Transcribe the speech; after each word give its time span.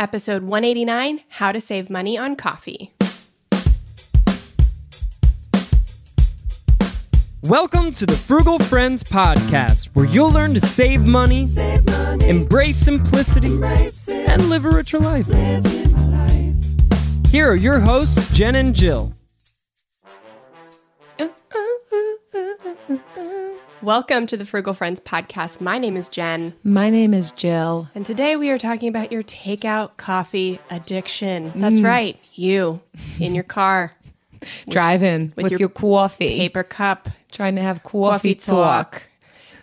Episode 0.00 0.44
189 0.44 1.20
How 1.28 1.52
to 1.52 1.60
Save 1.60 1.90
Money 1.90 2.16
on 2.16 2.34
Coffee. 2.34 2.94
Welcome 7.42 7.92
to 7.92 8.06
the 8.06 8.16
Frugal 8.16 8.58
Friends 8.60 9.04
Podcast, 9.04 9.88
where 9.88 10.06
you'll 10.06 10.30
learn 10.30 10.54
to 10.54 10.60
save 10.60 11.04
money, 11.04 11.50
embrace 12.26 12.78
simplicity, 12.78 13.60
and 14.08 14.48
live 14.48 14.64
a 14.64 14.70
richer 14.70 14.98
life. 14.98 15.26
Here 17.26 17.50
are 17.50 17.56
your 17.56 17.80
hosts, 17.80 18.26
Jen 18.32 18.54
and 18.54 18.74
Jill. 18.74 19.12
Welcome 23.82 24.26
to 24.26 24.36
the 24.36 24.44
Frugal 24.44 24.74
Friends 24.74 25.00
Podcast. 25.00 25.60
My 25.60 25.78
name 25.78 25.96
is 25.96 26.08
Jen, 26.10 26.52
My 26.62 26.90
name 26.90 27.14
is 27.14 27.32
Jill. 27.32 27.88
and 27.94 28.04
today 28.04 28.36
we 28.36 28.50
are 28.50 28.58
talking 28.58 28.88
about 28.88 29.10
your 29.10 29.22
takeout 29.22 29.96
coffee 29.96 30.60
addiction. 30.68 31.52
That's 31.56 31.80
mm. 31.80 31.86
right, 31.86 32.18
you 32.34 32.82
in 33.18 33.34
your 33.34 33.44
car, 33.44 33.92
Driving 34.68 35.32
with, 35.36 35.50
your 35.52 35.60
your, 35.60 35.68
coffee. 35.70 36.36
paper 36.38 36.62
cup, 36.62 37.08
Trying 37.32 37.56
to 37.56 37.62
have 37.62 37.82
coffee 37.82 38.34
coffee, 38.34 38.34
talk. 38.34 38.90
talk. 38.92 39.02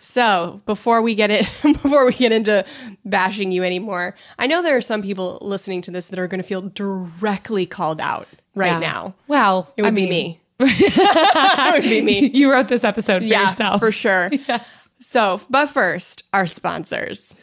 So 0.00 0.62
before 0.66 1.00
we 1.02 1.14
get 1.14 1.30
it, 1.30 1.48
before 1.62 2.04
we 2.06 2.12
get 2.12 2.32
into 2.32 2.64
bashing 3.04 3.52
you 3.52 3.62
anymore, 3.62 4.16
I 4.38 4.46
know 4.48 4.62
there 4.62 4.76
are 4.76 4.80
some 4.80 5.02
people 5.02 5.38
listening 5.42 5.80
to 5.82 5.90
this 5.92 6.08
that 6.08 6.18
are 6.18 6.26
going 6.26 6.40
to 6.42 6.46
feel 6.46 6.62
directly 6.62 7.66
called 7.66 8.00
out 8.00 8.26
right 8.56 8.68
Yeah. 8.72 8.78
now. 8.80 9.14
Well, 9.28 9.72
It 9.76 9.82
would 9.82 9.88
I 9.88 9.94
be 9.94 10.02
mean, 10.02 10.10
me. 10.10 10.40
It 10.60 11.74
would 11.74 11.82
be 11.82 12.02
me. 12.02 12.28
You 12.38 12.50
wrote 12.52 12.68
this 12.68 12.84
episode 12.84 13.20
for 13.20 13.26
yeah, 13.26 13.44
yourself. 13.44 13.80
for 13.80 13.92
sure. 13.92 14.30
Yes. 14.48 14.88
So, 15.00 15.40
but 15.48 15.66
first, 15.66 16.24
our 16.32 16.46
sponsors. 16.46 17.34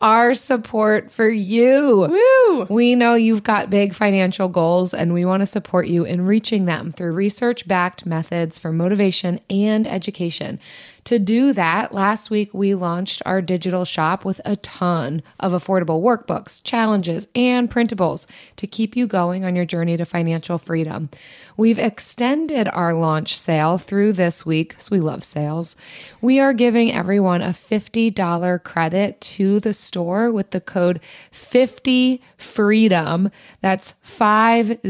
Our 0.00 0.34
support 0.34 1.10
for 1.10 1.28
you. 1.28 2.08
Woo! 2.10 2.66
We 2.70 2.94
know 2.94 3.14
you've 3.14 3.42
got 3.42 3.68
big 3.70 3.94
financial 3.94 4.48
goals, 4.48 4.94
and 4.94 5.12
we 5.12 5.24
want 5.24 5.40
to 5.40 5.46
support 5.46 5.88
you 5.88 6.04
in 6.04 6.22
reaching 6.26 6.64
them 6.64 6.90
through 6.92 7.12
research 7.12 7.68
backed 7.68 8.06
methods 8.06 8.58
for 8.58 8.72
motivation 8.72 9.40
and 9.50 9.86
education. 9.86 10.58
To 11.04 11.18
do 11.18 11.52
that, 11.52 11.94
last 11.94 12.30
week 12.30 12.52
we 12.52 12.74
launched 12.74 13.22
our 13.24 13.40
digital 13.42 13.84
shop 13.84 14.24
with 14.24 14.40
a 14.44 14.56
ton 14.56 15.22
of 15.38 15.52
affordable 15.52 16.02
workbooks, 16.02 16.62
challenges, 16.62 17.28
and 17.34 17.70
printables 17.70 18.26
to 18.56 18.66
keep 18.66 18.96
you 18.96 19.06
going 19.06 19.44
on 19.44 19.56
your 19.56 19.64
journey 19.64 19.96
to 19.96 20.04
financial 20.04 20.58
freedom. 20.58 21.10
We've 21.56 21.78
extended 21.78 22.68
our 22.68 22.94
launch 22.94 23.38
sale 23.38 23.78
through 23.78 24.12
this 24.12 24.44
week 24.44 24.70
because 24.70 24.90
we 24.90 25.00
love 25.00 25.24
sales. 25.24 25.76
We 26.20 26.38
are 26.38 26.52
giving 26.52 26.92
everyone 26.92 27.42
a 27.42 27.50
$50 27.50 28.62
credit 28.62 29.20
to 29.20 29.60
the 29.60 29.74
store 29.74 30.30
with 30.30 30.50
the 30.50 30.60
code 30.60 31.00
50 31.32 32.22
freedom. 32.36 33.30
That's 33.60 33.92
50 34.02 34.80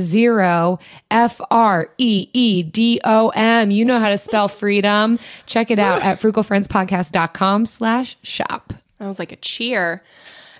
F 1.11 1.41
R 1.51 1.91
E 1.99 2.29
E 2.33 2.63
D 2.63 3.01
O 3.05 3.29
M. 3.31 3.71
You 3.71 3.85
know 3.85 3.99
how 3.99 4.09
to 4.11 4.19
spell 4.19 4.49
freedom. 4.49 5.19
Check 5.47 5.71
it 5.71 5.79
out 5.79 6.00
at 6.01 6.21
frugalfriendspodcast.com 6.21 7.67
slash 7.67 8.17
shop. 8.23 8.73
That 8.99 9.09
was 9.09 9.19
like 9.19 9.33
a 9.33 9.37
cheer. 9.37 10.03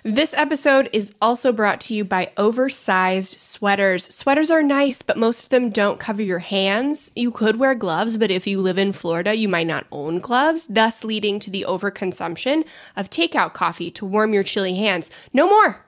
This 0.03 0.33
episode 0.33 0.89
is 0.93 1.13
also 1.21 1.51
brought 1.51 1.79
to 1.81 1.93
you 1.93 2.03
by 2.03 2.31
oversized 2.35 3.39
sweaters. 3.39 4.13
Sweaters 4.13 4.49
are 4.49 4.63
nice, 4.63 5.03
but 5.03 5.15
most 5.15 5.43
of 5.43 5.49
them 5.49 5.69
don't 5.69 5.99
cover 5.99 6.23
your 6.23 6.39
hands. 6.39 7.11
You 7.15 7.29
could 7.29 7.57
wear 7.57 7.75
gloves, 7.75 8.17
but 8.17 8.31
if 8.31 8.47
you 8.47 8.59
live 8.59 8.79
in 8.79 8.93
Florida, 8.93 9.37
you 9.37 9.47
might 9.47 9.67
not 9.67 9.85
own 9.91 10.17
gloves, 10.17 10.65
thus 10.65 11.03
leading 11.03 11.39
to 11.41 11.51
the 11.51 11.65
overconsumption 11.67 12.65
of 12.95 13.11
takeout 13.11 13.53
coffee 13.53 13.91
to 13.91 14.05
warm 14.05 14.33
your 14.33 14.41
chilly 14.41 14.73
hands. 14.75 15.11
No 15.33 15.47
more! 15.47 15.85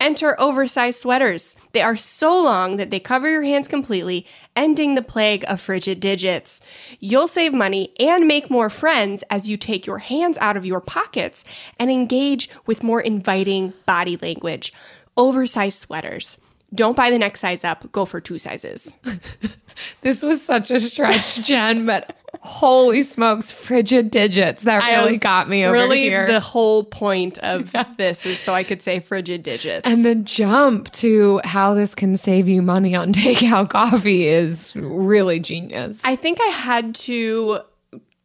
Enter 0.00 0.38
oversized 0.40 1.00
sweaters. 1.00 1.56
They 1.72 1.80
are 1.80 1.96
so 1.96 2.40
long 2.42 2.76
that 2.76 2.90
they 2.90 3.00
cover 3.00 3.30
your 3.30 3.42
hands 3.42 3.68
completely, 3.68 4.26
ending 4.56 4.94
the 4.94 5.02
plague 5.02 5.44
of 5.48 5.60
frigid 5.60 6.00
digits. 6.00 6.60
You'll 7.00 7.28
save 7.28 7.52
money 7.52 7.92
and 7.98 8.26
make 8.26 8.50
more 8.50 8.70
friends 8.70 9.24
as 9.30 9.48
you 9.48 9.56
take 9.56 9.86
your 9.86 9.98
hands 9.98 10.36
out 10.38 10.56
of 10.56 10.66
your 10.66 10.80
pockets 10.80 11.44
and 11.78 11.90
engage 11.90 12.50
with 12.66 12.82
more 12.82 13.00
inviting 13.00 13.72
body 13.86 14.16
language. 14.16 14.72
Oversized 15.16 15.78
sweaters. 15.78 16.38
Don't 16.74 16.96
buy 16.96 17.10
the 17.10 17.18
next 17.18 17.40
size 17.40 17.62
up, 17.62 17.90
go 17.92 18.04
for 18.04 18.20
two 18.20 18.38
sizes. 18.38 18.92
This 20.00 20.22
was 20.22 20.42
such 20.42 20.70
a 20.70 20.80
stretch, 20.80 21.42
Jen, 21.42 21.86
but 21.86 22.16
holy 22.40 23.02
smokes, 23.02 23.52
frigid 23.52 24.10
digits. 24.10 24.62
That 24.62 24.84
really 24.84 25.18
got 25.18 25.48
me 25.48 25.64
over 25.64 25.72
really, 25.72 26.02
here. 26.02 26.26
the 26.26 26.40
whole 26.40 26.84
point 26.84 27.38
of 27.38 27.74
this 27.96 28.26
is 28.26 28.38
so 28.38 28.54
I 28.54 28.64
could 28.64 28.82
say 28.82 29.00
frigid 29.00 29.42
digits. 29.42 29.82
and 29.84 30.04
the 30.04 30.14
jump 30.14 30.90
to 30.92 31.40
how 31.44 31.74
this 31.74 31.94
can 31.94 32.16
save 32.16 32.48
you 32.48 32.62
money 32.62 32.94
on 32.94 33.12
takeout 33.12 33.70
coffee 33.70 34.26
is 34.26 34.74
really 34.76 35.40
genius. 35.40 36.00
I 36.04 36.16
think 36.16 36.40
I 36.40 36.46
had 36.46 36.94
to 36.96 37.60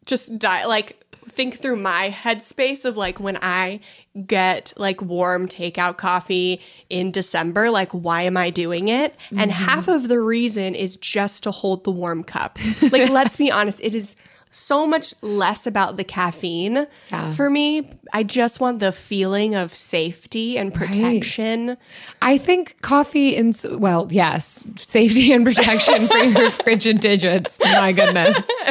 just 0.06 0.40
die 0.40 0.66
like 0.66 1.00
think 1.40 1.58
through 1.58 1.78
my 1.78 2.10
headspace 2.10 2.84
of 2.84 2.98
like 2.98 3.18
when 3.18 3.40
I 3.42 3.80
get 4.28 4.74
like 4.76 5.02
warm 5.02 5.48
takeout 5.48 5.96
coffee 5.96 6.60
in 6.90 7.12
December, 7.12 7.70
like 7.70 7.94
why 7.94 8.24
am 8.24 8.36
I 8.36 8.50
doing 8.50 8.90
it? 8.90 9.16
And 9.30 9.50
mm-hmm. 9.50 9.52
half 9.52 9.88
of 9.88 10.10
the 10.10 10.20
reason 10.20 10.76
is 10.76 10.98
just 10.98 11.44
to 11.44 11.52
hold 11.52 11.86
the 11.86 11.92
warm 11.92 12.26
cup. 12.26 12.60
Like 12.92 13.10
let's 13.10 13.38
be 13.38 13.50
honest, 13.50 13.80
it 13.82 13.96
is 13.96 14.18
so 14.52 14.88
much 14.88 15.14
less 15.22 15.68
about 15.68 15.96
the 15.98 16.04
caffeine 16.04 16.88
Yeah. 17.12 17.32
for 17.34 17.50
me. 17.50 17.92
I 18.12 18.24
just 18.24 18.60
want 18.60 18.80
the 18.80 18.92
feeling 18.92 19.54
of 19.54 19.76
safety 19.76 20.58
and 20.58 20.74
protection. 20.74 21.78
I 22.22 22.40
think 22.40 22.82
coffee 22.82 23.36
and 23.36 23.56
well, 23.74 24.08
yes, 24.10 24.64
safety 24.78 25.32
and 25.32 25.46
protection 25.46 26.08
for 26.08 26.18
your 26.18 26.50
frigid 26.66 27.00
digits. 27.00 27.60
My 27.64 27.92
goodness. 27.92 28.50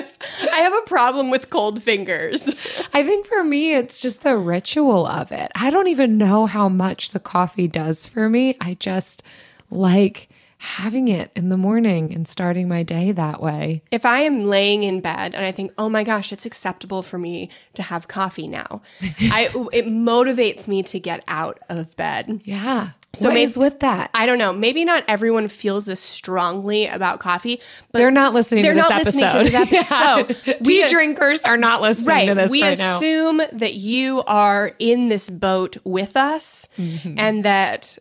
I 0.53 0.59
have 0.61 0.73
a 0.75 0.83
problem 0.83 1.31
with 1.31 1.49
cold 1.51 1.81
fingers. 1.83 2.49
I 2.93 3.05
think 3.05 3.27
for 3.27 3.45
me, 3.45 3.75
it's 3.75 4.01
just 4.01 4.23
the 4.23 4.37
ritual 4.37 5.07
of 5.07 5.31
it. 5.31 5.53
I 5.55 5.71
don't 5.71 5.87
even 5.89 6.19
know 6.19 6.47
how 6.47 6.69
much 6.69 7.11
the 7.13 7.21
coffee 7.21 7.69
does 7.69 8.09
for 8.09 8.29
me. 8.29 8.57
I 8.61 8.75
just 8.81 9.23
like 9.71 10.29
having 10.59 11.09
it 11.09 11.31
in 11.37 11.49
the 11.49 11.57
morning 11.57 12.13
and 12.13 12.27
starting 12.27 12.69
my 12.69 12.83
day 12.83 13.13
that 13.13 13.41
way. 13.41 13.83
If 13.91 14.05
I 14.05 14.23
am 14.23 14.45
laying 14.45 14.83
in 14.83 15.01
bed 15.01 15.35
and 15.35 15.45
I 15.45 15.53
think, 15.53 15.73
"Oh 15.79 15.89
my 15.89 16.03
gosh, 16.05 16.33
it's 16.33 16.45
acceptable 16.47 17.03
for 17.03 17.19
me 17.19 17.49
to 17.75 17.83
have 17.83 18.09
coffee 18.09 18.49
now." 18.49 18.83
I 19.21 19.45
it 19.73 19.87
motivates 19.87 20.67
me 20.69 20.83
to 20.85 20.99
get 20.99 21.23
out 21.29 21.59
of 21.69 21.97
bed. 21.97 22.41
Yeah. 22.45 22.91
So 23.15 23.29
what 23.29 23.35
maybe- 23.35 23.45
is 23.45 23.57
with 23.59 23.81
that? 23.81 24.11
I 24.13 24.27
don't 24.27 24.37
know. 24.39 24.53
Maybe 24.53 24.85
not 24.85 25.03
everyone 25.09 25.49
feels 25.49 25.87
this 25.87 25.99
strongly 26.01 26.87
about 26.87 27.21
coffee, 27.21 27.59
but 27.91 28.01
They're 28.01 28.11
not 28.11 28.35
listening 28.35 28.63
they're 28.63 28.75
to 28.75 28.81
this 28.81 28.91
not 28.91 29.01
episode. 29.01 29.21
listening 29.23 29.45
to 29.45 29.71
this 29.71 29.91
episode. 29.93 30.37
Yeah. 30.45 30.55
We- 30.61 30.83
Tea 30.83 30.89
drinkers 30.89 31.45
are 31.45 31.57
not 31.57 31.81
listening 31.81 32.09
right. 32.09 32.29
to 32.29 32.35
this 32.35 32.51
we 32.51 32.63
right 32.63 32.77
now. 32.79 32.97
assume 32.97 33.41
that 33.53 33.75
you 33.75 34.23
are 34.25 34.73
in 34.79 35.09
this 35.09 35.31
boat 35.31 35.79
with 35.85 36.17
us 36.17 36.69
Mm-hmm. 36.77 37.15
and 37.19 37.45
that 37.45 37.97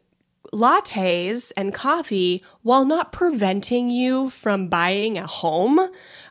lattes 0.54 1.52
and 1.58 1.74
coffee, 1.74 2.44
while 2.62 2.86
not 2.86 3.12
preventing 3.12 3.90
you 3.90 4.30
from 4.30 4.68
buying 4.68 5.18
a 5.18 5.28
home, 5.28 5.80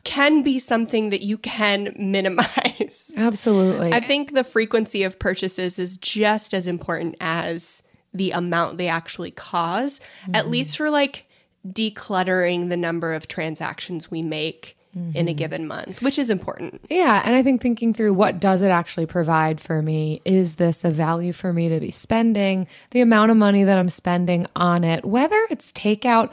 can 0.05 0.43
be 0.43 0.59
something 0.59 1.11
that 1.11 1.23
you 1.23 1.39
can 1.39 1.95
minimize. 1.99 3.13
Absolutely. 3.17 3.93
I 3.93 4.01
think 4.01 4.35
the 4.35 4.45
frequency 4.45 5.03
of 5.03 5.19
purchases 5.19 5.79
is 5.79 5.97
just 5.97 6.55
as 6.55 6.67
important 6.67 7.17
as 7.21 7.83
the 8.13 8.31
amount 8.31 8.79
they 8.79 8.89
actually 8.89 9.31
cause, 9.31 10.01
at 10.33 10.43
mm-hmm. 10.43 10.51
least 10.51 10.77
for 10.77 10.91
like 10.91 11.27
decluttering 11.67 12.69
the 12.69 12.77
number 12.77 13.13
of 13.13 13.29
transactions 13.29 14.11
we 14.11 14.23
make 14.23 14.77
in 14.97 15.29
a 15.29 15.31
mm-hmm. 15.31 15.37
given 15.37 15.67
month, 15.67 16.01
which 16.01 16.19
is 16.19 16.31
important. 16.31 16.81
Yeah, 16.89 17.23
and 17.25 17.37
I 17.37 17.43
think 17.43 17.61
thinking 17.61 17.93
through 17.93 18.15
what 18.15 18.41
does 18.41 18.63
it 18.63 18.71
actually 18.71 19.05
provide 19.05 19.61
for 19.61 19.83
me? 19.83 20.23
Is 20.25 20.57
this 20.57 20.85
a 20.85 20.91
value 20.91 21.35
for 21.35 21.53
me 21.53 21.69
to 21.69 21.79
be 21.81 21.91
spending? 21.91 22.67
The 22.93 23.03
amount 23.03 23.31
of 23.31 23.37
money 23.37 23.63
that 23.65 23.79
I'm 23.79 23.91
spending 23.91 24.47
on 24.57 24.85
it, 24.85 25.05
whether 25.05 25.39
it's 25.51 25.71
takeout 25.73 26.33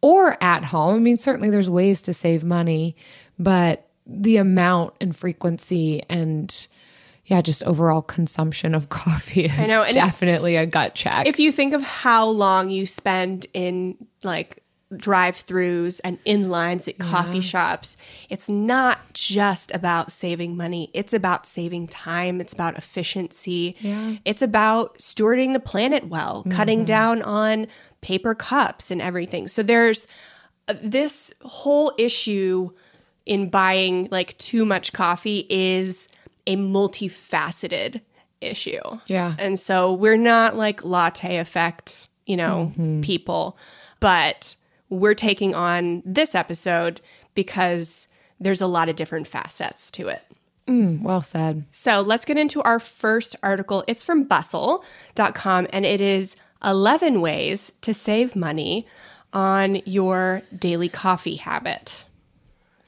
or 0.00 0.36
at 0.42 0.66
home. 0.66 0.96
I 0.96 0.98
mean, 0.98 1.18
certainly 1.18 1.48
there's 1.48 1.70
ways 1.70 2.02
to 2.02 2.12
save 2.12 2.44
money, 2.44 2.94
but 3.38 3.88
the 4.06 4.36
amount 4.36 4.94
and 5.00 5.16
frequency 5.16 6.02
and 6.10 6.68
yeah, 7.24 7.40
just 7.40 7.64
overall 7.64 8.02
consumption 8.02 8.74
of 8.74 8.88
coffee 8.90 9.46
is 9.46 9.68
know, 9.68 9.80
and 9.82 9.90
if- 9.90 9.94
definitely 9.94 10.56
a 10.56 10.66
gut 10.66 10.94
check. 10.94 11.26
If 11.26 11.40
you 11.40 11.50
think 11.50 11.72
of 11.72 11.82
how 11.82 12.26
long 12.26 12.70
you 12.70 12.86
spend 12.86 13.46
in 13.54 13.96
like 14.22 14.62
drive-throughs 14.96 16.00
and 16.04 16.18
in 16.24 16.48
lines 16.50 16.88
at 16.88 16.98
coffee 16.98 17.40
shops, 17.40 17.96
it's 18.28 18.48
not 18.48 19.12
just 19.12 19.74
about 19.74 20.12
saving 20.12 20.56
money. 20.56 20.90
It's 20.94 21.12
about 21.12 21.46
saving 21.46 21.88
time. 21.88 22.40
It's 22.40 22.52
about 22.52 22.76
efficiency. 22.76 23.76
Yeah. 23.80 24.16
It's 24.24 24.42
about 24.42 24.98
stewarding 24.98 25.52
the 25.52 25.60
planet 25.60 26.08
well, 26.08 26.44
cutting 26.50 26.84
down 26.84 27.22
on 27.22 27.66
paper 28.00 28.34
cups 28.34 28.90
and 28.90 29.00
everything. 29.02 29.48
So 29.48 29.62
there's 29.62 30.06
uh, 30.68 30.74
this 30.82 31.32
whole 31.42 31.92
issue 31.98 32.70
in 33.26 33.48
buying 33.50 34.08
like 34.10 34.36
too 34.38 34.64
much 34.64 34.92
coffee 34.92 35.46
is 35.48 36.08
a 36.46 36.56
multifaceted 36.56 38.02
issue. 38.40 38.80
Yeah. 39.06 39.34
And 39.38 39.58
so 39.58 39.94
we're 39.94 40.18
not 40.18 40.56
like 40.56 40.84
latte 40.84 41.38
effect, 41.38 42.08
you 42.26 42.36
know, 42.36 42.72
people, 43.00 43.56
but 44.00 44.54
we're 44.94 45.14
taking 45.14 45.54
on 45.54 46.02
this 46.04 46.34
episode 46.34 47.00
because 47.34 48.08
there's 48.40 48.60
a 48.60 48.66
lot 48.66 48.88
of 48.88 48.96
different 48.96 49.26
facets 49.26 49.90
to 49.92 50.08
it. 50.08 50.22
Mm, 50.66 51.02
well 51.02 51.22
said. 51.22 51.64
So 51.72 52.00
let's 52.00 52.24
get 52.24 52.38
into 52.38 52.62
our 52.62 52.78
first 52.78 53.36
article. 53.42 53.84
It's 53.86 54.02
from 54.02 54.24
bustle.com 54.24 55.66
and 55.72 55.84
it 55.84 56.00
is 56.00 56.36
11 56.62 57.20
ways 57.20 57.72
to 57.82 57.92
save 57.92 58.34
money 58.34 58.86
on 59.32 59.82
your 59.84 60.42
daily 60.56 60.88
coffee 60.88 61.36
habit. 61.36 62.06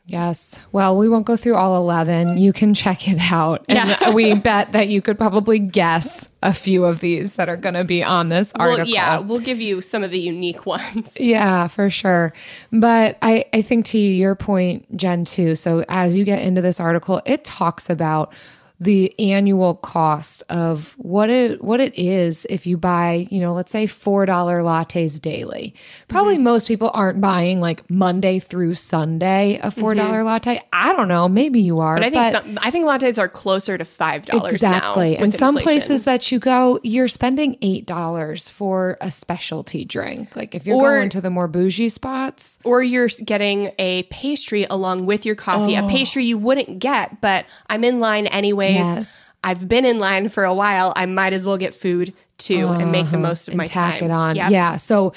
Yes. 0.09 0.59
Well, 0.71 0.97
we 0.97 1.09
won't 1.09 1.27
go 1.27 1.37
through 1.37 1.57
all 1.57 1.77
11. 1.79 2.39
You 2.39 2.53
can 2.53 2.75
check 2.75 3.09
it 3.09 3.19
out. 3.33 3.65
And 3.69 3.89
Yeah. 3.89 4.11
we 4.15 4.35
bet 4.35 4.71
that 4.73 4.87
you 4.89 5.03
could 5.03 5.19
probably 5.19 5.59
guess 5.59 6.31
a 6.43 6.53
few 6.55 6.85
of 6.85 7.01
these 7.01 7.35
that 7.35 7.49
are 7.49 7.57
going 7.57 7.75
to 7.75 7.83
be 7.83 8.05
on 8.05 8.29
this 8.29 8.53
article. 8.55 8.85
Well, 8.85 8.87
yeah, 8.87 9.19
we'll 9.19 9.41
give 9.41 9.61
you 9.61 9.81
some 9.81 10.05
of 10.05 10.13
the 10.13 10.21
unique 10.21 10.65
ones. 10.65 11.17
Yeah, 11.21 11.67
for 11.67 11.91
sure. 11.91 12.33
But 12.71 13.19
I, 13.21 13.47
I 13.53 13.63
think 13.63 13.85
to 13.87 13.99
your 13.99 14.37
point, 14.37 14.97
Jen, 14.97 15.25
too. 15.25 15.57
So 15.57 15.85
as 15.89 16.17
you 16.17 16.25
get 16.25 16.41
into 16.41 16.61
this 16.63 16.79
article, 16.79 17.21
it 17.27 17.45
talks 17.45 17.91
about 17.91 18.33
the 18.79 19.19
annual 19.19 19.75
cost 19.75 20.43
of 20.51 20.95
what 20.99 21.31
it 21.31 21.63
what 21.65 21.81
it 21.81 21.99
is 21.99 22.47
if 22.51 22.67
you 22.67 22.77
buy, 22.77 23.27
you 23.31 23.41
know, 23.41 23.55
let's 23.55 23.73
say 23.73 23.87
four 23.87 24.27
dollar 24.27 24.61
lattes 24.61 25.21
daily. 25.21 25.75
Probably 26.09 26.35
mm-hmm. 26.35 26.45
most 26.45 26.69
people 26.69 26.91
aren't 26.93 27.21
buying 27.21 27.61
like 27.61 27.89
Monday 27.91 28.39
through 28.39 28.75
Sunday 28.75 29.59
a 29.63 29.71
four 29.71 29.95
mm-hmm. 29.95 30.07
dollar 30.07 30.23
latte. 30.25 30.61
I 30.73 30.93
don't 30.93 31.09
know, 31.09 31.29
maybe 31.29 31.61
you 31.61 31.81
are. 31.81 31.97
But 31.97 32.05
I 32.05 32.11
think 32.11 32.33
some, 32.33 32.59
I 32.63 32.71
think 32.71 32.85
lattes 32.85 33.19
are 33.19 33.29
closer 33.29 33.79
to 33.79 33.85
five 33.85 34.27
dollars 34.27 34.53
Exactly. 34.53 35.17
now. 35.17 35.23
and 35.23 35.35
some 35.35 35.57
inflation. 35.57 35.65
places 35.81 36.05
that 36.05 36.31
you 36.31 36.39
go, 36.39 36.79
you're 36.83 37.09
spending 37.09 37.57
eight 37.63 37.87
dollars 37.87 38.51
for 38.51 38.99
a 39.01 39.11
specialty 39.11 39.87
drink. 39.87 40.37
Like 40.37 40.55
if 40.55 40.67
you're 40.67 40.77
Or- 40.77 40.99
going 40.99 41.09
to 41.11 41.21
the 41.23 41.31
more 41.31 41.49
bougie 41.49 41.89
spots. 41.89 42.59
or 42.63 42.83
you're 42.83 43.09
getting 43.25 43.73
a 43.79 44.03
pastry 44.05 44.67
along 44.69 45.07
with 45.07 45.25
your 45.25 45.35
coffee, 45.35 45.77
Oh. 45.79 45.87
a 45.87 45.91
pastry 45.91 46.25
you 46.25 46.37
wouldn't 46.37 46.79
get, 46.79 47.23
but 47.23 47.47
I'm 47.69 47.85
in 47.85 48.01
line 48.01 48.27
anyways. 48.67 48.95
Yes. 48.97 49.33
I've 49.45 49.69
been 49.69 49.85
in 49.85 49.99
line 50.01 50.29
for 50.29 50.45
a 50.45 50.55
while. 50.55 50.93
I 50.97 51.07
might 51.07 51.33
as 51.33 51.47
well 51.47 51.57
get 51.57 51.73
food 51.75 52.13
too 52.39 52.69
and 52.69 52.93
make 52.93 53.11
the 53.11 53.17
most 53.17 53.49
of 53.49 53.53
Uh-huh. 53.55 53.55
and 53.55 53.59
my 53.59 53.67
tack 53.67 54.01
time. 54.01 54.11
it 54.11 54.13
on. 54.13 54.37
Yep. 54.37 54.51
Yeah. 54.51 54.77
So 54.77 55.13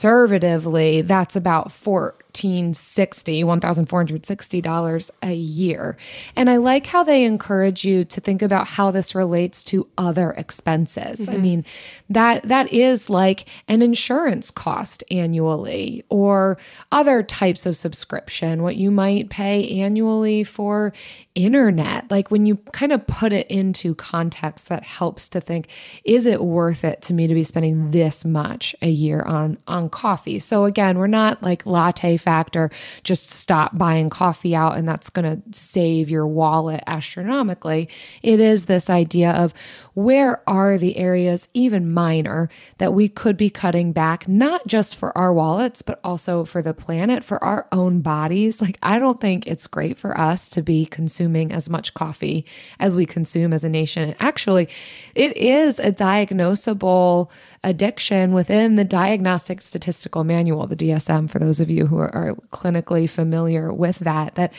conservatively, 0.00 1.00
that's 1.02 1.34
about 1.36 1.72
fourteen 1.72 2.74
sixty, 2.74 3.42
one 3.42 3.60
thousand 3.60 3.86
four 3.86 3.98
hundred 3.98 4.24
sixty 4.24 4.60
dollars 4.60 5.10
a 5.22 5.32
year. 5.34 5.96
And 6.36 6.48
I 6.48 6.58
like 6.58 6.86
how 6.86 7.02
they 7.02 7.24
encourage 7.24 7.84
you 7.84 8.04
to 8.04 8.20
think 8.20 8.40
about 8.40 8.68
how 8.68 8.90
this 8.90 9.14
relates 9.14 9.64
to 9.64 9.88
other 9.98 10.30
expenses. 10.32 11.20
Mm-hmm. 11.20 11.32
I 11.32 11.36
mean, 11.38 11.64
that 12.08 12.42
that 12.44 12.72
is 12.72 13.10
like 13.10 13.46
an 13.68 13.82
insurance 13.82 14.50
cost 14.50 15.02
annually 15.10 16.04
or 16.08 16.56
other 16.92 17.22
types 17.22 17.66
of 17.66 17.76
subscription, 17.76 18.62
what 18.62 18.76
you 18.76 18.90
might 18.90 19.28
pay 19.30 19.80
annually 19.80 20.44
for 20.44 20.92
internet. 21.36 22.10
Like 22.10 22.30
when 22.30 22.46
you 22.46 22.56
kind 22.72 22.90
of 22.90 23.06
put 23.06 23.32
it 23.32 23.46
into 23.48 23.94
context 23.94 24.68
that 24.68 24.82
helps 24.82 25.28
to 25.28 25.40
think, 25.40 25.68
is 26.04 26.26
it 26.26 26.42
worth 26.42 26.82
it 26.82 27.02
to 27.02 27.14
me 27.14 27.28
to 27.28 27.34
be 27.34 27.44
spending 27.44 27.92
this 27.92 28.24
much 28.24 28.74
a 28.82 28.88
year 28.88 29.22
on 29.22 29.58
on 29.68 29.88
coffee? 29.88 30.40
So 30.40 30.64
again, 30.64 30.98
we're 30.98 31.06
not 31.06 31.42
like 31.42 31.66
latte 31.66 32.16
factor, 32.16 32.70
just 33.04 33.30
stop 33.30 33.76
buying 33.76 34.10
coffee 34.10 34.56
out 34.56 34.76
and 34.76 34.88
that's 34.88 35.10
going 35.10 35.42
to 35.42 35.56
save 35.56 36.10
your 36.10 36.26
wallet 36.26 36.82
astronomically. 36.86 37.88
It 38.22 38.40
is 38.40 38.66
this 38.66 38.88
idea 38.90 39.30
of 39.32 39.52
where 39.96 40.42
are 40.46 40.76
the 40.76 40.98
areas 40.98 41.48
even 41.54 41.90
minor 41.90 42.50
that 42.76 42.92
we 42.92 43.08
could 43.08 43.34
be 43.34 43.48
cutting 43.48 43.92
back 43.92 44.28
not 44.28 44.66
just 44.66 44.94
for 44.94 45.16
our 45.16 45.32
wallets 45.32 45.80
but 45.80 45.98
also 46.04 46.44
for 46.44 46.60
the 46.60 46.74
planet, 46.74 47.24
for 47.24 47.42
our 47.42 47.66
own 47.72 48.02
bodies. 48.02 48.60
Like 48.60 48.78
I 48.82 48.98
don't 48.98 49.22
think 49.22 49.46
it's 49.46 49.66
great 49.66 49.96
for 49.96 50.18
us 50.18 50.50
to 50.50 50.62
be 50.62 50.84
consuming 50.84 51.50
as 51.50 51.70
much 51.70 51.94
coffee 51.94 52.44
as 52.78 52.94
we 52.94 53.06
consume 53.06 53.54
as 53.54 53.64
a 53.64 53.70
nation. 53.70 54.02
And 54.02 54.16
actually, 54.20 54.68
it 55.14 55.34
is 55.34 55.78
a 55.78 55.90
diagnosable 55.90 57.30
addiction 57.64 58.34
within 58.34 58.76
the 58.76 58.84
Diagnostic 58.84 59.62
Statistical 59.62 60.24
Manual, 60.24 60.66
the 60.66 60.76
DSM, 60.76 61.30
for 61.30 61.38
those 61.38 61.58
of 61.58 61.70
you 61.70 61.86
who 61.86 61.98
are, 61.98 62.36
clinically 62.52 63.08
familiar 63.08 63.72
with 63.72 63.98
that, 64.00 64.34
that 64.34 64.52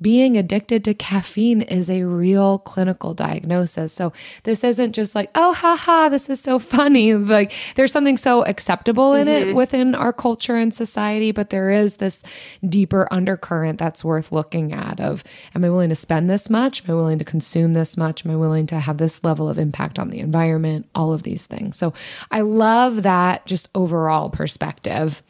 being 0.00 0.36
addicted 0.36 0.82
to 0.84 0.94
caffeine 0.94 1.62
is 1.62 1.90
a 1.90 2.04
real 2.04 2.58
clinical 2.58 3.12
diagnosis. 3.12 3.92
So 3.92 4.12
this 4.44 4.64
isn't 4.64 4.92
just 4.92 5.14
like, 5.14 5.30
oh, 5.34 5.52
haha, 5.52 6.08
this 6.08 6.30
is 6.30 6.40
so 6.40 6.58
funny. 6.70 7.14
Like 7.14 7.52
there's 7.76 7.92
something 7.92 8.16
so 8.16 8.44
acceptable 8.44 9.14
in 9.14 9.28
it 9.28 9.48
mm-hmm. 9.48 9.56
within 9.56 9.94
our 9.94 10.12
culture 10.12 10.56
and 10.56 10.72
society, 10.72 11.32
but 11.32 11.50
there 11.50 11.70
is 11.70 11.96
this 11.96 12.22
deeper 12.66 13.08
undercurrent 13.10 13.78
that's 13.78 14.04
worth 14.04 14.32
looking 14.32 14.72
at 14.72 15.00
of, 15.00 15.22
am 15.54 15.64
I 15.64 15.70
willing 15.70 15.90
to 15.90 15.96
spend 15.96 16.30
this 16.30 16.48
much? 16.48 16.84
Am 16.84 16.92
I 16.92 16.94
willing 16.94 17.18
to 17.18 17.24
consume 17.24 17.74
this 17.74 17.96
much? 17.96 18.24
Am 18.24 18.30
I 18.30 18.36
willing 18.36 18.66
to 18.68 18.80
have 18.80 18.98
this 18.98 19.22
level 19.22 19.48
of 19.48 19.58
impact 19.58 19.98
on 19.98 20.10
the 20.10 20.20
environment? 20.20 20.88
All 20.94 21.12
of 21.12 21.24
these 21.24 21.46
things. 21.46 21.76
So 21.76 21.92
I 22.30 22.40
love 22.40 23.02
that 23.02 23.44
just 23.46 23.68
overall 23.74 24.30
perspective. 24.30 25.22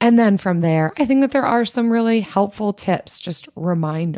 And 0.00 0.18
then 0.18 0.36
from 0.36 0.60
there, 0.62 0.92
I 0.98 1.04
think 1.04 1.20
that 1.20 1.30
there 1.30 1.46
are 1.46 1.64
some 1.64 1.90
really 1.90 2.20
helpful 2.20 2.72
tips, 2.72 3.20
just 3.20 3.48
reminders. 3.54 4.15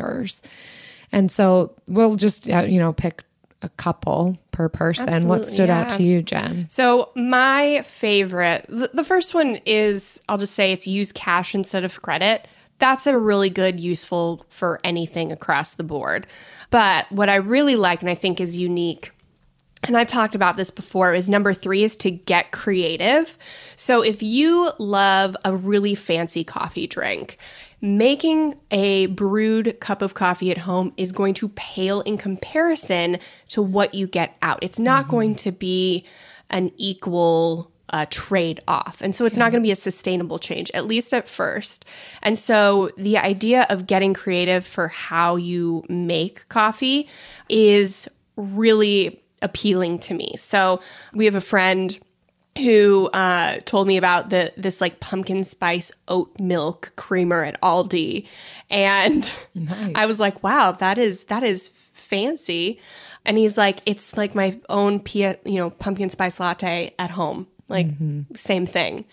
And 1.11 1.31
so 1.31 1.73
we'll 1.87 2.15
just, 2.15 2.49
uh, 2.49 2.61
you 2.61 2.79
know, 2.79 2.93
pick 2.93 3.23
a 3.61 3.69
couple 3.69 4.37
per 4.51 4.69
person. 4.69 5.05
what 5.05 5.15
Absolutely, 5.15 5.45
stood 5.45 5.69
out 5.69 5.89
to 5.89 6.03
you, 6.03 6.21
Jen? 6.21 6.67
So 6.69 7.11
my 7.15 7.81
favorite, 7.83 8.65
the, 8.69 8.89
the 8.93 9.03
first 9.03 9.33
one 9.33 9.59
is 9.65 10.21
I'll 10.29 10.37
just 10.37 10.53
say 10.53 10.71
it's 10.71 10.87
use 10.87 11.11
cash 11.11 11.55
instead 11.55 11.83
of 11.83 12.01
credit. 12.01 12.47
That's 12.77 13.07
a 13.07 13.17
really 13.17 13.49
good, 13.49 13.79
useful 13.79 14.45
for 14.47 14.79
anything 14.83 15.31
across 15.31 15.73
the 15.73 15.83
board. 15.83 16.27
But 16.69 17.11
what 17.11 17.27
I 17.27 17.35
really 17.35 17.75
like 17.75 18.01
and 18.01 18.09
I 18.09 18.15
think 18.15 18.39
is 18.39 18.55
unique 18.55 19.11
and 19.83 19.95
I've 19.95 20.07
talked 20.07 20.35
about 20.35 20.57
this 20.57 20.71
before, 20.71 21.13
is 21.13 21.29
number 21.29 21.53
three 21.53 21.83
is 21.83 21.95
to 21.97 22.11
get 22.11 22.51
creative. 22.51 23.37
So 23.75 24.01
if 24.01 24.21
you 24.21 24.71
love 24.77 25.37
a 25.45 25.55
really 25.55 25.95
fancy 25.95 26.43
coffee 26.43 26.85
drink, 26.85 27.37
making 27.81 28.55
a 28.71 29.05
brewed 29.07 29.79
cup 29.79 30.01
of 30.01 30.13
coffee 30.13 30.51
at 30.51 30.59
home 30.59 30.93
is 30.97 31.11
going 31.11 31.33
to 31.35 31.49
pale 31.49 32.01
in 32.01 32.17
comparison 32.17 33.17
to 33.47 33.61
what 33.61 33.93
you 33.93 34.07
get 34.07 34.37
out. 34.41 34.59
It's 34.61 34.79
not 34.79 35.07
going 35.07 35.35
to 35.35 35.51
be 35.51 36.05
an 36.49 36.71
equal 36.77 37.71
uh, 37.91 38.05
trade 38.09 38.59
off. 38.67 39.01
And 39.01 39.15
so 39.15 39.25
it's 39.25 39.37
not 39.37 39.51
going 39.51 39.63
to 39.63 39.67
be 39.67 39.71
a 39.71 39.75
sustainable 39.75 40.39
change, 40.39 40.69
at 40.73 40.85
least 40.85 41.13
at 41.13 41.27
first. 41.27 41.85
And 42.21 42.37
so 42.37 42.91
the 42.97 43.17
idea 43.17 43.65
of 43.69 43.87
getting 43.87 44.13
creative 44.13 44.65
for 44.65 44.89
how 44.89 45.35
you 45.35 45.83
make 45.89 46.47
coffee 46.49 47.09
is 47.47 48.07
really 48.35 49.23
appealing 49.41 49.99
to 49.99 50.13
me. 50.13 50.33
So 50.37 50.81
we 51.13 51.25
have 51.25 51.35
a 51.35 51.41
friend 51.41 51.97
who 52.59 53.09
uh, 53.13 53.57
told 53.65 53.87
me 53.87 53.97
about 53.97 54.29
the 54.29 54.53
this 54.57 54.81
like 54.81 54.99
pumpkin 54.99 55.43
spice 55.43 55.91
oat 56.07 56.39
milk 56.39 56.93
creamer 56.95 57.43
at 57.43 57.59
Aldi, 57.61 58.27
and 58.69 59.31
I 59.95 60.05
was 60.05 60.19
like, 60.19 60.43
"Wow, 60.43 60.73
that 60.73 60.97
is 60.97 61.25
that 61.25 61.43
is 61.43 61.69
fancy." 61.69 62.79
And 63.25 63.37
he's 63.37 63.57
like, 63.57 63.79
"It's 63.85 64.15
like 64.15 64.35
my 64.35 64.59
own 64.69 64.99
pia, 64.99 65.37
you 65.45 65.55
know 65.55 65.69
pumpkin 65.71 66.09
spice 66.09 66.39
latte 66.39 66.93
at 66.99 67.11
home, 67.11 67.47
like 67.67 67.87
same 68.35 68.65
thing." 68.65 69.05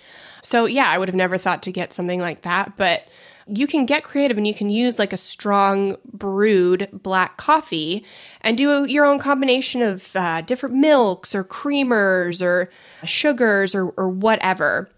So 0.42 0.66
yeah, 0.66 0.88
I 0.88 0.98
would 0.98 1.08
have 1.08 1.16
never 1.16 1.38
thought 1.38 1.62
to 1.64 1.72
get 1.72 1.92
something 1.92 2.20
like 2.20 2.42
that, 2.42 2.76
but 2.76 3.06
you 3.48 3.66
can 3.66 3.86
get 3.86 4.02
creative 4.02 4.36
and 4.36 4.46
you 4.46 4.54
can 4.54 4.70
use 4.70 4.98
like 4.98 5.12
a 5.12 5.16
strong 5.16 5.96
brewed 6.12 6.88
black 6.92 7.36
coffee 7.36 8.04
and 8.40 8.58
do 8.58 8.84
your 8.84 9.04
own 9.04 9.18
combination 9.18 9.82
of 9.82 10.14
uh, 10.16 10.40
different 10.40 10.74
milks 10.74 11.34
or 11.34 11.44
creamers 11.44 12.44
or 12.44 12.68
sugars 13.04 13.74
or, 13.74 13.90
or 13.90 14.08
whatever. 14.08 14.90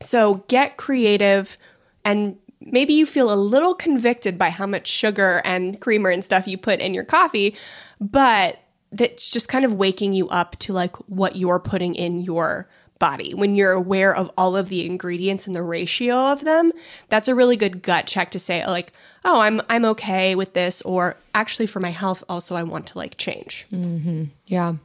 So 0.00 0.44
get 0.48 0.76
creative 0.76 1.56
and 2.04 2.38
maybe 2.60 2.94
you 2.94 3.04
feel 3.04 3.32
a 3.32 3.36
little 3.36 3.74
convicted 3.74 4.38
by 4.38 4.50
how 4.50 4.66
much 4.66 4.86
sugar 4.86 5.42
and 5.44 5.80
creamer 5.80 6.10
and 6.10 6.24
stuff 6.24 6.48
you 6.48 6.56
put 6.56 6.80
in 6.80 6.94
your 6.94 7.04
coffee, 7.04 7.54
but 8.00 8.58
that's 8.92 9.30
just 9.30 9.48
kind 9.48 9.64
of 9.64 9.74
waking 9.74 10.12
you 10.12 10.28
up 10.28 10.56
to 10.60 10.72
like 10.72 10.96
what 11.08 11.36
you're 11.36 11.58
putting 11.58 11.94
in 11.94 12.20
your 12.20 12.68
body. 13.04 13.34
When 13.34 13.54
you're 13.54 13.72
aware 13.72 14.16
of 14.16 14.30
all 14.34 14.56
of 14.56 14.70
the 14.70 14.86
ingredients 14.86 15.46
and 15.46 15.54
the 15.54 15.62
ratio 15.62 16.32
of 16.32 16.42
them, 16.42 16.72
that's 17.10 17.28
a 17.28 17.34
really 17.34 17.54
good 17.54 17.82
gut 17.82 18.06
check 18.06 18.30
to 18.30 18.38
say 18.38 18.64
like, 18.66 18.92
"Oh, 19.26 19.40
I'm 19.40 19.60
I'm 19.68 19.84
okay 19.84 20.34
with 20.34 20.54
this," 20.54 20.80
or 20.82 21.16
actually 21.34 21.66
for 21.66 21.80
my 21.80 21.90
health 21.90 22.24
also 22.30 22.54
I 22.54 22.62
want 22.62 22.86
to 22.86 22.98
like 22.98 23.18
change. 23.18 23.66
Mm-hmm. 23.70 24.24
Yeah. 24.46 24.76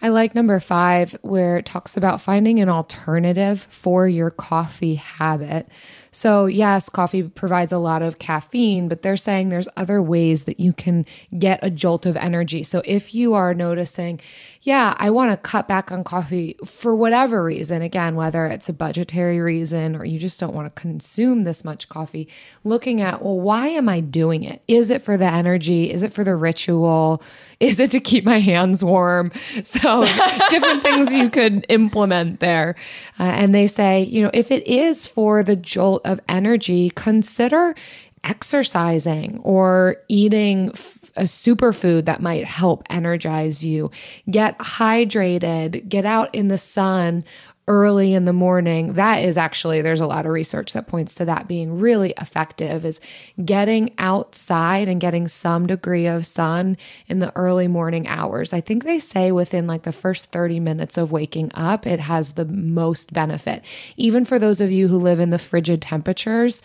I 0.00 0.10
like 0.10 0.36
number 0.36 0.60
five, 0.60 1.16
where 1.22 1.56
it 1.56 1.66
talks 1.66 1.96
about 1.96 2.20
finding 2.20 2.60
an 2.60 2.68
alternative 2.68 3.66
for 3.68 4.06
your 4.06 4.30
coffee 4.30 4.96
habit. 4.96 5.66
So, 6.14 6.46
yes, 6.46 6.88
coffee 6.88 7.24
provides 7.24 7.72
a 7.72 7.78
lot 7.78 8.00
of 8.00 8.20
caffeine, 8.20 8.86
but 8.88 9.02
they're 9.02 9.16
saying 9.16 9.48
there's 9.48 9.68
other 9.76 10.00
ways 10.00 10.44
that 10.44 10.60
you 10.60 10.72
can 10.72 11.06
get 11.36 11.58
a 11.60 11.70
jolt 11.70 12.06
of 12.06 12.16
energy. 12.16 12.62
So, 12.62 12.82
if 12.84 13.16
you 13.16 13.34
are 13.34 13.52
noticing, 13.52 14.20
yeah, 14.62 14.94
I 14.96 15.10
want 15.10 15.32
to 15.32 15.36
cut 15.36 15.66
back 15.66 15.90
on 15.90 16.04
coffee 16.04 16.56
for 16.64 16.94
whatever 16.94 17.42
reason, 17.42 17.82
again, 17.82 18.14
whether 18.14 18.46
it's 18.46 18.68
a 18.68 18.72
budgetary 18.72 19.40
reason 19.40 19.96
or 19.96 20.04
you 20.04 20.20
just 20.20 20.38
don't 20.38 20.54
want 20.54 20.72
to 20.72 20.80
consume 20.80 21.42
this 21.42 21.64
much 21.64 21.88
coffee, 21.88 22.28
looking 22.62 23.00
at, 23.00 23.20
well, 23.20 23.40
why 23.40 23.66
am 23.66 23.88
I 23.88 23.98
doing 23.98 24.44
it? 24.44 24.62
Is 24.68 24.90
it 24.90 25.02
for 25.02 25.16
the 25.16 25.26
energy? 25.26 25.90
Is 25.90 26.04
it 26.04 26.12
for 26.12 26.22
the 26.22 26.36
ritual? 26.36 27.24
Is 27.58 27.80
it 27.80 27.90
to 27.90 27.98
keep 27.98 28.24
my 28.24 28.38
hands 28.38 28.84
warm? 28.84 29.32
So, 29.64 30.04
different 30.50 30.82
things 30.82 31.14
you 31.14 31.30
could 31.30 31.64
implement 31.68 32.40
there. 32.40 32.74
Uh, 33.18 33.24
and 33.24 33.54
they 33.54 33.66
say, 33.66 34.02
you 34.02 34.22
know, 34.22 34.30
if 34.34 34.50
it 34.50 34.66
is 34.66 35.06
for 35.06 35.42
the 35.42 35.56
jolt 35.56 36.03
of 36.04 36.20
energy, 36.28 36.90
consider 36.94 37.74
exercising 38.22 39.38
or 39.42 39.96
eating 40.08 40.68
a 41.16 41.24
superfood 41.24 42.06
that 42.06 42.20
might 42.20 42.44
help 42.44 42.82
energize 42.90 43.64
you. 43.64 43.90
Get 44.30 44.58
hydrated, 44.58 45.88
get 45.88 46.04
out 46.04 46.34
in 46.34 46.48
the 46.48 46.58
sun 46.58 47.24
early 47.66 48.12
in 48.12 48.26
the 48.26 48.32
morning 48.32 48.92
that 48.92 49.24
is 49.24 49.38
actually 49.38 49.80
there's 49.80 50.00
a 50.00 50.06
lot 50.06 50.26
of 50.26 50.32
research 50.32 50.74
that 50.74 50.86
points 50.86 51.14
to 51.14 51.24
that 51.24 51.48
being 51.48 51.78
really 51.78 52.12
effective 52.20 52.84
is 52.84 53.00
getting 53.42 53.90
outside 53.96 54.86
and 54.86 55.00
getting 55.00 55.26
some 55.26 55.66
degree 55.66 56.06
of 56.06 56.26
sun 56.26 56.76
in 57.06 57.20
the 57.20 57.34
early 57.34 57.66
morning 57.66 58.06
hours. 58.06 58.52
I 58.52 58.60
think 58.60 58.84
they 58.84 58.98
say 58.98 59.32
within 59.32 59.66
like 59.66 59.84
the 59.84 59.92
first 59.92 60.30
30 60.30 60.60
minutes 60.60 60.98
of 60.98 61.10
waking 61.10 61.50
up 61.54 61.86
it 61.86 62.00
has 62.00 62.32
the 62.32 62.44
most 62.44 63.14
benefit. 63.14 63.64
Even 63.96 64.26
for 64.26 64.38
those 64.38 64.60
of 64.60 64.70
you 64.70 64.88
who 64.88 64.98
live 64.98 65.18
in 65.18 65.30
the 65.30 65.38
frigid 65.38 65.80
temperatures 65.80 66.62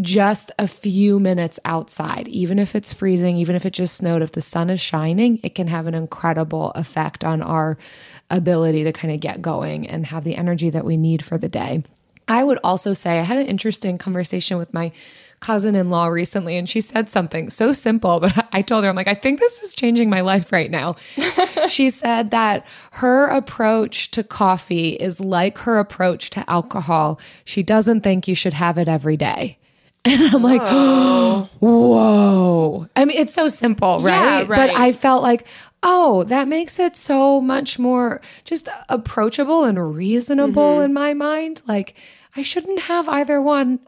just 0.00 0.52
a 0.58 0.68
few 0.68 1.18
minutes 1.18 1.58
outside, 1.64 2.28
even 2.28 2.58
if 2.58 2.74
it's 2.74 2.92
freezing, 2.92 3.36
even 3.36 3.56
if 3.56 3.66
it 3.66 3.72
just 3.72 3.96
snowed, 3.96 4.22
if 4.22 4.32
the 4.32 4.42
sun 4.42 4.70
is 4.70 4.80
shining, 4.80 5.40
it 5.42 5.54
can 5.54 5.68
have 5.68 5.86
an 5.86 5.94
incredible 5.94 6.70
effect 6.72 7.24
on 7.24 7.42
our 7.42 7.78
ability 8.30 8.84
to 8.84 8.92
kind 8.92 9.12
of 9.12 9.20
get 9.20 9.42
going 9.42 9.86
and 9.86 10.06
have 10.06 10.24
the 10.24 10.36
energy 10.36 10.70
that 10.70 10.84
we 10.84 10.96
need 10.96 11.24
for 11.24 11.38
the 11.38 11.48
day. 11.48 11.82
I 12.28 12.44
would 12.44 12.60
also 12.62 12.94
say 12.94 13.18
I 13.18 13.22
had 13.22 13.38
an 13.38 13.46
interesting 13.46 13.98
conversation 13.98 14.56
with 14.56 14.72
my 14.72 14.92
cousin 15.40 15.74
in 15.74 15.90
law 15.90 16.06
recently, 16.06 16.56
and 16.56 16.68
she 16.68 16.80
said 16.80 17.08
something 17.08 17.50
so 17.50 17.72
simple, 17.72 18.20
but 18.20 18.46
I 18.52 18.62
told 18.62 18.84
her, 18.84 18.90
I'm 18.90 18.96
like, 18.96 19.08
I 19.08 19.14
think 19.14 19.40
this 19.40 19.60
is 19.62 19.74
changing 19.74 20.10
my 20.10 20.20
life 20.20 20.52
right 20.52 20.70
now. 20.70 20.96
she 21.68 21.90
said 21.90 22.30
that 22.30 22.66
her 22.92 23.26
approach 23.26 24.10
to 24.12 24.22
coffee 24.22 24.90
is 24.90 25.18
like 25.18 25.58
her 25.58 25.78
approach 25.78 26.30
to 26.30 26.48
alcohol. 26.48 27.18
She 27.44 27.62
doesn't 27.62 28.02
think 28.02 28.28
you 28.28 28.34
should 28.34 28.54
have 28.54 28.78
it 28.78 28.88
every 28.88 29.16
day. 29.16 29.58
And 30.04 30.34
I'm 30.34 30.42
like, 30.42 30.62
whoa. 31.60 32.88
I 32.96 33.04
mean, 33.04 33.18
it's 33.18 33.34
so 33.34 33.48
simple, 33.48 34.00
right? 34.00 34.40
Yeah, 34.40 34.44
But. 34.44 34.70
I 34.70 34.92
felt 34.92 35.22
like, 35.22 35.46
oh, 35.82 36.24
that 36.24 36.48
makes 36.48 36.78
it 36.78 36.96
so 36.96 37.40
much 37.40 37.78
more 37.78 38.20
just 38.44 38.68
approachable 38.88 39.64
and 39.64 39.94
reasonable 39.94 40.76
mm-hmm. 40.76 40.84
in 40.84 40.92
my 40.94 41.14
mind. 41.14 41.62
Like, 41.66 41.94
I 42.36 42.42
shouldn't 42.42 42.82
have 42.82 43.08
either 43.08 43.40
one 43.42 43.80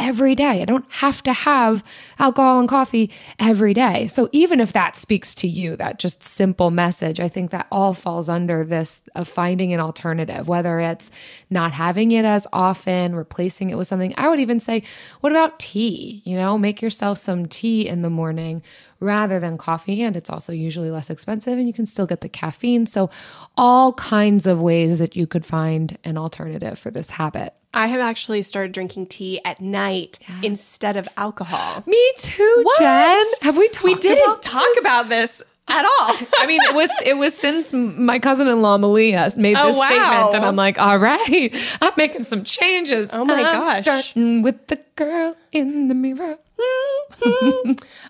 every 0.00 0.34
day. 0.34 0.62
I 0.62 0.64
don't 0.64 0.86
have 0.88 1.22
to 1.24 1.32
have 1.32 1.84
alcohol 2.18 2.58
and 2.58 2.68
coffee 2.68 3.10
every 3.38 3.74
day. 3.74 4.06
So 4.06 4.28
even 4.32 4.58
if 4.58 4.72
that 4.72 4.96
speaks 4.96 5.34
to 5.36 5.46
you, 5.46 5.76
that 5.76 5.98
just 5.98 6.24
simple 6.24 6.70
message, 6.70 7.20
I 7.20 7.28
think 7.28 7.50
that 7.50 7.68
all 7.70 7.94
falls 7.94 8.28
under 8.28 8.64
this 8.64 9.02
of 9.14 9.28
finding 9.28 9.72
an 9.72 9.80
alternative, 9.80 10.48
whether 10.48 10.80
it's 10.80 11.10
not 11.50 11.72
having 11.72 12.12
it 12.12 12.24
as 12.24 12.46
often, 12.52 13.14
replacing 13.14 13.70
it 13.70 13.76
with 13.76 13.86
something. 13.86 14.14
I 14.16 14.28
would 14.28 14.40
even 14.40 14.58
say, 14.58 14.82
what 15.20 15.32
about 15.32 15.58
tea? 15.58 16.22
You 16.24 16.36
know, 16.36 16.56
make 16.56 16.80
yourself 16.80 17.18
some 17.18 17.46
tea 17.46 17.86
in 17.86 18.02
the 18.02 18.10
morning 18.10 18.62
rather 19.00 19.38
than 19.38 19.58
coffee 19.58 20.02
and 20.02 20.16
it's 20.16 20.30
also 20.30 20.52
usually 20.52 20.90
less 20.90 21.10
expensive 21.10 21.58
and 21.58 21.66
you 21.66 21.72
can 21.72 21.86
still 21.86 22.06
get 22.06 22.20
the 22.20 22.28
caffeine. 22.28 22.86
So 22.86 23.10
all 23.56 23.92
kinds 23.94 24.46
of 24.46 24.60
ways 24.60 24.98
that 24.98 25.16
you 25.16 25.26
could 25.26 25.44
find 25.44 25.98
an 26.04 26.16
alternative 26.16 26.78
for 26.78 26.90
this 26.90 27.10
habit. 27.10 27.54
I 27.72 27.86
have 27.86 28.00
actually 28.00 28.42
started 28.42 28.72
drinking 28.72 29.06
tea 29.06 29.40
at 29.44 29.60
night 29.60 30.18
instead 30.42 30.96
of 30.96 31.08
alcohol. 31.16 31.84
Me 31.86 32.12
too, 32.16 32.60
What? 32.64 32.78
Jen. 32.80 33.24
Have 33.42 33.56
we 33.56 33.68
talked 33.68 33.84
We 33.84 33.94
didn't 33.94 34.24
about 34.24 34.42
talk 34.42 34.64
this? 34.74 34.80
about 34.84 35.08
this 35.08 35.42
at 35.68 35.84
all. 35.84 36.16
I 36.38 36.46
mean, 36.48 36.60
it 36.62 36.74
was 36.74 36.90
it 37.04 37.16
was 37.16 37.32
since 37.32 37.72
my 37.72 38.18
cousin-in-law 38.18 38.78
Malia 38.78 39.30
made 39.36 39.56
Oh, 39.56 39.68
this 39.68 39.76
wow. 39.76 39.86
statement 39.86 40.32
that 40.32 40.42
I'm 40.42 40.56
like, 40.56 40.80
all 40.80 40.98
right, 40.98 41.54
I'm 41.80 41.92
making 41.96 42.24
some 42.24 42.42
changes. 42.42 43.10
Oh, 43.12 43.24
my 43.24 43.44
I'm 43.44 43.62
gosh. 43.62 43.82
starting 43.84 44.42
with 44.42 44.66
the 44.66 44.80
girl 44.96 45.36
in 45.52 45.86
the 45.88 45.94
mirror. 45.94 46.38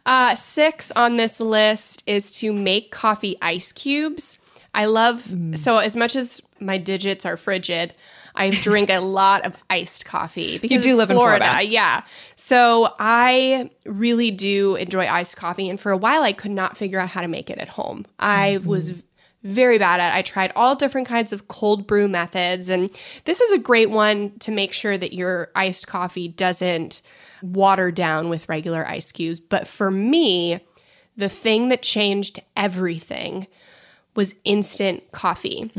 Uh, 0.06 0.34
six 0.34 0.90
on 0.92 1.16
this 1.16 1.40
list 1.40 2.02
is 2.06 2.30
to 2.30 2.52
make 2.52 2.90
coffee 2.90 3.36
ice 3.42 3.70
cubes. 3.72 4.38
I 4.74 4.86
love 4.86 5.24
Mm. 5.24 5.56
so 5.58 5.78
as 5.78 5.96
much 5.96 6.16
as 6.16 6.40
my 6.58 6.78
digits 6.78 7.26
are 7.26 7.36
frigid, 7.36 7.92
I 8.34 8.50
drink 8.50 8.90
a 8.90 8.98
lot 9.00 9.44
of 9.44 9.54
iced 9.68 10.04
coffee 10.04 10.58
because 10.58 10.74
you 10.86 10.92
do 10.92 10.96
live 10.96 11.10
in 11.10 11.16
Florida. 11.16 11.62
Yeah, 11.62 12.02
so 12.36 12.94
I 12.98 13.70
really 13.84 14.30
do 14.30 14.76
enjoy 14.76 15.06
iced 15.06 15.36
coffee, 15.36 15.68
and 15.68 15.80
for 15.80 15.92
a 15.92 15.96
while 15.96 16.22
I 16.22 16.32
could 16.32 16.50
not 16.52 16.76
figure 16.76 16.98
out 17.00 17.08
how 17.10 17.20
to 17.20 17.28
make 17.28 17.50
it 17.50 17.58
at 17.58 17.68
home. 17.70 18.06
I 18.18 18.56
Mm-hmm. 18.58 18.68
was 18.68 19.02
very 19.42 19.78
bad 19.78 20.00
at. 20.00 20.12
it. 20.14 20.18
I 20.18 20.22
tried 20.22 20.52
all 20.54 20.74
different 20.76 21.08
kinds 21.08 21.32
of 21.32 21.48
cold 21.48 21.86
brew 21.86 22.08
methods, 22.08 22.68
and 22.68 22.90
this 23.24 23.40
is 23.40 23.50
a 23.52 23.58
great 23.58 23.88
one 23.90 24.38
to 24.40 24.50
make 24.50 24.72
sure 24.74 24.98
that 24.98 25.14
your 25.14 25.50
iced 25.56 25.86
coffee 25.86 26.28
doesn't 26.28 27.00
water 27.42 27.90
down 27.90 28.28
with 28.28 28.48
regular 28.50 28.86
ice 28.86 29.10
cubes. 29.12 29.40
But 29.40 29.66
for 29.66 29.90
me, 29.90 30.60
the 31.16 31.30
thing 31.30 31.68
that 31.70 31.80
changed 31.82 32.40
everything 32.54 33.46
was 34.14 34.34
instant 34.44 35.10
coffee. 35.12 35.70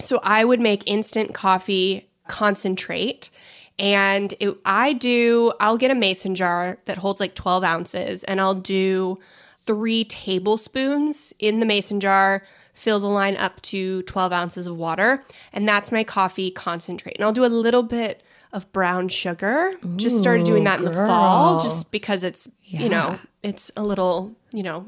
So 0.00 0.20
I 0.22 0.44
would 0.44 0.60
make 0.60 0.82
instant 0.86 1.32
coffee 1.34 2.08
concentrate. 2.28 3.30
And 3.78 4.34
it, 4.38 4.56
I 4.64 4.92
do, 4.92 5.52
I'll 5.60 5.78
get 5.78 5.90
a 5.90 5.94
mason 5.94 6.34
jar 6.34 6.78
that 6.84 6.98
holds 6.98 7.20
like 7.20 7.34
12 7.34 7.64
ounces 7.64 8.24
and 8.24 8.40
I'll 8.40 8.54
do 8.54 9.18
three 9.64 10.04
tablespoons 10.04 11.32
in 11.38 11.60
the 11.60 11.66
mason 11.66 12.00
jar, 12.00 12.42
fill 12.74 13.00
the 13.00 13.06
line 13.06 13.36
up 13.36 13.62
to 13.62 14.02
12 14.02 14.32
ounces 14.32 14.66
of 14.66 14.76
water. 14.76 15.24
And 15.52 15.68
that's 15.68 15.90
my 15.92 16.04
coffee 16.04 16.50
concentrate. 16.50 17.16
And 17.16 17.24
I'll 17.24 17.32
do 17.32 17.44
a 17.44 17.46
little 17.46 17.82
bit 17.82 18.22
of 18.52 18.70
brown 18.72 19.08
sugar. 19.08 19.72
just 19.96 20.18
started 20.18 20.44
doing 20.44 20.64
that 20.64 20.78
in 20.80 20.84
the 20.84 20.92
fall 20.92 21.60
just 21.62 21.90
because 21.90 22.22
it's, 22.24 22.48
you 22.64 22.88
know, 22.88 23.18
it's 23.42 23.70
a 23.76 23.82
little, 23.82 24.34
you 24.52 24.62
know, 24.62 24.86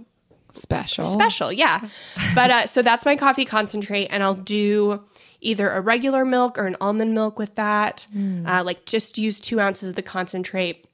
Special. 0.54 1.06
special. 1.06 1.52
Yeah. 1.52 1.88
but 2.34 2.50
uh, 2.50 2.66
so 2.66 2.82
that's 2.82 3.04
my 3.04 3.16
coffee 3.16 3.44
concentrate, 3.44 4.06
and 4.06 4.22
I'll 4.22 4.34
do 4.34 5.02
either 5.40 5.70
a 5.70 5.80
regular 5.80 6.24
milk 6.24 6.58
or 6.58 6.66
an 6.66 6.76
almond 6.80 7.12
milk 7.14 7.38
with 7.38 7.54
that. 7.56 8.06
Uh, 8.46 8.62
like 8.64 8.86
just 8.86 9.18
use 9.18 9.38
two 9.40 9.60
ounces 9.60 9.90
of 9.90 9.94
the 9.94 10.02
concentrate. 10.02 10.86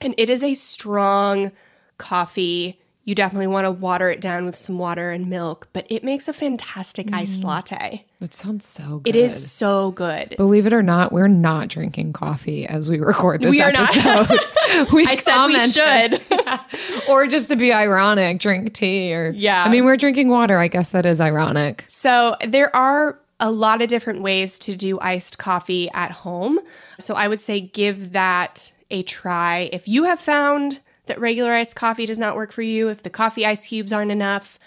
And 0.00 0.14
it 0.18 0.28
is 0.28 0.42
a 0.42 0.54
strong 0.54 1.52
coffee. 1.96 2.78
You 3.06 3.14
definitely 3.14 3.46
want 3.46 3.66
to 3.66 3.70
water 3.70 4.10
it 4.10 4.20
down 4.20 4.46
with 4.46 4.56
some 4.56 4.78
water 4.78 5.12
and 5.12 5.30
milk, 5.30 5.68
but 5.72 5.86
it 5.88 6.02
makes 6.02 6.26
a 6.26 6.32
fantastic 6.32 7.14
iced 7.14 7.42
mm. 7.42 7.44
latte. 7.44 8.04
That 8.18 8.34
sounds 8.34 8.66
so 8.66 8.98
good. 8.98 9.14
It 9.14 9.16
is 9.16 9.52
so 9.52 9.92
good. 9.92 10.34
Believe 10.36 10.66
it 10.66 10.72
or 10.72 10.82
not, 10.82 11.12
we're 11.12 11.28
not 11.28 11.68
drinking 11.68 12.14
coffee 12.14 12.66
as 12.66 12.90
we 12.90 12.98
record 12.98 13.42
this 13.42 13.52
We 13.52 13.62
are 13.62 13.70
not. 13.70 13.96
episode. 13.96 14.40
we 14.92 15.06
I 15.06 15.14
said 15.14 15.46
we 15.46 15.56
should. 15.68 17.08
or 17.08 17.28
just 17.28 17.48
to 17.50 17.56
be 17.56 17.72
ironic, 17.72 18.40
drink 18.40 18.74
tea 18.74 19.14
or 19.14 19.30
Yeah. 19.30 19.62
I 19.62 19.68
mean, 19.68 19.84
we're 19.84 19.96
drinking 19.96 20.28
water. 20.28 20.58
I 20.58 20.66
guess 20.66 20.88
that 20.88 21.06
is 21.06 21.20
ironic. 21.20 21.84
So 21.86 22.34
there 22.44 22.74
are 22.74 23.20
a 23.38 23.52
lot 23.52 23.82
of 23.82 23.88
different 23.88 24.22
ways 24.22 24.58
to 24.58 24.74
do 24.74 24.98
iced 24.98 25.38
coffee 25.38 25.88
at 25.92 26.10
home. 26.10 26.58
So 26.98 27.14
I 27.14 27.28
would 27.28 27.40
say 27.40 27.60
give 27.60 28.10
that 28.14 28.72
a 28.90 29.04
try. 29.04 29.70
If 29.72 29.86
you 29.86 30.04
have 30.04 30.18
found 30.18 30.80
that 31.06 31.20
regular 31.20 31.52
iced 31.52 31.76
coffee 31.76 32.06
does 32.06 32.18
not 32.18 32.36
work 32.36 32.52
for 32.52 32.62
you, 32.62 32.88
if 32.88 33.02
the 33.02 33.10
coffee 33.10 33.46
ice 33.46 33.66
cubes 33.66 33.92
aren't 33.92 34.10
enough, 34.10 34.58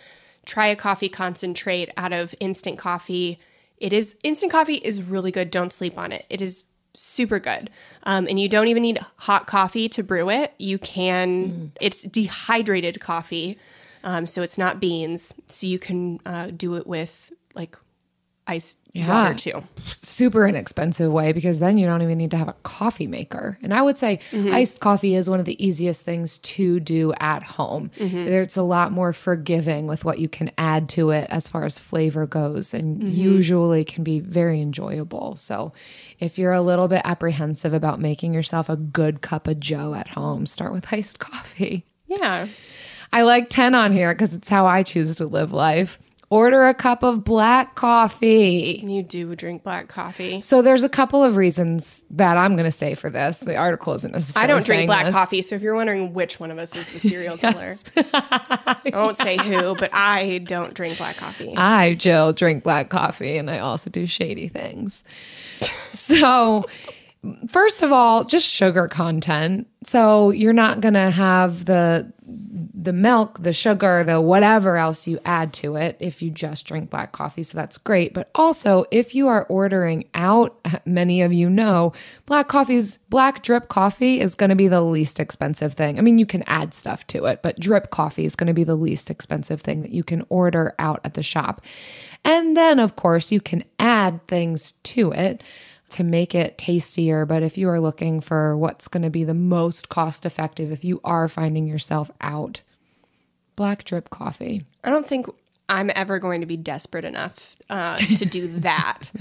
try 0.46 0.68
a 0.68 0.76
coffee 0.76 1.10
concentrate 1.10 1.92
out 1.96 2.14
of 2.14 2.34
instant 2.40 2.78
coffee. 2.78 3.40
It 3.78 3.94
is 3.94 4.16
instant 4.24 4.52
coffee 4.52 4.76
is 4.76 5.02
really 5.02 5.32
good. 5.32 5.52
Don't 5.52 5.72
sleep 5.72 5.98
on 5.98 6.12
it. 6.12 6.26
It 6.30 6.42
is 6.42 6.64
super 6.96 7.40
good. 7.40 7.70
Um, 8.04 8.28
and 8.28 8.40
you 8.40 8.50
don't 8.50 8.68
even 8.68 8.84
need 8.84 9.00
hot 9.18 9.48
coffee 9.48 9.88
to 9.90 10.04
brew 10.04 10.30
it. 10.30 10.54
You 10.58 10.78
can, 10.80 11.72
it's 11.80 12.04
dehydrated 12.04 13.00
coffee. 13.00 13.58
Um, 14.04 14.26
so 14.26 14.42
it's 14.42 14.58
not 14.58 14.80
beans. 14.80 15.34
So 15.48 15.68
you 15.68 15.80
can 15.80 16.20
uh, 16.26 16.48
do 16.48 16.76
it 16.76 16.88
with 16.88 17.32
like 17.54 17.78
ice 18.50 18.78
Yeah. 18.94 19.08
water 19.08 19.36
too. 19.36 19.64
Super 19.78 20.48
inexpensive 20.48 21.12
way 21.12 21.32
because 21.32 21.60
then 21.60 21.78
you 21.78 21.86
don't 21.86 22.02
even 22.02 22.18
need 22.18 22.32
to 22.32 22.38
have 22.38 22.48
a 22.48 22.56
coffee 22.64 23.06
maker. 23.06 23.60
And 23.62 23.72
I 23.72 23.84
would 23.84 23.98
say 23.98 24.20
mm-hmm. 24.32 24.52
iced 24.52 24.80
coffee 24.80 25.14
is 25.14 25.30
one 25.30 25.40
of 25.40 25.46
the 25.46 25.64
easiest 25.64 26.04
things 26.04 26.40
to 26.40 26.80
do 26.80 27.14
at 27.20 27.44
home. 27.44 27.92
Mm-hmm. 27.98 28.28
It's 28.28 28.58
a 28.58 28.64
lot 28.64 28.92
more 28.92 29.14
forgiving 29.14 29.86
with 29.86 30.04
what 30.04 30.18
you 30.18 30.28
can 30.28 30.52
add 30.58 30.90
to 30.90 31.12
it 31.12 31.28
as 31.30 31.48
far 31.48 31.66
as 31.66 31.78
flavor 31.78 32.26
goes 32.26 32.74
and 32.74 32.98
mm-hmm. 32.98 33.12
usually 33.12 33.86
can 33.86 34.04
be 34.04 34.20
very 34.20 34.60
enjoyable. 34.60 35.36
So 35.36 35.72
if 36.20 36.40
you're 36.40 36.54
a 36.54 36.62
little 36.62 36.88
bit 36.88 37.04
apprehensive 37.06 37.74
about 37.74 38.00
making 38.00 38.34
yourself 38.34 38.70
a 38.70 38.76
good 38.76 39.22
cup 39.22 39.48
of 39.48 39.60
joe 39.60 39.94
at 39.94 40.08
home, 40.08 40.48
start 40.48 40.74
with 40.74 40.88
iced 40.92 41.20
coffee. 41.20 41.86
Yeah. 42.08 42.48
I 43.14 43.22
like 43.22 43.50
10 43.50 43.76
on 43.76 43.92
here 43.92 44.14
because 44.14 44.34
it's 44.34 44.50
how 44.50 44.66
I 44.66 44.84
choose 44.84 45.16
to 45.16 45.26
live 45.26 45.52
life. 45.52 46.00
Order 46.32 46.68
a 46.68 46.76
cup 46.76 47.02
of 47.02 47.24
black 47.24 47.74
coffee. 47.74 48.84
You 48.86 49.02
do 49.02 49.36
drink 49.36 49.64
black 49.64 49.88
coffee. 49.88 50.42
So 50.42 50.62
there's 50.62 50.84
a 50.84 50.90
couple 50.90 51.24
of 51.24 51.38
reasons 51.38 52.04
that 52.12 52.38
I'm 52.38 52.56
going 52.56 52.66
to 52.66 52.72
say 52.72 52.94
for 52.94 53.10
this. 53.10 53.40
The 53.40 53.56
article 53.56 53.96
isn't 53.96 54.12
necessarily 54.14 54.44
I 54.44 54.48
don't 54.54 54.64
drink 54.64 54.86
black 54.88 55.06
this. 55.06 55.16
coffee. 55.16 55.42
So 55.42 55.56
if 55.56 55.64
you're 55.64 55.74
wondering 55.74 56.14
which 56.14 56.40
one 56.40 56.52
of 56.52 56.60
us 56.60 56.76
is 56.76 56.88
the 56.90 57.00
serial 57.00 57.36
killer, 57.40 57.74
I 58.14 58.92
won't 58.94 59.18
say 59.18 59.38
who, 59.38 59.74
but 59.76 59.90
I 59.92 60.38
don't 60.46 60.76
drink 60.76 61.00
black 61.00 61.18
coffee. 61.18 61.52
I, 61.58 61.96
Jill, 61.96 62.32
drink 62.34 62.64
black 62.64 62.90
coffee 62.90 63.38
and 63.38 63.50
I 63.50 63.58
also 63.58 63.90
do 63.90 64.06
shady 64.06 64.50
things. 64.50 65.04
so, 65.92 66.68
first 67.50 67.82
of 67.82 67.92
all, 67.92 68.24
just 68.24 68.48
sugar 68.48 68.88
content. 68.88 69.68
So, 69.84 70.30
you're 70.30 70.54
not 70.54 70.80
going 70.80 70.94
to 70.94 71.10
have 71.10 71.66
the 71.66 72.14
the 72.82 72.94
milk, 72.94 73.44
the 73.44 73.52
sugar, 73.52 74.06
the 74.06 74.22
whatever 74.22 74.78
else 74.78 75.06
you 75.06 75.20
add 75.26 75.52
to 75.52 75.76
it 75.76 75.98
if 76.00 76.22
you 76.22 76.32
just 76.32 76.66
drink 76.66 76.90
black 76.90 77.12
coffee. 77.12 77.44
So 77.44 77.58
that's 77.58 77.78
great. 77.78 78.14
But 78.14 78.30
also, 78.34 78.86
if 78.90 79.14
you 79.14 79.28
are 79.28 79.46
ordering 79.50 80.06
out, 80.14 80.58
many 80.86 81.22
of 81.22 81.34
you 81.34 81.50
know, 81.50 81.92
black 82.26 82.48
coffee's 82.48 82.98
black 83.10 83.44
drip 83.44 83.68
coffee 83.68 84.22
is 84.22 84.34
going 84.34 84.50
to 84.50 84.56
be 84.56 84.70
the 84.70 84.82
least 84.82 85.20
expensive 85.20 85.74
thing. 85.74 85.98
I 85.98 86.02
mean, 86.02 86.18
you 86.18 86.26
can 86.26 86.44
add 86.44 86.74
stuff 86.74 87.06
to 87.08 87.26
it, 87.26 87.42
but 87.42 87.60
drip 87.60 87.90
coffee 87.90 88.24
is 88.24 88.38
going 88.38 88.48
to 88.48 88.54
be 88.54 88.64
the 88.64 88.76
least 88.76 89.12
expensive 89.12 89.60
thing 89.60 89.82
that 89.82 89.92
you 89.92 90.04
can 90.04 90.26
order 90.30 90.74
out 90.80 91.02
at 91.04 91.16
the 91.16 91.24
shop. 91.24 91.62
And 92.24 92.56
then, 92.56 92.80
of 92.80 92.96
course, 92.96 93.30
you 93.30 93.42
can 93.42 93.66
add 93.78 94.26
things 94.28 94.74
to 94.84 95.12
it 95.12 95.44
to 95.90 96.04
make 96.04 96.34
it 96.34 96.58
tastier. 96.58 97.26
But 97.26 97.44
if 97.44 97.58
you 97.58 97.68
are 97.68 97.82
looking 97.82 98.22
for 98.22 98.56
what's 98.56 98.88
going 98.88 99.04
to 99.04 99.10
be 99.10 99.26
the 99.26 99.34
most 99.34 99.90
cost 99.90 100.26
effective, 100.26 100.72
if 100.72 100.86
you 100.86 101.02
are 101.04 101.28
finding 101.28 101.68
yourself 101.68 102.10
out, 102.22 102.62
black 103.60 103.84
drip 103.84 104.10
coffee. 104.10 104.64
I 104.86 104.90
don't 104.90 105.06
think 105.06 105.28
I'm 105.68 105.92
ever 105.94 106.18
going 106.18 106.40
to 106.40 106.48
be 106.48 106.56
desperate 106.56 107.04
enough 107.04 107.58
uh, 107.70 107.98
to 107.98 108.26
do 108.26 108.48
that. 108.60 109.12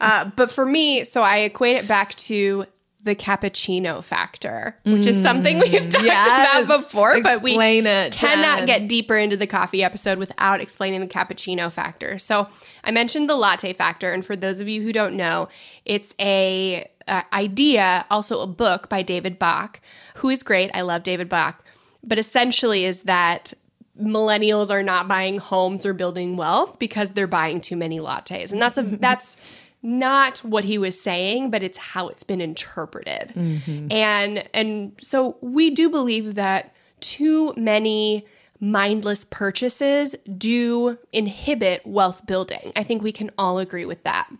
uh, 0.00 0.30
but 0.34 0.50
for 0.50 0.64
me, 0.64 1.04
so 1.04 1.20
I 1.22 1.36
equate 1.40 1.76
it 1.76 1.86
back 1.86 2.14
to 2.16 2.64
the 3.04 3.14
cappuccino 3.14 4.02
factor, 4.02 4.78
which 4.84 5.06
is 5.06 5.20
something 5.20 5.58
we've 5.58 5.88
talked 5.90 6.04
Yes. 6.04 6.66
about 6.68 6.80
before, 6.80 7.20
but 7.20 7.42
we 7.42 7.58
it, 7.58 8.12
cannot 8.14 8.58
Jen. 8.58 8.66
get 8.66 8.88
deeper 8.88 9.18
into 9.18 9.36
the 9.36 9.46
coffee 9.46 9.82
episode 9.84 10.18
without 10.18 10.60
explaining 10.60 11.00
the 11.00 11.06
cappuccino 11.08 11.70
factor. 11.70 12.18
So 12.18 12.48
I 12.84 12.92
mentioned 12.92 13.28
the 13.28 13.34
latte 13.36 13.72
factor, 13.74 14.12
and 14.12 14.24
for 14.24 14.36
those 14.36 14.60
of 14.60 14.68
you 14.68 14.82
who 14.82 14.92
don't 14.92 15.16
know, 15.16 15.48
it's 15.84 16.14
a 16.18 16.88
uh, 17.08 17.22
idea, 17.32 18.06
also 18.10 18.40
a 18.40 18.46
book 18.46 18.88
by 18.88 19.02
David 19.02 19.38
Bach, 19.38 19.80
who 20.16 20.28
is 20.30 20.42
great. 20.44 20.70
I 20.72 20.80
love 20.82 21.02
David 21.02 21.28
Bach, 21.28 21.62
but 22.04 22.18
essentially 22.20 22.84
is 22.84 23.02
that 23.02 23.52
millennials 24.00 24.70
are 24.70 24.82
not 24.82 25.08
buying 25.08 25.38
homes 25.38 25.84
or 25.84 25.92
building 25.92 26.36
wealth 26.36 26.78
because 26.78 27.12
they're 27.12 27.26
buying 27.26 27.60
too 27.60 27.76
many 27.76 27.98
lattes, 27.98 28.52
and 28.52 28.60
that's 28.60 28.78
a 28.78 28.82
mm-hmm. 28.82 28.96
that's 28.96 29.36
not 29.82 30.38
what 30.38 30.64
he 30.64 30.78
was 30.78 31.00
saying, 31.00 31.50
but 31.50 31.62
it's 31.62 31.76
how 31.76 32.08
it's 32.08 32.22
been 32.22 32.40
interpreted. 32.40 33.32
Mm-hmm. 33.34 33.90
And 33.90 34.48
and 34.54 34.92
so 34.98 35.36
we 35.40 35.70
do 35.70 35.90
believe 35.90 36.36
that 36.36 36.74
too 37.00 37.52
many 37.56 38.24
mindless 38.60 39.24
purchases 39.24 40.14
do 40.38 40.96
inhibit 41.12 41.84
wealth 41.84 42.24
building. 42.26 42.72
I 42.76 42.84
think 42.84 43.02
we 43.02 43.10
can 43.10 43.30
all 43.36 43.58
agree 43.58 43.84
with 43.84 44.04
that. 44.04 44.30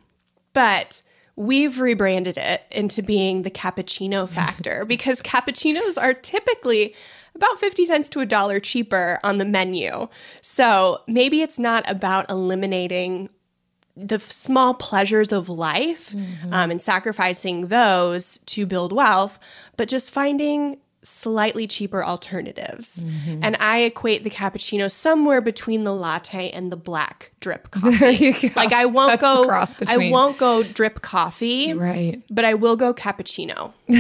But 0.53 1.03
we've 1.35 1.81
rebranded 1.81 2.39
it 2.39 2.63
into 2.71 3.03
being 3.03 3.43
the 3.43 3.51
cappuccino 3.51 4.29
factor 4.29 4.85
because 4.87 5.21
cappuccinos 5.23 6.01
are 6.01 6.15
typically 6.15 6.95
about 7.43 7.59
50 7.59 7.87
cents 7.87 8.09
to 8.11 8.21
a 8.21 8.27
dollar 8.27 8.61
cheaper 8.61 9.19
on 9.25 9.39
the 9.39 9.45
menu. 9.45 10.09
So 10.41 11.01
maybe 11.09 11.43
it's 11.43 11.59
not 11.59 11.89
about 11.91 12.31
eliminating 12.31 13.31
the 13.97 14.19
small 14.19 14.75
pleasures 14.75 15.33
of 15.33 15.49
life 15.49 16.15
um, 16.51 16.71
and 16.71 16.81
sacrificing 16.81 17.67
those 17.67 18.39
to 18.47 18.65
build 18.65 18.93
wealth, 18.93 19.39
but 19.77 19.89
just 19.89 20.15
finding 20.15 20.79
slightly 21.03 21.67
cheaper 21.67 22.05
alternatives. 22.05 23.03
Mm-hmm. 23.03 23.41
And 23.43 23.57
I 23.59 23.79
equate 23.79 24.23
the 24.25 24.31
cappuccino 24.31 24.91
somewhere 24.91 25.41
between 25.41 25.85
the 25.85 25.93
latte 25.93 26.51
and 26.51 26.71
the 26.71 26.77
black 26.77 27.33
drip 27.41 27.71
coffee. 27.71 27.97
There 27.97 28.11
you 28.11 28.33
go. 28.33 28.49
Like 28.55 28.73
I 28.73 28.87
won't 28.87 29.21
That's 29.21 29.23
the 29.23 29.43
go 29.43 29.49
cross 29.49 29.75
I 29.89 30.11
won't 30.11 30.39
go 30.39 30.63
drip 30.63 31.03
coffee, 31.03 31.73
Right. 31.75 32.23
but 32.31 32.45
I 32.45 32.55
will 32.55 32.77
go 32.77 32.95
cappuccino. 32.95 33.73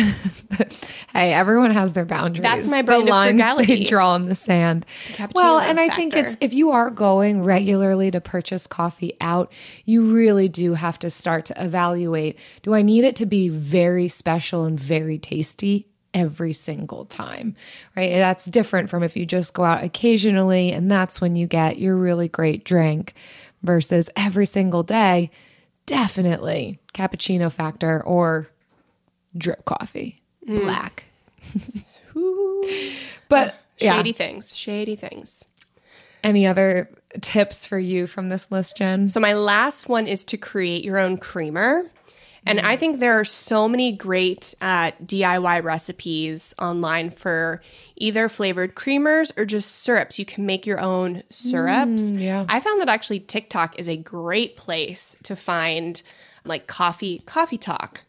Hey, 1.12 1.35
everyone 1.35 1.73
has 1.73 1.93
their 1.93 2.07
boundaries. 2.07 2.43
That's 2.43 2.69
my 2.69 2.81
the 2.81 2.87
brand 2.87 3.03
of 3.03 3.09
lines 3.09 3.67
they 3.67 3.85
draw 3.85 4.15
in 4.15 4.27
the 4.27 4.35
sand. 4.35 4.87
cappuccino 5.09 5.35
Well, 5.35 5.59
and 5.59 5.79
I 5.79 5.95
think 5.95 6.17
it's 6.17 6.38
if 6.41 6.55
you 6.55 6.71
are 6.71 6.91
going 6.91 7.43
regularly 7.45 8.11
to 8.11 8.21
purchase 8.21 8.67
coffee 8.67 9.15
out, 9.21 9.53
you 9.85 10.15
really 10.15 10.49
do 10.49 10.73
have 10.75 10.99
to 11.01 11.11
start 11.11 11.45
to 11.47 11.62
evaluate: 11.62 12.38
Do 12.62 12.73
I 12.75 12.81
need 12.81 13.05
it 13.05 13.17
to 13.17 13.27
be 13.27 13.51
very 13.51 14.09
special 14.09 14.65
and 14.65 14.81
very 14.81 15.19
tasty? 15.19 15.88
Every 16.14 16.53
single 16.53 17.07
time, 17.07 17.57
right? 17.96 18.11
That's 18.16 18.44
different 18.44 18.90
from 18.90 19.03
if 19.03 19.16
you 19.16 19.25
just 19.25 19.55
go 19.55 19.64
out 19.64 19.83
occasionally 19.83 20.70
and 20.72 20.90
that's 20.90 21.20
when 21.22 21.37
you 21.37 21.46
get 21.46 21.79
your 21.79 21.96
really 21.96 22.29
great 22.29 22.64
drink 22.64 23.14
versus 23.62 24.11
every 24.14 24.44
single 24.46 24.83
day. 24.83 25.31
Definitely 25.87 26.79
cappuccino 26.92 27.51
factor 27.51 28.03
or 28.05 28.48
drip 29.37 29.64
coffee, 29.64 30.20
Mm. 30.46 30.61
black. 30.64 31.05
but 33.29 33.55
yeah, 33.79 33.96
Shady 33.96 34.12
things, 34.12 34.55
shady 34.57 34.96
things. 34.96 35.46
any 36.22 36.46
other 36.46 36.88
tips 37.20 37.66
for 37.66 37.79
you 37.79 38.07
from 38.07 38.29
this 38.29 38.51
list, 38.51 38.77
Jen? 38.77 39.09
So 39.09 39.18
my 39.20 39.33
last 39.35 39.88
one 39.88 40.07
is 40.07 40.25
to 40.25 40.37
create 40.37 40.85
your 40.85 40.98
own 40.98 41.16
creamer. 41.16 41.90
And 42.45 42.61
I 42.61 42.77
think 42.77 42.99
there 42.99 43.19
are 43.21 43.25
so 43.25 43.69
many 43.69 43.93
great 43.93 44.55
uh, 44.61 44.91
DIY 45.05 45.63
recipes 45.63 46.55
online 46.59 47.11
for 47.11 47.63
either 47.97 48.29
flavored 48.29 48.75
creamers 48.75 49.31
or 49.39 49.45
just 49.45 49.71
syrups. 49.83 50.19
You 50.19 50.25
can 50.25 50.45
make 50.45 50.67
your 50.67 50.81
own 50.81 51.23
syrups. 51.31 52.11
yeah. 52.11 52.45
I 52.49 52.59
found 52.61 52.81
that 52.81 52.89
actually 52.89 53.21
TikTok 53.21 53.79
is 53.79 53.89
a 53.89 53.97
great 53.97 54.57
place 54.57 55.17
to 55.23 55.37
find 55.37 56.03
like 56.45 56.67
coffee 56.67 57.23
coffee 57.27 57.59
talk. 57.59 58.05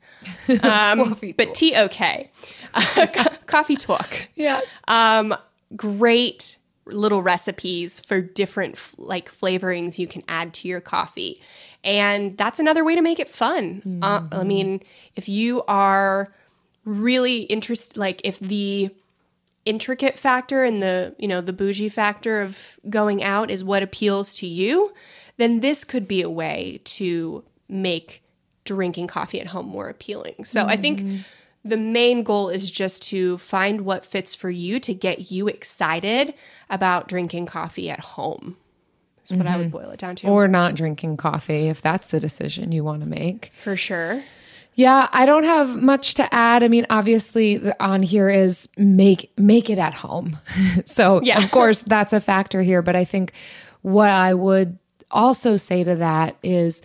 Um, 0.63 1.17
but 1.37 1.53
T 1.53 1.75
O 1.75 1.87
K, 1.89 2.31
coffee 3.45 3.75
talk 3.75 4.29
Yes. 4.35 4.63
um, 4.87 5.35
great 5.75 6.55
little 6.85 7.21
recipes 7.21 8.01
for 8.01 8.21
different 8.21 8.75
f- 8.75 8.95
like 8.97 9.31
flavorings 9.31 9.97
you 9.97 10.07
can 10.07 10.23
add 10.27 10.53
to 10.53 10.67
your 10.67 10.81
coffee. 10.81 11.41
And 11.83 12.37
that's 12.37 12.59
another 12.59 12.83
way 12.83 12.95
to 12.95 13.01
make 13.01 13.19
it 13.19 13.29
fun. 13.29 13.99
Uh, 14.01 14.21
i 14.31 14.43
mean 14.43 14.81
if 15.15 15.27
you 15.29 15.63
are 15.67 16.33
really 16.85 17.41
interested 17.43 17.97
like 17.97 18.19
if 18.23 18.39
the 18.39 18.89
intricate 19.65 20.19
factor 20.19 20.65
and 20.65 20.81
the 20.83 21.15
you 21.17 21.27
know 21.27 21.39
the 21.39 21.53
bougie 21.53 21.87
factor 21.89 22.41
of 22.41 22.77
going 22.89 23.23
out 23.23 23.49
is 23.49 23.63
what 23.63 23.81
appeals 23.81 24.33
to 24.33 24.45
you 24.45 24.93
then 25.37 25.61
this 25.61 25.83
could 25.85 26.07
be 26.07 26.21
a 26.21 26.29
way 26.29 26.81
to 26.83 27.43
make 27.69 28.21
drinking 28.65 29.07
coffee 29.07 29.39
at 29.41 29.47
home 29.47 29.65
more 29.67 29.87
appealing. 29.89 30.43
So 30.43 30.65
i 30.65 30.75
think 30.75 31.01
the 31.65 31.77
main 31.77 32.23
goal 32.23 32.49
is 32.49 32.69
just 32.69 33.01
to 33.03 33.37
find 33.37 33.81
what 33.81 34.05
fits 34.05 34.35
for 34.35 34.49
you 34.49 34.79
to 34.81 34.93
get 34.93 35.31
you 35.31 35.47
excited 35.47 36.33
about 36.69 37.07
drinking 37.07 37.45
coffee 37.45 37.89
at 37.89 37.99
home 37.99 38.57
is 39.23 39.31
what 39.31 39.47
i 39.47 39.55
would 39.57 39.67
mm-hmm. 39.67 39.77
boil 39.77 39.89
it 39.91 39.99
down 39.99 40.15
to 40.15 40.27
Or 40.27 40.47
not 40.47 40.75
drinking 40.75 41.17
coffee 41.17 41.69
if 41.69 41.81
that's 41.81 42.07
the 42.07 42.19
decision 42.19 42.71
you 42.71 42.83
want 42.83 43.01
to 43.03 43.07
make. 43.07 43.51
for 43.53 43.77
sure 43.77 44.23
Yeah, 44.75 45.07
I 45.13 45.27
don't 45.27 45.43
have 45.43 45.83
much 45.83 46.15
to 46.15 46.33
add. 46.33 46.63
I 46.63 46.67
mean, 46.67 46.87
obviously 46.89 47.61
on 47.79 48.01
here 48.01 48.27
is 48.27 48.67
make 48.75 49.31
make 49.37 49.69
it 49.69 49.77
at 49.77 49.93
home. 49.93 50.37
so, 50.85 51.21
Yeah. 51.21 51.43
of 51.43 51.51
course, 51.51 51.79
that's 51.81 52.11
a 52.11 52.19
factor 52.19 52.63
here, 52.63 52.81
but 52.81 52.95
I 52.95 53.05
think 53.05 53.33
what 53.83 54.09
I 54.09 54.33
would 54.33 54.79
also 55.11 55.57
say 55.57 55.83
to 55.83 55.95
that 55.97 56.37
is 56.41 56.81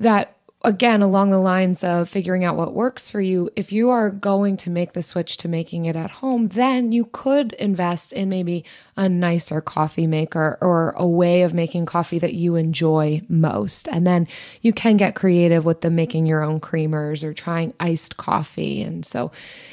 that 0.00 0.33
again, 0.64 1.02
along 1.02 1.30
the 1.30 1.38
lines 1.38 1.84
of 1.84 2.08
figuring 2.08 2.42
out 2.42 2.56
what 2.56 2.72
works 2.72 3.10
for 3.10 3.20
you, 3.20 3.50
if 3.54 3.70
you 3.70 3.90
are 3.90 4.10
going 4.10 4.56
to 4.56 4.70
make 4.70 4.94
the 4.94 5.02
switch 5.02 5.36
to 5.36 5.48
making 5.48 5.84
it 5.84 5.94
at 5.94 6.10
home, 6.10 6.48
then 6.48 6.90
you 6.90 7.04
could 7.04 7.52
invest 7.54 8.12
in 8.14 8.30
maybe 8.30 8.64
a 8.96 9.06
nicer 9.06 9.60
coffee 9.60 10.06
maker 10.06 10.56
or 10.62 10.94
a 10.96 11.06
way 11.06 11.42
of 11.42 11.52
making 11.52 11.84
coffee 11.84 12.18
that 12.18 12.32
you 12.32 12.56
enjoy 12.56 13.20
most. 13.28 13.86
And 13.88 14.06
then 14.06 14.26
you 14.62 14.72
can 14.72 14.96
get 14.96 15.14
creative 15.14 15.66
with 15.66 15.82
the 15.82 15.90
making 15.90 16.24
your 16.24 16.42
own 16.42 16.60
creamers 16.60 17.22
or 17.22 17.34
trying 17.34 17.74
iced 17.78 18.16
coffee. 18.16 18.82
And 18.82 19.04
so 19.04 19.32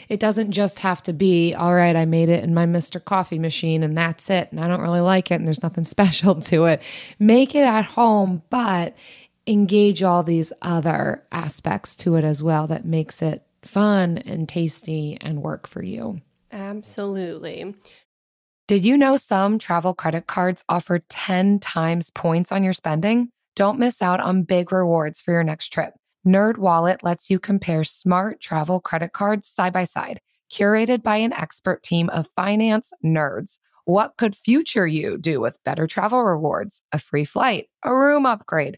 it 0.10 0.19
doesn't 0.19 0.51
just 0.51 0.80
have 0.80 1.01
to 1.04 1.13
be, 1.13 1.54
all 1.54 1.73
right, 1.73 1.95
I 1.95 2.04
made 2.04 2.27
it 2.27 2.43
in 2.43 2.54
my 2.54 2.65
Mr. 2.65 3.04
Coffee 3.04 3.39
machine 3.39 3.82
and 3.82 3.97
that's 3.97 4.30
it. 4.30 4.51
And 4.51 4.60
I 4.60 4.67
don't 4.67 4.82
really 4.82 4.99
like 4.99 5.32
it 5.32 5.36
and 5.36 5.47
there's 5.47 5.63
nothing 5.63 5.86
special 5.86 6.36
to 6.41 6.65
it. 6.65 6.82
Make 7.17 7.56
it 7.56 7.63
at 7.63 7.86
home, 7.86 8.41
but 8.49 8.93
engage 9.47 10.04
all 10.04 10.23
these 10.23 10.54
other 10.62 11.23
aspects 11.32 11.95
to 11.97 12.15
it 12.15 12.23
as 12.23 12.43
well 12.43 12.67
that 12.67 12.86
makes 12.86 13.21
it 13.21 13.45
fun 13.63 14.17
and 14.19 14.47
tasty 14.47 15.17
and 15.21 15.41
work 15.41 15.67
for 15.67 15.82
you. 15.84 16.21
absolutely 16.51 17.75
Did 18.67 18.86
you 18.86 18.97
know 18.97 19.17
some 19.17 19.60
travel 19.60 19.93
credit 19.93 20.27
cards 20.27 20.63
offer 20.69 20.99
10 21.10 21.60
times 21.60 22.10
points 22.12 22.51
on 22.51 22.63
your 22.63 22.73
spending? 22.73 23.30
Don't 23.56 23.80
miss 23.80 24.01
out 24.01 24.19
on 24.19 24.43
big 24.43 24.71
rewards 24.71 25.19
for 25.21 25.32
your 25.32 25.43
next 25.43 25.69
trip. 25.69 25.93
Nerd 26.25 26.58
Wallet 26.58 27.04
lets 27.04 27.30
you 27.30 27.39
compare 27.39 27.84
smart 27.84 28.39
travel 28.39 28.80
credit 28.80 29.12
cards 29.12 29.47
side 29.47 29.73
by 29.73 29.84
side, 29.84 30.21
curated 30.51 31.01
by 31.01 31.17
an 31.17 31.34
expert 31.34 31.84
team 31.84 32.10
of 32.10 32.30
finance 32.36 32.91
nerds. 33.04 33.58
What 33.86 34.13
could 34.17 34.36
future 34.36 34.86
you 34.86 35.17
do 35.17 35.41
with 35.41 35.58
better 35.65 35.88
travel 35.88 36.23
rewards, 36.23 36.82
a 36.91 36.99
free 36.99 37.25
flight, 37.25 37.69
a 37.84 37.93
room 37.93 38.25
upgrade? 38.25 38.77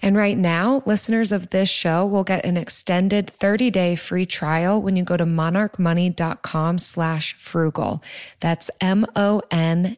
And 0.00 0.16
right 0.16 0.38
now, 0.38 0.82
listeners 0.86 1.32
of 1.32 1.50
this 1.50 1.68
show 1.68 2.06
will 2.06 2.24
get 2.24 2.44
an 2.44 2.56
extended 2.56 3.26
30-day 3.26 3.96
free 3.96 4.26
trial 4.26 4.80
when 4.80 4.96
you 4.96 5.04
go 5.04 5.16
to 5.16 5.24
monarchmoney.com 5.24 6.78
slash 6.78 7.34
frugal. 7.34 8.02
That's 8.40 8.70
M-O-N-A-R-C-H 8.80 9.96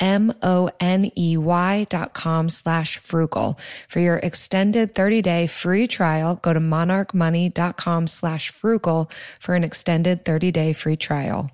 M-O-N-E-Y 0.00 1.86
dot 1.88 2.14
com 2.14 2.48
slash 2.48 2.98
frugal. 2.98 3.58
For 3.88 4.00
your 4.00 4.16
extended 4.16 4.94
30-day 4.94 5.46
free 5.46 5.86
trial, 5.86 6.36
go 6.36 6.52
to 6.52 6.60
monarchmoney.com 6.60 8.08
slash 8.08 8.50
frugal 8.50 9.10
for 9.38 9.54
an 9.54 9.64
extended 9.64 10.24
30-day 10.24 10.72
free 10.72 10.96
trial. 10.96 11.50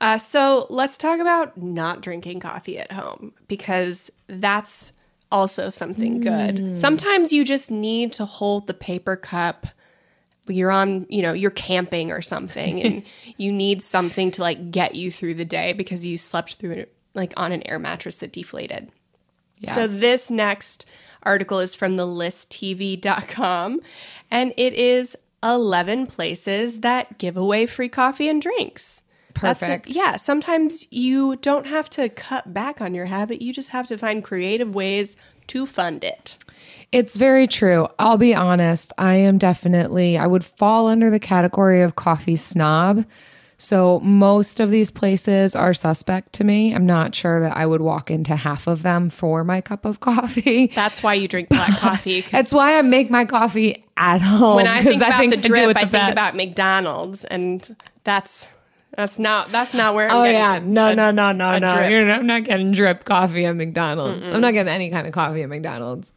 Uh, 0.00 0.18
so 0.18 0.66
let's 0.70 0.98
talk 0.98 1.20
about 1.20 1.56
not 1.56 2.02
drinking 2.02 2.40
coffee 2.40 2.78
at 2.78 2.92
home 2.92 3.32
because 3.48 4.10
that's 4.26 4.92
also 5.34 5.68
something 5.68 6.20
good. 6.20 6.58
Hmm. 6.60 6.76
Sometimes 6.76 7.32
you 7.32 7.44
just 7.44 7.68
need 7.68 8.12
to 8.12 8.24
hold 8.24 8.68
the 8.68 8.74
paper 8.74 9.16
cup. 9.16 9.66
You're 10.46 10.70
on, 10.70 11.06
you 11.08 11.22
know, 11.22 11.32
you're 11.32 11.50
camping 11.50 12.12
or 12.12 12.22
something 12.22 12.80
and 12.80 13.02
you 13.36 13.50
need 13.50 13.82
something 13.82 14.30
to 14.30 14.42
like 14.42 14.70
get 14.70 14.94
you 14.94 15.10
through 15.10 15.34
the 15.34 15.44
day 15.44 15.72
because 15.72 16.06
you 16.06 16.16
slept 16.16 16.54
through 16.54 16.72
it 16.72 16.94
like 17.14 17.32
on 17.36 17.50
an 17.50 17.66
air 17.66 17.80
mattress 17.80 18.18
that 18.18 18.32
deflated. 18.32 18.92
So 19.66 19.86
this 19.86 20.30
next 20.30 20.88
article 21.22 21.58
is 21.58 21.74
from 21.74 21.96
the 21.96 22.06
listtv.com 22.06 23.80
and 24.30 24.52
it 24.58 24.74
is 24.74 25.16
11 25.42 26.06
places 26.06 26.80
that 26.80 27.16
give 27.16 27.36
away 27.36 27.64
free 27.64 27.88
coffee 27.88 28.28
and 28.28 28.42
drinks. 28.42 29.02
Perfect. 29.34 29.88
yeah, 29.88 30.16
sometimes 30.16 30.86
you 30.92 31.36
don't 31.36 31.66
have 31.66 31.90
to 31.90 32.08
cut 32.08 32.54
back 32.54 32.80
on 32.80 32.94
your 32.94 33.06
habit. 33.06 33.42
You 33.42 33.52
just 33.52 33.70
have 33.70 33.86
to 33.88 33.98
find 33.98 34.22
creative 34.22 34.74
ways 34.74 35.16
to 35.48 35.66
fund 35.66 36.04
it. 36.04 36.38
It's 36.92 37.16
very 37.16 37.46
true. 37.46 37.88
I'll 37.98 38.16
be 38.18 38.34
honest. 38.34 38.92
I 38.96 39.16
am 39.16 39.36
definitely, 39.38 40.16
I 40.16 40.26
would 40.26 40.44
fall 40.44 40.86
under 40.86 41.10
the 41.10 41.18
category 41.18 41.82
of 41.82 41.96
coffee 41.96 42.36
snob. 42.36 43.04
So 43.56 44.00
most 44.00 44.60
of 44.60 44.70
these 44.70 44.90
places 44.90 45.54
are 45.56 45.74
suspect 45.74 46.32
to 46.34 46.44
me. 46.44 46.74
I'm 46.74 46.86
not 46.86 47.14
sure 47.14 47.40
that 47.40 47.56
I 47.56 47.66
would 47.66 47.80
walk 47.80 48.10
into 48.10 48.36
half 48.36 48.66
of 48.66 48.82
them 48.82 49.10
for 49.10 49.42
my 49.44 49.60
cup 49.60 49.84
of 49.84 50.00
coffee. 50.00 50.68
That's 50.74 51.02
why 51.02 51.14
you 51.14 51.28
drink 51.28 51.48
black 51.48 51.70
coffee. 51.78 52.22
That's 52.30 52.52
why 52.52 52.78
I 52.78 52.82
make 52.82 53.10
my 53.10 53.24
coffee 53.24 53.84
at 53.96 54.20
home. 54.20 54.56
when 54.56 54.66
I 54.66 54.82
think 54.82 54.96
about 55.02 55.12
I 55.20 55.26
the 55.28 55.36
drip, 55.36 55.70
it 55.70 55.76
I 55.76 55.80
think 55.80 55.92
best. 55.92 56.12
about 56.12 56.36
McDonald's, 56.36 57.24
and 57.24 57.76
that's 58.02 58.48
that's 58.96 59.18
not 59.18 59.50
that's 59.50 59.74
not 59.74 59.94
where. 59.94 60.08
I'm 60.10 60.16
Oh 60.16 60.24
yeah, 60.24 60.60
no, 60.62 60.88
a- 60.88 60.94
no, 60.94 61.10
no, 61.10 61.32
no, 61.32 61.58
no. 61.58 61.68
drip. 61.68 61.90
You're 61.90 62.04
not, 62.04 62.20
I'm 62.20 62.26
not 62.26 62.44
getting 62.44 62.72
drip 62.72 63.04
coffee 63.04 63.44
at 63.46 63.56
McDonald's. 63.56 64.28
I'm 64.28 64.40
not 64.40 64.52
getting 64.52 64.72
any 64.72 64.90
kind 64.90 65.06
of 65.06 65.12
coffee 65.12 65.42
at 65.42 65.48
McDonald's. 65.48 66.12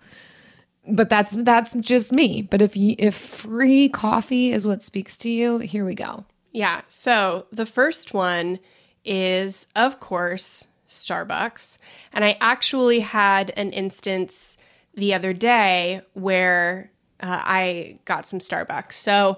But 0.90 1.10
that's 1.10 1.36
that's 1.44 1.74
just 1.76 2.12
me. 2.14 2.42
But 2.44 2.62
if 2.62 2.78
you, 2.78 2.96
if 2.98 3.14
free 3.16 3.90
coffee 3.90 4.52
is 4.52 4.66
what 4.66 4.84
speaks 4.84 5.18
to 5.18 5.30
you, 5.30 5.58
here 5.58 5.84
we 5.84 5.96
go. 5.96 6.26
Yeah. 6.52 6.82
So 6.88 7.48
the 7.52 7.66
first 7.66 8.14
one 8.14 8.60
is, 9.04 9.68
of 9.76 10.00
course, 10.00 10.68
Starbucks. 10.88 11.78
And 12.14 12.24
I 12.24 12.38
actually 12.40 13.02
had 13.02 13.52
an 13.58 13.72
instance 13.72 14.58
the 14.94 15.14
other 15.14 15.34
day 15.34 16.02
where 16.14 16.92
uh, 17.20 17.42
I 17.44 18.00
got 18.06 18.26
some 18.26 18.40
Starbucks. 18.40 18.94
So 18.94 19.38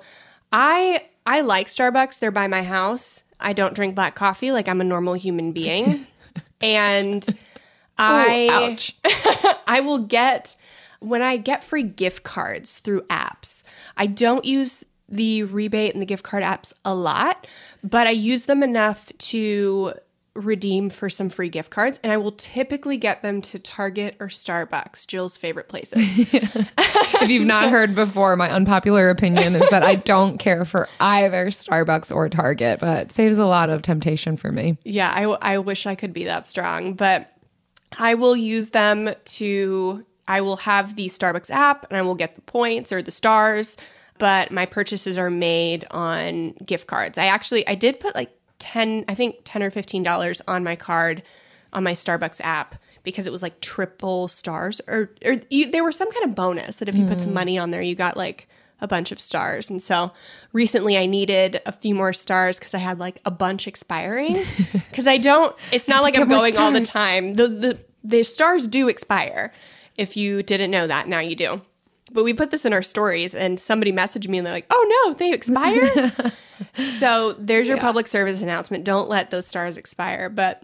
I 0.52 1.06
I 1.26 1.42
like 1.42 1.68
Starbucks. 1.68 2.20
They're 2.20 2.32
by 2.32 2.48
my 2.48 2.64
house. 2.64 3.24
I 3.40 3.54
don't 3.54 3.74
drink 3.74 3.96
black 3.96 4.16
coffee 4.16 4.52
like 4.52 4.68
I'm 4.68 4.82
a 4.82 4.86
normal 4.86 5.14
human 5.14 5.52
being. 5.52 6.06
and 6.62 7.26
I 7.98 8.48
ouch. 8.52 8.96
I 9.68 9.82
will 9.82 10.00
get 10.00 10.56
when 11.00 11.22
I 11.22 11.38
get 11.38 11.64
free 11.64 11.84
gift 11.84 12.24
cards 12.24 12.80
through 12.80 13.02
apps. 13.04 13.64
I 13.98 14.08
don't 14.08 14.46
use 14.46 14.86
the 15.08 15.44
rebate 15.44 15.94
and 15.94 16.02
the 16.02 16.06
gift 16.06 16.24
card 16.24 16.44
apps 16.44 16.74
a 16.86 16.94
lot, 16.94 17.48
but 17.84 18.08
I 18.08 18.12
use 18.12 18.46
them 18.46 18.62
enough 18.62 19.12
to 19.18 19.94
redeem 20.40 20.90
for 20.90 21.10
some 21.10 21.30
free 21.30 21.50
gift 21.50 21.70
cards 21.70 22.00
and 22.04 22.12
I 22.12 22.18
will 22.18 22.32
typically 22.32 22.98
get 22.98 23.22
them 23.22 23.42
to 23.44 23.60
Target 23.60 24.16
or 24.20 24.28
Starbucks, 24.28 25.06
Jill's 25.08 25.38
favorite 25.38 25.68
places. 25.68 26.02
if 26.18 27.30
you've 27.30 27.46
not 27.46 27.70
heard 27.72 27.96
before, 27.96 28.36
my 28.36 28.50
unpopular 28.50 29.10
opinion 29.10 29.56
is 29.56 29.70
that 29.70 29.84
I 29.84 29.96
don't 30.10 30.38
care 30.38 30.66
for 30.66 30.88
either 31.00 31.48
Starbucks 31.48 32.16
or 32.16 32.30
Target, 32.30 32.80
but 32.80 33.02
it 33.04 33.12
saves 33.12 33.38
a 33.38 33.46
lot 33.46 33.70
of 33.70 33.82
temptation 33.82 34.38
for 34.38 34.52
me. 34.52 34.78
Yeah, 34.84 35.12
I, 35.14 35.22
w- 35.22 35.40
I 35.42 35.58
wish 35.58 35.86
I 35.86 35.96
could 35.96 36.14
be 36.14 36.26
that 36.26 36.48
strong, 36.48 36.94
but 36.94 37.32
I 37.98 38.16
will 38.16 38.36
use 38.36 38.70
them 38.70 39.10
to, 39.24 40.06
I 40.28 40.42
will 40.42 40.58
have 40.58 40.96
the 40.96 41.08
Starbucks 41.08 41.50
app 41.50 41.86
and 41.90 41.98
I 41.98 42.02
will 42.02 42.16
get 42.16 42.36
the 42.36 42.42
points 42.42 42.92
or 42.92 43.02
the 43.02 43.12
stars, 43.12 43.78
but 44.18 44.52
my 44.52 44.66
purchases 44.66 45.18
are 45.18 45.30
made 45.30 45.86
on 45.92 46.52
gift 46.66 46.88
cards. 46.88 47.18
I 47.18 47.26
actually, 47.26 47.68
I 47.68 47.76
did 47.76 48.00
put 48.00 48.16
like 48.16 48.32
10, 48.60 49.06
I 49.08 49.16
think 49.16 49.38
10 49.46 49.64
or 49.64 49.72
$15 49.72 50.42
on 50.48 50.64
my 50.64 50.76
card 50.76 51.24
on 51.72 51.84
my 51.84 51.94
Starbucks 51.94 52.42
app 52.42 52.76
because 53.04 53.28
it 53.28 53.32
was 53.32 53.42
like 53.42 53.62
triple 53.62 54.28
stars 54.28 54.82
or, 54.88 55.12
or 55.26 55.36
you, 55.50 55.72
there 55.72 55.84
was 55.84 55.96
some 55.96 56.12
kind 56.12 56.26
of 56.26 56.36
bonus 56.36 56.78
that 56.78 56.90
if 56.90 56.96
you 56.96 57.06
put 57.08 57.22
some 57.22 57.34
money 57.34 57.58
on 57.58 57.72
there, 57.72 57.82
you 57.82 57.96
got 57.96 58.18
like 58.18 58.48
a 58.82 58.88
bunch 58.88 59.12
of 59.12 59.20
stars. 59.20 59.70
And 59.70 59.82
so 59.82 60.12
recently 60.54 60.98
I 60.98 61.06
needed 61.06 61.62
a 61.66 61.72
few 61.72 61.96
more 61.96 62.14
stars 62.14 62.60
because 62.60 62.74
I 62.74 62.80
had 62.80 63.00
like 63.00 63.20
a 63.26 63.32
bunch 63.32 63.68
expiring. 63.68 64.38
Because 64.90 65.08
I 65.08 65.18
don't, 65.18 65.56
it's 65.72 65.88
not 65.88 66.04
like 66.04 66.18
I'm 66.18 66.28
going 66.28 66.58
all 66.58 66.72
the 66.72 66.82
time. 66.82 67.36
The, 67.36 67.48
the, 67.48 67.80
the 68.04 68.24
stars 68.24 68.68
do 68.68 68.90
expire. 68.90 69.54
If 69.96 70.18
you 70.18 70.44
didn't 70.44 70.72
know 70.72 70.88
that, 70.88 71.08
now 71.08 71.20
you 71.20 71.36
do. 71.36 71.62
But 72.12 72.24
we 72.24 72.34
put 72.34 72.52
this 72.52 72.66
in 72.66 72.74
our 72.74 72.82
stories 72.82 73.36
and 73.36 73.60
somebody 73.60 73.92
messaged 73.92 74.28
me 74.28 74.38
and 74.38 74.48
they're 74.48 74.54
like, 74.54 74.68
oh 74.70 75.06
no, 75.06 75.14
they 75.14 75.34
expire? 75.34 76.12
so 76.92 77.34
there's 77.34 77.68
your 77.68 77.78
public 77.78 78.08
service 78.08 78.42
announcement. 78.42 78.84
Don't 78.84 79.10
let 79.10 79.32
those 79.32 79.46
stars 79.48 79.78
expire. 79.78 80.30
But 80.30 80.64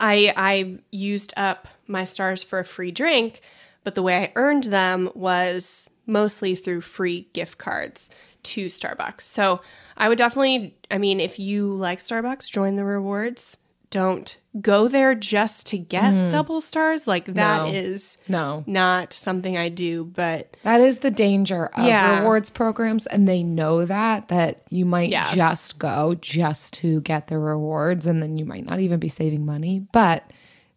I 0.00 0.32
I 0.36 0.78
used 0.90 1.34
up 1.36 1.68
my 1.86 2.04
stars 2.04 2.42
for 2.42 2.58
a 2.58 2.64
free 2.64 2.90
drink, 2.90 3.40
but 3.82 3.94
the 3.94 4.02
way 4.02 4.16
I 4.16 4.32
earned 4.36 4.64
them 4.64 5.10
was 5.14 5.90
mostly 6.06 6.54
through 6.54 6.80
free 6.82 7.28
gift 7.32 7.58
cards 7.58 8.10
to 8.42 8.66
Starbucks. 8.66 9.22
So 9.22 9.60
I 9.96 10.08
would 10.08 10.18
definitely 10.18 10.76
I 10.90 10.98
mean 10.98 11.20
if 11.20 11.38
you 11.38 11.72
like 11.72 12.00
Starbucks, 12.00 12.50
join 12.50 12.76
the 12.76 12.84
rewards. 12.84 13.56
Don't 13.90 14.36
go 14.60 14.88
there 14.88 15.14
just 15.14 15.66
to 15.68 15.78
get 15.78 16.12
mm-hmm. 16.12 16.30
double 16.30 16.60
stars. 16.60 17.06
Like 17.06 17.26
that 17.26 17.68
is 17.68 18.18
No. 18.28 18.64
not 18.66 19.12
something 19.12 19.56
I 19.56 19.68
do, 19.68 20.04
but 20.04 20.56
That 20.64 20.80
is 20.80 20.98
the 21.00 21.10
danger 21.10 21.66
of 21.66 21.86
Yeah. 21.86 22.18
rewards 22.20 22.50
programs, 22.50 23.06
and 23.06 23.28
they 23.28 23.42
know 23.42 23.84
that 23.84 24.28
that 24.28 24.62
you 24.70 24.84
might 24.84 25.10
Yeah. 25.10 25.32
just 25.34 25.78
go 25.78 26.16
just 26.20 26.74
to 26.74 27.00
get 27.02 27.28
the 27.28 27.38
rewards, 27.38 28.06
and 28.06 28.20
then 28.22 28.36
you 28.36 28.44
might 28.44 28.66
not 28.66 28.80
even 28.80 28.98
be 28.98 29.08
saving 29.08 29.46
money. 29.46 29.86
But 29.92 30.24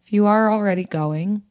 if 0.06 0.12
you 0.12 0.26
are 0.26 0.50
already 0.52 0.84
going 0.84 1.42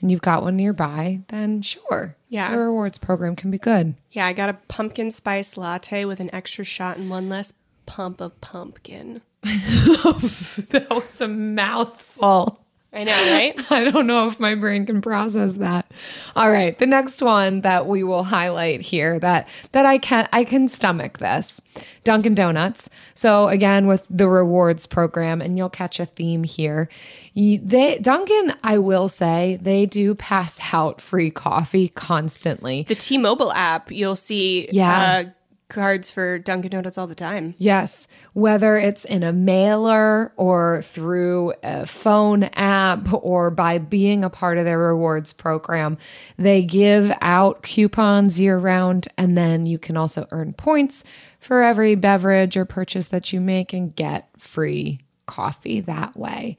and 0.00 0.10
you've 0.10 0.22
got 0.22 0.42
one 0.42 0.56
nearby, 0.56 1.20
then 1.28 1.62
sure, 1.62 2.16
Yeah. 2.28 2.50
the 2.50 2.58
rewards 2.58 2.98
program 2.98 3.36
can 3.36 3.50
be 3.50 3.58
good. 3.58 3.94
yeah, 4.10 4.26
I 4.26 4.32
got 4.32 4.48
a 4.48 4.54
pumpkin 4.68 5.10
spice 5.10 5.56
latte 5.58 6.04
with 6.04 6.20
an 6.20 6.30
extra 6.34 6.64
shot 6.64 6.96
and 6.96 7.08
one 7.10 7.28
less 7.28 7.52
pump 7.86 8.20
of 8.20 8.40
pumpkin. 8.40 9.20
that 9.42 10.86
was 10.90 11.20
a 11.20 11.28
mouthful. 11.28 12.58
I 12.94 13.04
know, 13.04 13.12
right? 13.12 13.54
I 13.72 13.84
don't 13.90 14.06
know 14.06 14.28
if 14.28 14.38
my 14.38 14.54
brain 14.54 14.84
can 14.84 15.00
process 15.00 15.54
that. 15.54 15.90
All 16.36 16.50
right, 16.50 16.78
the 16.78 16.86
next 16.86 17.22
one 17.22 17.62
that 17.62 17.86
we 17.86 18.02
will 18.02 18.22
highlight 18.22 18.82
here 18.82 19.18
that 19.18 19.48
that 19.72 19.86
I 19.86 19.96
can 19.96 20.28
I 20.30 20.44
can 20.44 20.68
stomach 20.68 21.16
this. 21.18 21.60
Dunkin' 22.04 22.34
Donuts. 22.34 22.90
So 23.14 23.48
again 23.48 23.86
with 23.86 24.06
the 24.10 24.28
rewards 24.28 24.84
program 24.86 25.40
and 25.40 25.56
you'll 25.56 25.70
catch 25.70 26.00
a 26.00 26.04
theme 26.06 26.44
here. 26.44 26.90
You- 27.32 27.60
They 27.64 27.96
Dunkin' 27.98 28.52
I 28.62 28.76
will 28.76 29.08
say 29.08 29.58
they 29.62 29.86
do 29.86 30.14
pass 30.14 30.58
out 30.74 31.00
free 31.00 31.30
coffee 31.30 31.88
constantly. 31.88 32.84
the 32.88 32.94
T-Mobile 32.94 33.52
app, 33.54 33.90
you'll 33.90 34.16
see 34.16 34.68
Yeah. 34.70 35.24
uh, 35.24 35.30
cards 35.72 36.10
for 36.10 36.38
Dunkin' 36.38 36.70
Donuts 36.70 36.98
all 36.98 37.06
the 37.06 37.14
time. 37.14 37.54
Yes, 37.58 38.06
whether 38.34 38.76
it's 38.76 39.04
in 39.04 39.22
a 39.22 39.32
mailer 39.32 40.32
or 40.36 40.82
through 40.82 41.54
a 41.62 41.86
phone 41.86 42.44
app 42.44 43.12
or 43.12 43.50
by 43.50 43.78
being 43.78 44.22
a 44.22 44.30
part 44.30 44.58
of 44.58 44.64
their 44.64 44.78
rewards 44.78 45.32
program, 45.32 45.98
they 46.36 46.62
give 46.62 47.12
out 47.20 47.62
coupons 47.62 48.40
year 48.40 48.58
round 48.58 49.08
and 49.18 49.36
then 49.36 49.66
you 49.66 49.78
can 49.78 49.96
also 49.96 50.26
earn 50.30 50.52
points 50.52 51.02
for 51.40 51.62
every 51.62 51.94
beverage 51.94 52.56
or 52.56 52.64
purchase 52.64 53.08
that 53.08 53.32
you 53.32 53.40
make 53.40 53.72
and 53.72 53.96
get 53.96 54.28
free 54.38 55.00
coffee 55.26 55.80
that 55.80 56.16
way. 56.16 56.56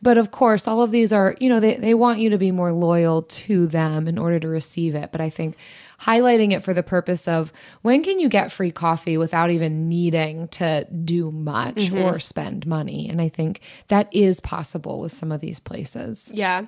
But 0.00 0.18
of 0.18 0.30
course, 0.30 0.66
all 0.66 0.82
of 0.82 0.90
these 0.90 1.12
are, 1.12 1.36
you 1.40 1.48
know, 1.48 1.60
they, 1.60 1.76
they 1.76 1.94
want 1.94 2.20
you 2.20 2.30
to 2.30 2.38
be 2.38 2.50
more 2.50 2.72
loyal 2.72 3.22
to 3.22 3.66
them 3.66 4.08
in 4.08 4.18
order 4.18 4.40
to 4.40 4.48
receive 4.48 4.94
it. 4.94 5.12
But 5.12 5.20
I 5.20 5.30
think 5.30 5.56
highlighting 6.04 6.52
it 6.52 6.62
for 6.62 6.74
the 6.74 6.82
purpose 6.82 7.26
of 7.26 7.52
when 7.82 8.02
can 8.02 8.18
you 8.18 8.28
get 8.28 8.52
free 8.52 8.70
coffee 8.70 9.16
without 9.16 9.50
even 9.50 9.88
needing 9.88 10.48
to 10.48 10.86
do 11.04 11.30
much 11.30 11.76
mm-hmm. 11.76 11.98
or 11.98 12.18
spend 12.18 12.66
money? 12.66 13.08
And 13.08 13.20
I 13.20 13.28
think 13.28 13.60
that 13.88 14.08
is 14.12 14.40
possible 14.40 15.00
with 15.00 15.12
some 15.12 15.32
of 15.32 15.40
these 15.40 15.60
places. 15.60 16.30
Yeah. 16.34 16.66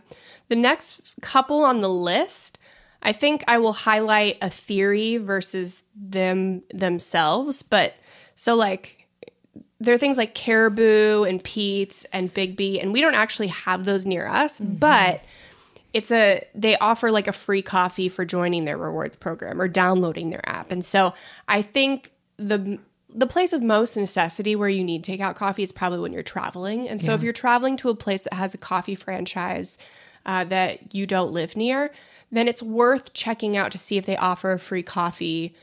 The 0.49 0.57
next 0.57 1.15
couple 1.21 1.65
on 1.65 1.81
the 1.81 1.89
list, 1.91 2.59
I 3.03 3.13
think 3.13 3.45
I 3.47 3.59
will 3.59 3.73
highlight 3.73 4.39
a 4.41 4.51
theory 4.51 5.17
versus 5.19 5.83
them 5.95 6.63
themselves. 6.73 7.63
But 7.63 7.95
so, 8.37 8.55
like, 8.55 9.07
there 9.79 9.95
are 9.95 9.99
things 9.99 10.17
like 10.17 10.35
Caribou 10.35 11.25
and 11.25 11.43
Pete's 11.45 12.05
and 12.13 12.33
Biggby, 12.33 12.81
and 12.81 12.93
we 12.93 13.01
don't 13.01 13.15
actually 13.15 13.49
have 13.49 13.85
those 13.85 14.07
near 14.07 14.27
us, 14.27 14.61
mm-hmm. 14.61 14.75
but 14.77 15.23
it's 15.97 16.13
a 16.13 16.47
they 16.55 16.77
offer 16.77 17.11
like 17.11 17.27
a 17.27 17.33
free 17.33 17.63
coffee 17.63 18.11
for 18.11 18.27
joining 18.27 18.67
their 18.67 18.77
rewards 18.77 19.17
program 19.17 19.63
or 19.63 19.67
downloading 19.67 20.29
their 20.29 20.47
app. 20.47 20.71
And 20.71 20.85
so 20.85 21.15
I 21.49 21.63
think 21.63 22.13
the 22.37 22.79
the 23.09 23.27
place 23.27 23.55
of 23.55 23.63
most 23.63 23.97
necessity 23.97 24.55
where 24.55 24.69
you 24.69 24.85
need 24.85 25.03
takeout 25.03 25.37
coffee 25.37 25.63
is 25.63 25.73
probably 25.73 26.01
when 26.01 26.13
you're 26.13 26.23
traveling. 26.23 26.87
And 26.87 27.03
so 27.03 27.15
if 27.15 27.23
you're 27.23 27.33
traveling 27.33 27.79
to 27.79 27.89
a 27.89 27.95
place 27.95 28.25
that 28.25 28.35
has 28.35 28.53
a 28.53 28.59
coffee 28.59 28.95
franchise 28.95 29.79
uh, 30.27 30.45
that 30.45 30.95
you 30.95 31.07
don't 31.07 31.33
live 31.33 31.57
near, 31.57 31.91
then 32.31 32.47
it's 32.47 32.63
worth 32.63 33.15
checking 33.15 33.57
out 33.57 33.73
to 33.73 33.79
see 33.79 33.97
if 33.97 34.05
they 34.05 34.19
offer 34.19 34.53
a 34.53 34.59
free 34.59 34.83
coffee 34.83 35.55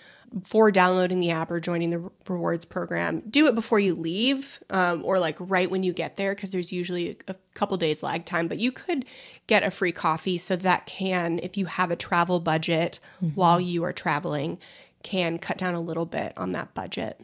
for 0.46 0.72
downloading 0.72 1.19
the 1.19 1.32
app 1.32 1.52
or 1.52 1.60
joining 1.60 1.89
the 1.89 2.10
rewards 2.28 2.65
program. 2.65 3.22
Do 3.30 3.48
it 3.48 3.56
before 3.56 3.80
you 3.80 3.96
leave 3.96 4.62
um, 4.69 5.04
or 5.06 5.19
like 5.19 5.38
right 5.39 5.69
when 5.69 5.84
you 5.84 5.93
get 5.93 6.17
there 6.17 6.34
because 6.34 6.52
there's 6.52 6.72
usually 6.72 7.17
a, 7.28 7.36
couple 7.54 7.78
days 7.78 8.02
lag 8.02 8.26
time. 8.26 8.48
But 8.48 8.58
you 8.58 8.72
could 8.72 9.06
get 9.46 9.62
a 9.62 9.69
free 9.69 9.91
coffee 9.91 10.39
so 10.39 10.56
that 10.56 10.88
can, 10.88 11.39
if 11.43 11.56
you 11.56 11.67
have 11.67 11.91
a 11.91 11.96
travel 11.96 12.39
budget 12.39 13.00
while 13.36 13.62
you 13.62 13.84
are 13.84 13.93
traveling, 13.93 14.58
can 15.04 15.38
cut 15.38 15.58
down 15.58 15.76
a 15.76 15.82
little 15.82 16.06
bit 16.06 16.34
on 16.38 16.54
that 16.54 16.74
budget. 16.74 17.19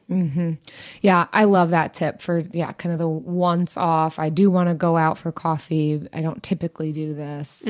Yeah, 1.01 1.27
I 1.33 1.45
love 1.45 1.71
that 1.71 1.93
tip 1.93 2.21
for 2.21 2.43
yeah, 2.51 2.73
kind 2.73 2.93
of 2.93 2.99
the 2.99 3.07
once 3.07 3.77
off. 3.77 4.19
I 4.19 4.29
do 4.29 4.51
want 4.51 4.69
to 4.69 4.75
go 4.75 4.97
out 4.97 5.17
for 5.17 5.31
coffee. 5.31 6.07
I 6.13 6.21
don't 6.21 6.43
typically 6.43 6.91
do 6.91 7.15
this. 7.15 7.63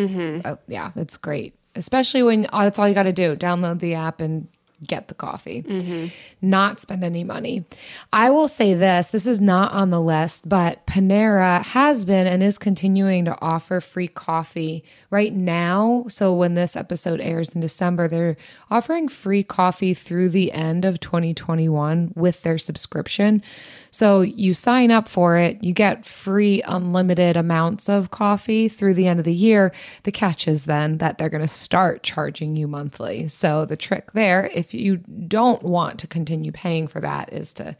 Uh, 0.44 0.56
yeah, 0.68 0.92
that's 0.96 1.16
great. 1.16 1.56
Especially 1.76 2.24
when 2.24 2.48
oh, 2.52 2.64
that's 2.64 2.80
all 2.80 2.90
you 2.90 2.96
got 2.96 3.04
to 3.04 3.14
do. 3.14 3.36
Download 3.36 3.80
the 3.80 3.94
app 3.94 4.20
and 4.20 4.48
get 4.86 5.08
the 5.08 5.14
coffee. 5.14 5.64
Mm-hmm. 5.64 6.08
Not 6.42 6.80
spend 6.80 7.04
any 7.04 7.24
money. 7.24 7.66
I 8.14 8.30
will 8.30 8.48
say 8.48 8.74
this, 8.74 9.10
this 9.10 9.28
is 9.28 9.42
not 9.42 9.72
on 9.74 9.90
the 9.90 10.02
list, 10.02 10.48
but 10.48 10.86
Panera 10.86 11.64
has 11.66 12.06
been 12.06 12.28
and 12.28 12.42
is 12.42 12.58
continuing 12.58 13.26
to 13.26 13.38
offer 13.42 13.80
free 13.80 14.08
coffee 14.08 14.84
right 15.10 15.34
now. 15.34 16.06
So 16.08 16.34
when 16.34 16.54
this 16.54 16.76
episode 16.76 17.20
airs 17.22 17.54
in 17.54 17.62
December, 17.62 18.08
they're 18.08 18.38
offering 18.70 19.10
free 19.10 19.44
coffee 19.44 19.94
through 19.94 20.30
the 20.30 20.52
end 20.52 20.86
of 20.86 21.00
2021 21.00 22.14
with 22.16 22.44
their 22.44 22.58
subscription. 22.58 23.44
So 23.92 24.22
you 24.22 24.54
sign 24.54 24.92
up 24.92 25.08
for 25.10 25.38
it, 25.38 25.64
you 25.64 25.74
get 25.74 26.06
free 26.06 26.62
unlimited 26.64 27.36
amounts 27.36 27.90
of 27.90 28.12
coffee 28.12 28.70
through 28.70 28.94
the 28.94 29.08
end 29.08 29.20
of 29.20 29.26
the 29.26 29.34
year. 29.34 29.72
The 30.04 30.12
catch 30.12 30.48
is 30.48 30.66
then 30.66 30.98
that 31.00 31.18
they're 31.18 31.30
going 31.30 31.42
to 31.42 31.48
start 31.48 32.04
charging 32.04 32.56
you 32.56 32.68
monthly. 32.68 33.28
So 33.28 33.66
the 33.66 33.78
trick 33.78 34.12
there, 34.14 34.50
if 34.54 34.74
you 34.74 34.98
don't 34.98 35.64
want 35.64 36.00
to 36.00 36.08
continue 36.08 36.52
paying 36.52 36.88
for 36.88 37.00
that, 37.02 37.34
is 37.34 37.54
to 37.54 37.76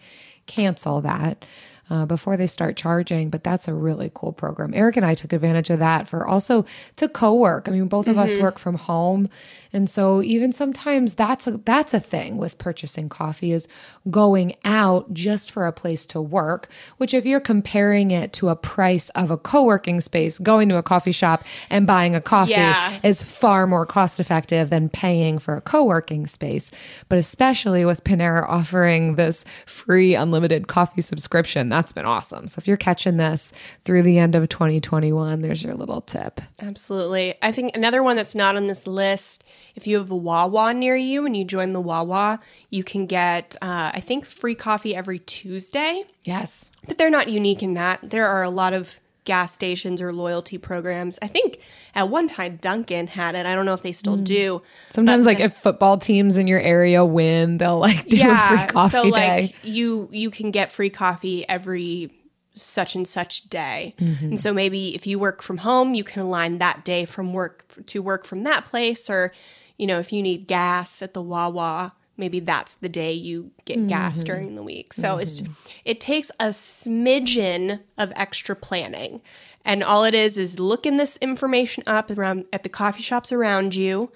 cancel 0.46 1.02
that. 1.02 1.46
Uh, 1.90 2.06
before 2.06 2.38
they 2.38 2.48
start 2.48 2.76
charging. 2.78 3.30
But 3.30 3.44
that's 3.44 3.68
a 3.68 3.74
really 3.74 4.12
cool 4.14 4.32
program. 4.34 4.74
Eric 4.74 4.98
and 4.98 5.06
I 5.06 5.16
took 5.16 5.34
advantage 5.34 5.70
of 5.70 5.80
that 5.80 6.08
for 6.08 6.28
also 6.28 6.66
to 6.98 7.08
co-work. 7.08 7.68
I 7.68 7.72
mean, 7.72 7.88
both 7.88 8.08
of 8.08 8.18
us 8.18 8.38
work 8.38 8.60
from 8.60 8.76
home, 8.76 9.30
and 9.74 9.90
so 9.90 10.22
even 10.22 10.52
sometimes 10.54 11.16
that's 11.16 11.48
a 11.48 11.58
that's 11.58 11.94
a 11.94 12.00
thing 12.00 12.38
with 12.38 12.58
purchasing 12.58 13.10
coffee 13.10 13.52
is 13.52 13.68
going 14.10 14.56
out 14.66 15.14
just 15.14 15.52
for 15.52 15.66
a 15.68 15.72
place 15.72 16.06
to 16.08 16.22
work. 16.22 16.68
Which 16.98 17.14
if 17.14 17.26
you're 17.26 17.40
comparing 17.40 18.12
it 18.12 18.34
to 18.34 18.50
a 18.50 18.56
price 18.56 19.10
of 19.10 19.30
a 19.32 19.38
co-working 19.38 20.02
space, 20.02 20.40
going 20.40 20.70
to 20.70 20.78
a 20.78 20.84
coffee 20.84 21.12
shop 21.12 21.44
and 21.70 21.86
buying 21.88 22.16
a 22.16 22.22
coffee 22.22 22.52
Yeah. 22.52 23.00
is 23.04 23.22
far 23.24 23.68
more 23.68 23.86
cost 23.86 24.20
effective 24.20 24.70
than 24.70 24.90
paying 24.90 25.40
for 25.40 25.56
a 25.56 25.62
co-working 25.62 26.28
space 26.28 26.72
but 27.08 27.18
especially 27.18 27.86
with 27.86 28.04
panera 28.04 28.48
offering 28.48 29.16
this 29.16 29.46
free 29.66 30.16
unlimited 30.16 30.68
coffee 30.68 31.02
subscription 31.02 31.70
that's 31.80 31.94
been 31.94 32.06
awesome 32.06 32.48
so 32.48 32.60
if 32.60 32.68
you're 32.68 32.78
catching 32.78 33.18
this 33.18 33.54
through 33.86 34.04
the 34.04 34.20
end 34.20 34.36
of 34.36 34.50
2021 34.50 35.42
there's 35.42 35.64
your 35.64 35.74
little 35.74 36.02
tip 36.02 36.42
Absolutely. 36.62 37.36
I 37.42 37.52
think 37.52 37.76
another 37.76 38.04
one 38.04 38.16
that's 38.16 38.36
not 38.36 38.56
on 38.56 38.68
this 38.68 38.86
list, 38.86 39.44
if 39.76 39.88
you 39.88 39.98
have 39.98 40.12
a 40.12 40.16
Wawa 40.16 40.74
near 40.74 40.96
you 40.96 41.26
and 41.26 41.36
you 41.36 41.44
join 41.44 41.74
the 41.74 41.82
Wawa, 41.82 42.40
you 42.70 42.84
can 42.84 43.06
get, 43.06 43.56
uh, 43.62 43.92
I 43.94 44.00
think, 44.00 44.26
free 44.26 44.56
coffee 44.56 44.96
every 44.96 45.20
Tuesday. 45.20 46.04
yes 46.24 46.72
But 46.88 46.98
they're 46.98 47.10
not 47.10 47.30
unique 47.30 47.64
in 47.64 47.74
that. 47.76 48.00
There 48.04 48.28
are 48.28 48.44
a 48.44 48.50
lot 48.50 48.74
of 48.74 49.00
gas 49.30 49.54
stations 49.54 50.02
or 50.02 50.12
loyalty 50.12 50.58
programs. 50.58 51.20
I 51.22 51.28
think 51.28 51.60
at 51.94 52.10
one 52.10 52.28
time 52.28 52.56
Dunkin' 52.56 53.06
had 53.06 53.36
it. 53.36 53.46
I 53.46 53.54
don't 53.54 53.68
know 53.68 53.76
if 53.76 53.84
they 53.84 53.92
still 53.92 54.18
do. 54.18 54.64
sometimes 54.90 55.24
like 55.24 55.40
if 55.40 55.54
football 55.54 56.00
teams 56.00 56.40
in 56.40 56.48
your 56.48 56.60
area 56.60 57.06
win 57.06 57.60
they'll 57.60 57.78
like 57.78 58.08
do 58.08 58.18
a 58.18 58.48
free 58.48 58.66
coffee 58.68 58.90
so 58.90 59.04
day 59.12 59.42
like 59.42 59.56
you 59.62 60.10
you 60.12 60.32
can 60.32 60.50
get 60.50 60.72
free 60.72 60.90
coffee 60.90 61.48
every 61.48 62.12
such 62.56 62.96
and 62.96 63.08
such 63.08 63.50
day. 63.50 63.94
Mm-hmm. 64.00 64.26
And 64.26 64.40
so 64.40 64.52
maybe 64.52 64.96
if 64.96 65.06
you 65.06 65.20
work 65.20 65.44
from 65.44 65.60
home, 65.60 65.94
you 65.94 66.04
can 66.04 66.24
align 66.24 66.58
that 66.58 66.84
day 66.84 67.06
from 67.06 67.32
work 67.32 67.66
to 67.86 68.02
work 68.02 68.26
from 68.26 68.44
that 68.44 68.66
place 68.66 69.12
or 69.12 69.32
you 69.78 69.86
know, 69.88 70.00
if 70.00 70.12
you 70.12 70.24
need 70.24 70.48
gas 70.48 71.02
at 71.04 71.14
the 71.14 71.22
Wawa, 71.22 71.94
maybe 72.20 72.40
that's 72.40 72.76
the 72.76 72.90
day 72.90 73.12
you 73.14 73.52
get 73.66 73.88
gas 73.88 74.18
Mm-hmm. 74.20 74.26
during 74.26 74.56
the 74.56 74.64
week. 74.64 74.94
So 74.94 75.18
it's 75.18 75.42
it 75.86 76.00
takes 76.02 76.30
a 76.40 76.50
smidgen 76.50 77.82
of 77.98 78.12
extra 78.16 78.56
planning. 78.56 79.22
And 79.66 79.84
all 79.84 80.04
it 80.06 80.14
is 80.14 80.38
is 80.38 80.60
looking 80.60 80.98
this 80.98 81.18
information 81.18 81.84
up 81.88 82.12
around 82.12 82.46
at 82.54 82.64
the 82.64 82.70
coffee 82.70 83.02
shops 83.02 83.32
around 83.32 83.76
you 83.76 84.12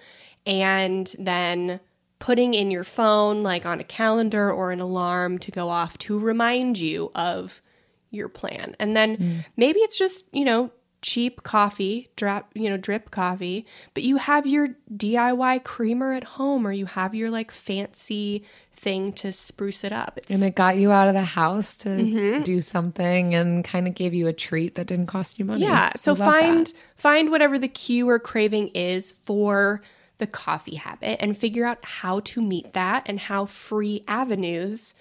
and 0.45 1.13
then 1.19 1.79
putting 2.19 2.53
in 2.53 2.71
your 2.71 2.83
phone 2.85 3.43
like 3.43 3.65
on 3.65 3.79
a 3.79 3.83
calendar 3.83 4.51
or 4.51 4.71
an 4.71 4.79
alarm 4.79 5.37
to 5.39 5.51
go 5.51 5.69
off 5.69 5.97
to 5.99 6.17
remind 6.17 6.77
you 6.77 7.11
of 7.15 7.61
your 8.09 8.29
plan. 8.29 8.75
And 8.79 8.95
then 8.95 9.43
maybe 9.57 9.79
it's 9.79 9.97
just, 9.97 10.25
you 10.31 10.45
know, 10.45 10.71
cheap 11.03 11.43
coffee, 11.43 12.09
drop, 12.15 12.49
you 12.55 12.69
know, 12.69 12.77
drip 12.77 13.11
coffee, 13.11 13.67
but 13.93 14.01
you 14.01 14.17
have 14.17 14.47
your 14.47 14.69
DIY 14.95 15.63
creamer 15.63 16.13
at 16.13 16.23
home 16.23 16.65
or 16.65 16.71
you 16.71 16.87
have 16.87 17.13
your 17.13 17.29
like 17.29 17.51
fancy 17.51 18.43
thing 18.73 19.11
to 19.13 19.31
spruce 19.31 19.83
it 19.83 19.91
up. 19.91 20.17
It's 20.17 20.31
and 20.31 20.41
it 20.41 20.55
got 20.55 20.77
you 20.77 20.91
out 20.91 21.09
of 21.09 21.13
the 21.13 21.21
house 21.21 21.75
to 21.77 21.89
mm-hmm. 21.89 22.41
do 22.43 22.61
something 22.61 23.35
and 23.35 23.63
kind 23.63 23.87
of 23.87 23.93
gave 23.93 24.13
you 24.13 24.27
a 24.27 24.33
treat 24.33 24.75
that 24.75 24.87
didn't 24.87 25.07
cost 25.07 25.37
you 25.37 25.45
money 25.45 25.61
Yeah. 25.61 25.91
So 25.95 26.13
love 26.13 26.19
that. 26.19 26.25
find 26.25 26.73
find 26.95 27.29
whatever 27.29 27.59
the 27.59 27.67
cue 27.67 28.09
or 28.09 28.17
craving 28.17 28.69
is 28.69 29.11
for 29.11 29.81
the 30.19 30.27
coffee 30.27 30.75
habit 30.75 31.17
and 31.21 31.37
figure 31.37 31.65
out 31.65 31.83
how 31.83 32.21
to 32.21 32.41
meet 32.41 32.71
that 32.73 33.03
and 33.05 33.19
how 33.19 33.45
free 33.45 34.03
avenues 34.07 34.93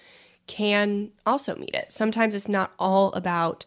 can 0.47 1.11
also 1.25 1.55
meet 1.55 1.73
it. 1.73 1.93
Sometimes 1.93 2.35
it's 2.35 2.49
not 2.49 2.73
all 2.77 3.13
about 3.13 3.63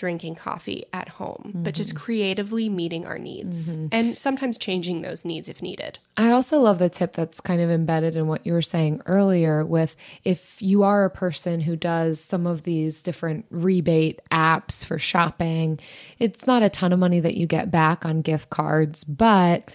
drinking 0.00 0.34
coffee 0.34 0.84
at 0.94 1.08
home, 1.10 1.52
but 1.54 1.74
just 1.74 1.90
Mm-hmm. 1.90 1.98
creatively 2.04 2.68
meeting 2.70 3.04
our 3.06 3.18
needs 3.18 3.76
and 3.92 4.16
sometimes 4.16 4.56
changing 4.56 5.02
those 5.02 5.24
needs 5.26 5.46
if 5.48 5.60
needed. 5.60 5.98
I 6.16 6.30
also 6.30 6.58
love 6.58 6.78
the 6.78 6.88
tip 6.88 7.12
that's 7.12 7.40
kind 7.40 7.60
of 7.60 7.70
embedded 7.70 8.16
in 8.16 8.26
what 8.26 8.46
you 8.46 8.54
were 8.54 8.62
saying 8.62 9.02
earlier 9.06 9.64
with 9.64 9.94
if 10.24 10.60
you 10.62 10.82
are 10.82 11.04
a 11.04 11.10
person 11.10 11.60
who 11.60 11.76
does 11.76 12.18
some 12.20 12.46
of 12.46 12.62
these 12.62 13.02
different 13.02 13.44
rebate 13.50 14.20
apps 14.32 14.84
for 14.84 14.98
shopping, 14.98 15.78
it's 16.18 16.46
not 16.46 16.62
a 16.62 16.70
ton 16.70 16.92
of 16.94 16.98
money 16.98 17.20
that 17.20 17.36
you 17.36 17.46
get 17.46 17.70
back 17.70 18.04
on 18.06 18.22
gift 18.22 18.48
cards, 18.50 19.04
but 19.04 19.70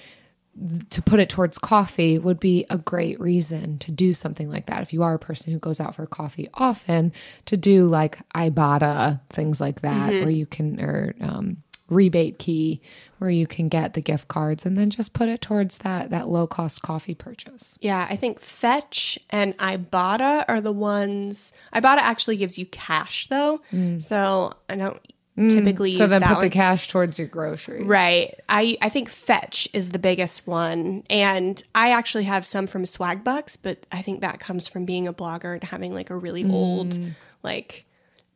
to 0.90 1.02
put 1.02 1.20
it 1.20 1.30
towards 1.30 1.58
coffee 1.58 2.18
would 2.18 2.40
be 2.40 2.66
a 2.70 2.78
great 2.78 3.20
reason 3.20 3.78
to 3.80 3.92
do 3.92 4.14
something 4.14 4.50
like 4.50 4.68
that. 4.68 4.82
If 4.82 4.94
you 4.94 5.04
are 5.04 5.14
a 5.14 5.20
person 5.20 5.52
who 5.52 5.60
goes 5.60 5.80
out 5.82 5.96
for 5.96 6.06
coffee 6.06 6.48
often, 6.54 7.12
to 7.46 7.58
do 7.58 7.88
like 7.88 8.20
Ibotta, 8.34 9.20
things 9.32 9.60
like 9.60 9.82
that, 9.82 10.12
where 10.12 10.30
you 10.30 10.46
can, 10.46 10.80
or 10.80 11.14
um, 11.20 11.58
rebate 11.90 12.40
key, 12.40 12.82
where 13.18 13.30
you 13.30 13.46
can 13.46 13.68
get 13.70 13.94
the 13.94 14.02
gift 14.02 14.28
cards 14.28 14.66
and 14.66 14.78
then 14.78 14.90
just 14.90 15.14
put 15.14 15.30
it 15.30 15.42
towards 15.42 15.80
that 15.80 16.10
that 16.10 16.30
low 16.30 16.48
cost 16.48 16.82
coffee 16.82 17.16
purchase. 17.16 17.78
Yeah, 17.82 18.08
I 18.10 18.16
think 18.16 18.40
Fetch 18.40 19.20
and 19.30 19.58
Ibotta 19.58 20.46
are 20.48 20.62
the 20.62 20.72
ones. 20.72 21.52
Ibotta 21.74 22.00
actually 22.00 22.38
gives 22.38 22.58
you 22.58 22.66
cash 22.66 23.28
though, 23.28 23.62
so 24.00 24.54
I 24.70 24.76
don't 24.78 25.02
typically 25.36 25.92
Mm. 25.92 25.98
So 25.98 26.04
use 26.04 26.12
then 26.12 26.22
put 26.22 26.36
one. 26.36 26.42
the 26.46 26.50
cash 26.50 26.88
towards 26.88 27.20
your 27.20 27.28
groceries. 27.28 27.86
Right. 27.86 28.40
I, 28.48 28.78
I 28.82 28.90
think 28.90 29.10
Fetch 29.10 29.68
is 29.74 29.90
the 29.90 30.00
biggest 30.00 30.48
one. 30.48 31.04
And 31.10 31.62
I 31.74 31.92
actually 31.92 32.24
have 32.24 32.46
some 32.46 32.68
from 32.68 32.84
Swagbucks, 32.84 33.58
but 33.62 33.86
I 33.92 34.02
think 34.02 34.22
that 34.22 34.40
comes 34.40 34.68
from 34.68 34.86
being 34.86 35.08
a 35.08 35.14
blogger 35.14 35.54
and 35.54 35.64
having 35.64 35.94
like 35.94 36.10
a 36.10 36.16
really 36.16 36.50
old, 36.50 36.98
like, 37.44 37.86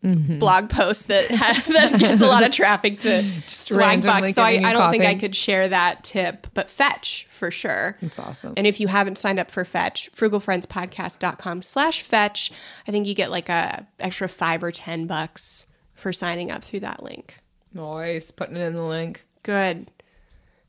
blog 0.02 0.70
post 0.70 1.10
that 1.10 1.28
that 1.68 2.00
gets 2.00 2.22
a 2.22 2.28
lot 2.28 2.44
of 2.44 2.52
traffic 2.52 3.00
to 3.00 3.22
Swagbucks. 3.48 4.34
So 4.34 4.42
I, 4.42 4.62
I 4.64 4.74
don't 4.74 4.92
think 4.92 5.04
I 5.04 5.16
could 5.16 5.36
share 5.36 5.68
that 5.68 6.04
tip, 6.04 6.48
but 6.54 6.70
Fetch 6.70 7.28
for 7.30 7.52
sure. 7.52 7.98
It's 8.02 8.18
awesome. 8.18 8.54
And 8.56 8.66
if 8.66 8.80
you 8.80 8.88
haven't 8.88 9.18
signed 9.18 9.40
up 9.40 9.52
for 9.52 9.66
Fetch, 9.66 10.10
frugalfriendspodcast.com 10.14 11.62
slash 11.62 12.02
fetch, 12.02 12.52
I 12.88 12.92
think 12.92 13.08
you 13.08 13.14
get 13.14 13.30
like 13.32 13.50
a 13.50 13.88
extra 14.00 14.30
five 14.30 14.64
or 14.64 14.72
ten 14.72 15.06
bucks 15.06 15.68
for 16.00 16.12
signing 16.14 16.52
up 16.52 16.64
through 16.64 16.80
that 16.82 17.04
link. 17.04 17.38
Nice. 17.74 18.32
Putting 18.32 18.56
it 18.56 18.62
in 18.62 18.74
the 18.74 18.84
link. 18.84 19.26
Good. 19.44 19.92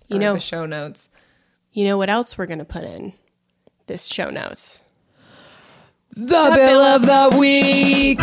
You 0.08 0.14
You 0.14 0.18
know, 0.18 0.34
the 0.34 0.40
show 0.40 0.66
notes. 0.66 1.08
you 1.72 1.84
know 1.84 1.96
what 1.96 2.10
else 2.10 2.36
we're 2.36 2.46
going 2.46 2.58
to 2.58 2.64
put 2.64 2.84
in 2.84 3.12
this 3.86 4.06
show 4.06 4.28
notes? 4.30 4.82
The 6.12 6.50
bill 6.54 6.80
of 6.82 7.02
the 7.02 7.36
week. 7.38 8.18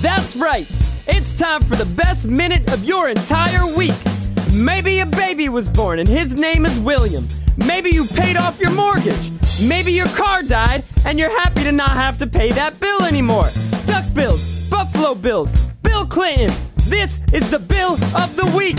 That's 0.00 0.36
right. 0.36 0.66
It's 1.06 1.38
time 1.38 1.62
for 1.62 1.76
the 1.76 1.84
best 1.84 2.26
minute 2.26 2.72
of 2.72 2.84
your 2.84 3.08
entire 3.08 3.66
week. 3.76 3.94
Maybe 4.56 5.00
a 5.00 5.06
baby 5.06 5.50
was 5.50 5.68
born 5.68 5.98
and 5.98 6.08
his 6.08 6.32
name 6.32 6.64
is 6.64 6.78
William. 6.78 7.28
Maybe 7.58 7.90
you 7.90 8.06
paid 8.06 8.38
off 8.38 8.58
your 8.58 8.70
mortgage. 8.70 9.30
Maybe 9.68 9.92
your 9.92 10.08
car 10.08 10.42
died 10.42 10.82
and 11.04 11.18
you're 11.18 11.28
happy 11.28 11.62
to 11.64 11.72
not 11.72 11.90
have 11.90 12.16
to 12.20 12.26
pay 12.26 12.52
that 12.52 12.80
bill 12.80 13.02
anymore. 13.02 13.50
Duck 13.84 14.06
bills, 14.14 14.66
Buffalo 14.70 15.14
bills, 15.14 15.52
Bill 15.82 16.06
Clinton. 16.06 16.56
This 16.84 17.18
is 17.34 17.50
the 17.50 17.58
bill 17.58 18.02
of 18.16 18.34
the 18.36 18.50
week. 18.56 18.78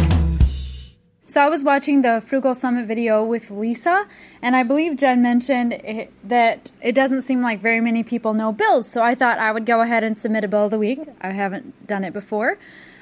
So 1.27 1.41
I 1.41 1.47
was 1.49 1.63
watching 1.63 2.01
the 2.01 2.21
Frugal 2.21 2.55
Summit 2.55 2.87
video 2.87 3.23
with 3.23 3.51
Lisa, 3.51 4.07
and 4.41 4.55
I 4.55 4.63
believe 4.63 4.95
Jen 4.95 5.21
mentioned 5.21 5.73
it, 5.73 6.11
that 6.23 6.71
it 6.81 6.95
doesn't 6.95 7.21
seem 7.23 7.41
like 7.41 7.59
very 7.59 7.81
many 7.81 8.01
people 8.01 8.33
know 8.33 8.51
bills. 8.51 8.89
So 8.89 9.03
I 9.03 9.13
thought 9.13 9.37
I 9.37 9.51
would 9.51 9.65
go 9.65 9.81
ahead 9.81 10.03
and 10.03 10.17
submit 10.17 10.43
a 10.43 10.47
bill 10.47 10.65
of 10.65 10.71
the 10.71 10.79
week. 10.79 11.01
I 11.21 11.31
haven't 11.31 11.85
done 11.85 12.03
it 12.03 12.13
before. 12.13 12.57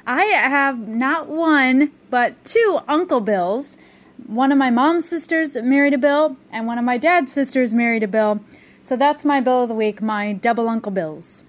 I 0.07 0.23
have 0.25 0.87
not 0.87 1.27
one, 1.27 1.91
but 2.09 2.43
two 2.43 2.79
uncle 2.87 3.21
bills. 3.21 3.77
One 4.27 4.51
of 4.51 4.57
my 4.57 4.69
mom's 4.69 5.07
sisters 5.07 5.55
married 5.57 5.93
a 5.93 5.97
bill, 5.97 6.37
and 6.51 6.67
one 6.67 6.77
of 6.77 6.85
my 6.85 6.97
dad's 6.97 7.31
sisters 7.31 7.73
married 7.73 8.03
a 8.03 8.07
bill. 8.07 8.41
So 8.81 8.95
that's 8.95 9.25
my 9.25 9.41
bill 9.41 9.63
of 9.63 9.69
the 9.69 9.75
week, 9.75 10.01
my 10.01 10.33
double 10.33 10.69
uncle 10.69 10.91
bills. 10.91 11.43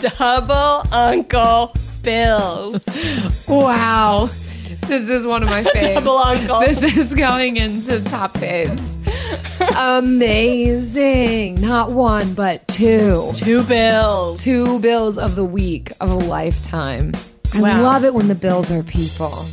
Double 0.00 0.82
Uncle 0.92 1.72
Bills. 2.02 2.86
Wow. 3.48 4.28
This 4.86 5.08
is 5.08 5.26
one 5.26 5.42
of 5.42 5.48
my 5.48 5.62
faves. 5.74 5.94
Double 5.94 6.18
uncle. 6.18 6.60
This 6.60 6.82
is 6.82 7.14
going 7.14 7.56
into 7.56 8.00
top 8.02 8.34
faves. 8.34 8.82
Amazing. 9.76 11.56
Not 11.56 11.92
one, 11.92 12.34
but 12.34 12.66
two. 12.68 13.30
Two 13.34 13.62
bills. 13.64 14.42
Two 14.42 14.78
bills 14.80 15.18
of 15.18 15.34
the 15.34 15.44
week 15.44 15.92
of 16.00 16.10
a 16.10 16.14
lifetime. 16.14 17.12
I 17.56 17.60
Wow. 17.60 17.82
love 17.82 18.04
it 18.04 18.12
when 18.12 18.28
the 18.28 18.34
bills 18.34 18.70
are 18.70 18.82
people. 18.82 19.46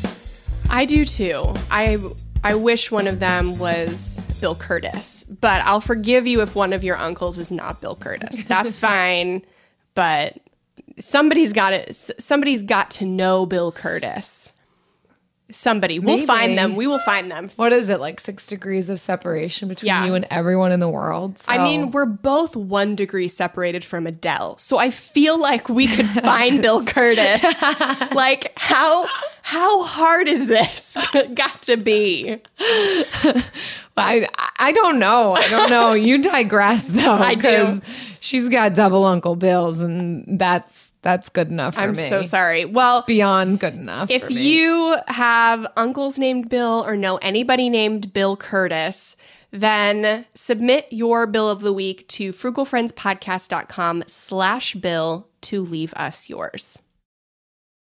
I 0.70 0.86
do 0.86 1.06
too. 1.06 1.54
I 1.72 1.98
I 2.44 2.56
wish 2.56 2.92
one 2.92 3.08
of 3.08 3.20
them 3.22 3.58
was 3.58 4.22
Bill 4.42 4.56
Kurtis, 4.56 5.24
but 5.40 5.62
I'll 5.66 5.80
forgive 5.80 6.28
you 6.28 6.42
if 6.42 6.56
one 6.56 6.74
of 6.74 6.84
your 6.84 6.98
uncles 6.98 7.40
is 7.40 7.52
not 7.52 7.80
Bill 7.80 7.96
Kurtis. 7.96 8.46
That's 8.48 8.78
fine, 8.90 9.42
but 9.96 10.38
somebody's 11.00 11.54
got 11.54 11.72
it. 11.74 11.96
Somebody's 12.20 12.64
got 12.64 12.92
to 12.92 13.06
know 13.06 13.46
Bill 13.46 13.72
Kurtis. 13.72 14.52
Somebody. 15.54 16.00
We'll 16.00 16.26
find 16.26 16.58
them. 16.58 16.76
We 16.76 16.88
will 16.88 17.00
find 17.00 17.30
them. 17.32 17.50
What 17.56 17.72
is 17.72 17.90
it 17.90 18.00
like 18.00 18.20
six 18.20 18.48
degrees 18.48 18.90
of 18.90 19.00
separation 19.00 19.68
between 19.68 19.88
Yeah. 19.88 20.06
you 20.06 20.14
and 20.16 20.26
everyone 20.32 20.72
in 20.72 20.80
the 20.80 20.90
world? 20.90 21.42
I 21.48 21.60
mean, 21.60 21.92
we're 21.92 22.06
both 22.08 22.56
one 22.56 22.96
degree 22.96 23.28
separated 23.28 23.86
from 23.86 24.08
Adele. 24.08 24.58
So 24.58 24.78
I 24.78 24.90
feel 24.90 25.38
like 25.38 25.70
we 25.70 25.88
could 25.88 26.08
find 26.24 26.62
Bill 26.62 26.84
Kurtis. 26.84 28.14
like 28.16 28.52
how 28.56 29.08
how 29.44 29.84
hard 29.84 30.28
is 30.28 30.48
this 30.48 30.98
got 31.36 31.62
to 31.64 31.78
be? 31.78 32.40
I 33.96 34.28
I 34.58 34.72
don't 34.72 35.00
know. 35.00 35.36
I 35.36 35.48
don't 35.50 35.70
know. 35.70 35.94
You 35.94 36.22
digress 36.22 36.88
though. 36.88 37.14
I 37.14 37.36
do. 37.36 37.80
She's 38.20 38.48
got 38.50 38.74
double 38.74 39.04
Uncle 39.06 39.36
Bills, 39.36 39.82
and 39.82 40.40
that's 40.40 40.93
that's 41.04 41.30
good 41.30 41.50
enough 41.50 41.76
for 41.76 41.82
I'm 41.82 41.92
me. 41.92 42.10
so 42.10 42.24
sorry. 42.24 42.66
Well, 42.66 43.04
Beyond 43.06 43.60
good 43.60 43.76
enough. 43.76 44.10
if 44.10 44.24
for 44.24 44.34
me. 44.34 44.42
you 44.42 44.96
have 45.08 45.68
uncles 45.78 46.18
named 46.18 46.50
Bill 46.50 46.84
or 46.88 46.96
know 46.98 47.18
anybody 47.18 47.70
named 47.70 48.12
Bill 48.14 48.36
Kurtis, 48.36 49.16
then 49.52 50.26
submit 50.34 50.88
your 50.90 51.28
bill 51.28 51.48
of 51.50 51.62
the 51.62 51.72
week 51.74 52.08
to 52.08 52.34
frugalfriendspodcast.com 52.34 54.06
slash 54.08 54.74
bill 54.76 55.30
to 55.42 55.62
leave 55.62 55.94
us 55.94 56.28
yours. 56.30 56.82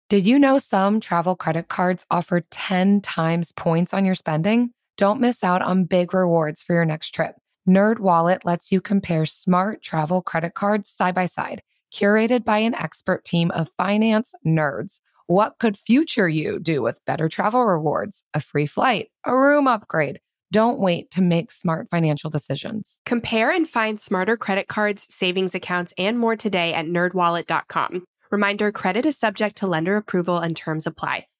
Did 0.09 0.25
you 0.25 0.39
know 0.39 0.57
some 0.57 0.99
travel 0.99 1.35
credit 1.35 1.67
cards 1.67 2.05
offer 2.09 2.41
10 2.49 3.01
times 3.01 3.51
points 3.51 3.93
on 3.93 4.05
your 4.05 4.15
spending? 4.15 4.71
Don't 4.97 5.21
miss 5.21 5.43
out 5.43 5.61
on 5.61 5.83
big 5.83 6.13
rewards 6.13 6.63
for 6.63 6.73
your 6.73 6.85
next 6.85 7.11
trip. 7.13 7.35
NerdWallet 7.67 8.39
lets 8.45 8.71
you 8.71 8.81
compare 8.81 9.27
smart 9.27 9.83
travel 9.83 10.23
credit 10.23 10.55
cards 10.55 10.89
side 10.89 11.13
by 11.13 11.27
side, 11.27 11.61
curated 11.93 12.43
by 12.43 12.59
an 12.59 12.75
expert 12.75 13.25
team 13.25 13.51
of 13.51 13.71
finance 13.77 14.33
nerds. 14.45 14.99
What 15.27 15.55
could 15.59 15.77
future 15.77 16.27
you 16.27 16.59
do 16.59 16.81
with 16.81 17.03
better 17.05 17.29
travel 17.29 17.63
rewards, 17.63 18.23
a 18.33 18.39
free 18.39 18.65
flight, 18.65 19.09
a 19.25 19.35
room 19.35 19.67
upgrade? 19.67 20.19
Don't 20.51 20.79
wait 20.79 21.11
to 21.11 21.21
make 21.21 21.51
smart 21.51 21.87
financial 21.89 22.31
decisions. 22.31 23.01
Compare 23.05 23.51
and 23.51 23.67
find 23.67 23.99
smarter 23.99 24.35
credit 24.35 24.67
cards, 24.67 25.05
savings 25.09 25.53
accounts, 25.53 25.93
and 25.97 26.17
more 26.17 26.35
today 26.35 26.73
at 26.73 26.87
nerdwallet.com. 26.87 28.05
Reminder 28.31 28.71
credit 28.71 29.05
is 29.05 29.17
subject 29.17 29.57
to 29.57 29.67
lender 29.67 29.95
approval 29.95 30.39
and 30.39 30.55
terms 30.55 30.87
apply. 30.87 31.25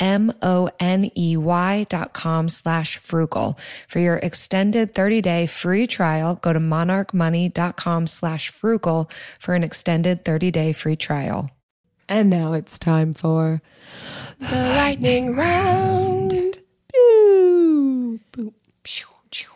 M-O-N-E-Y 0.00 1.86
dot 1.88 2.12
com 2.12 2.48
slash 2.48 2.96
frugal. 2.96 3.58
For 3.88 3.98
your 3.98 4.16
extended 4.16 4.94
30-day 4.94 5.46
free 5.46 5.86
trial, 5.86 6.36
go 6.36 6.52
to 6.52 6.58
monarchmoney.com 6.58 8.06
slash 8.06 8.48
frugal 8.50 9.10
for 9.38 9.54
an 9.54 9.62
extended 9.62 10.24
30-day 10.24 10.72
free 10.72 10.96
trial. 10.96 11.50
And 12.08 12.28
now 12.28 12.54
it's 12.54 12.78
time 12.78 13.14
for 13.14 13.62
The 14.40 14.56
lightning 14.76 15.36
round. 15.36 16.58
Pew, 16.92 18.20
boop, 18.32 18.52
pew, 18.82 19.06
pew. 19.30 19.48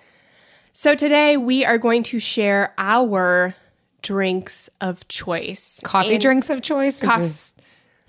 So 0.72 0.95
today 0.95 1.36
we 1.36 1.64
are 1.64 1.78
going 1.78 2.03
to 2.05 2.20
share 2.20 2.74
our 2.78 3.55
drinks 4.03 4.68
of 4.80 5.09
choice. 5.09 5.80
coffee 5.82 6.12
And 6.14 6.22
drinks 6.22 6.51
of 6.51 6.62
choice 6.62 7.03
or 7.03 7.07
Coff- 7.07 7.22
just 7.22 7.54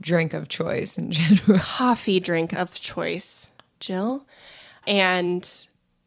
drink 0.01 0.33
of 0.33 0.47
choice 0.49 0.97
in 0.97 1.11
general? 1.11 1.59
Coffee 1.59 2.19
drink 2.19 2.53
of 2.53 2.73
choice, 2.73 3.51
Jill. 3.79 4.25
And 4.87 5.49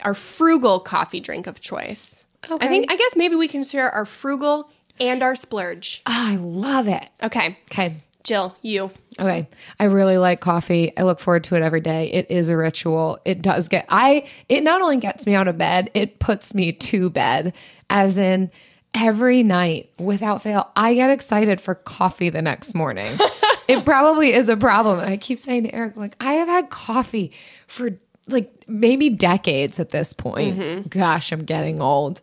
our 0.04 0.14
frugal 0.14 0.80
coffee 0.80 1.20
drink 1.20 1.46
of 1.46 1.60
choice. 1.60 2.24
Okay. 2.48 2.64
I 2.64 2.68
think 2.68 2.90
I 2.90 2.96
guess 2.96 3.16
maybe 3.16 3.34
we 3.34 3.48
can 3.48 3.64
share 3.64 3.90
our 3.90 4.04
frugal 4.04 4.70
and 5.00 5.22
our 5.22 5.34
splurge. 5.34 6.02
Ah, 6.06 6.32
I 6.32 6.36
love 6.36 6.88
it. 6.88 7.08
Okay. 7.22 7.58
Okay. 7.70 7.96
Jill, 8.24 8.56
you. 8.62 8.90
Okay. 9.18 9.48
I 9.80 9.84
really 9.84 10.18
like 10.18 10.40
coffee. 10.40 10.92
I 10.96 11.02
look 11.02 11.18
forward 11.18 11.44
to 11.44 11.56
it 11.56 11.62
every 11.62 11.80
day. 11.80 12.10
It 12.12 12.30
is 12.30 12.48
a 12.48 12.56
ritual. 12.56 13.18
It 13.24 13.42
does 13.42 13.68
get 13.68 13.86
I 13.88 14.28
it 14.48 14.62
not 14.62 14.82
only 14.82 14.98
gets 14.98 15.26
me 15.26 15.34
out 15.34 15.48
of 15.48 15.58
bed, 15.58 15.90
it 15.94 16.18
puts 16.18 16.54
me 16.54 16.72
to 16.72 17.10
bed 17.10 17.54
as 17.90 18.18
in 18.18 18.50
every 18.94 19.42
night 19.42 19.90
without 19.98 20.42
fail. 20.42 20.70
I 20.76 20.94
get 20.94 21.10
excited 21.10 21.60
for 21.60 21.74
coffee 21.74 22.30
the 22.30 22.42
next 22.42 22.74
morning. 22.74 23.16
it 23.78 23.84
probably 23.84 24.32
is 24.32 24.48
a 24.48 24.56
problem. 24.56 24.98
And 24.98 25.10
I 25.10 25.16
keep 25.16 25.38
saying 25.38 25.64
to 25.64 25.74
Eric 25.74 25.96
like 25.96 26.16
I 26.20 26.34
have 26.34 26.48
had 26.48 26.70
coffee 26.70 27.32
for 27.66 27.90
like 28.26 28.64
maybe 28.66 29.10
decades 29.10 29.78
at 29.78 29.90
this 29.90 30.12
point. 30.12 30.58
Mm-hmm. 30.58 30.88
Gosh, 30.88 31.32
I'm 31.32 31.44
getting 31.44 31.80
old. 31.80 32.20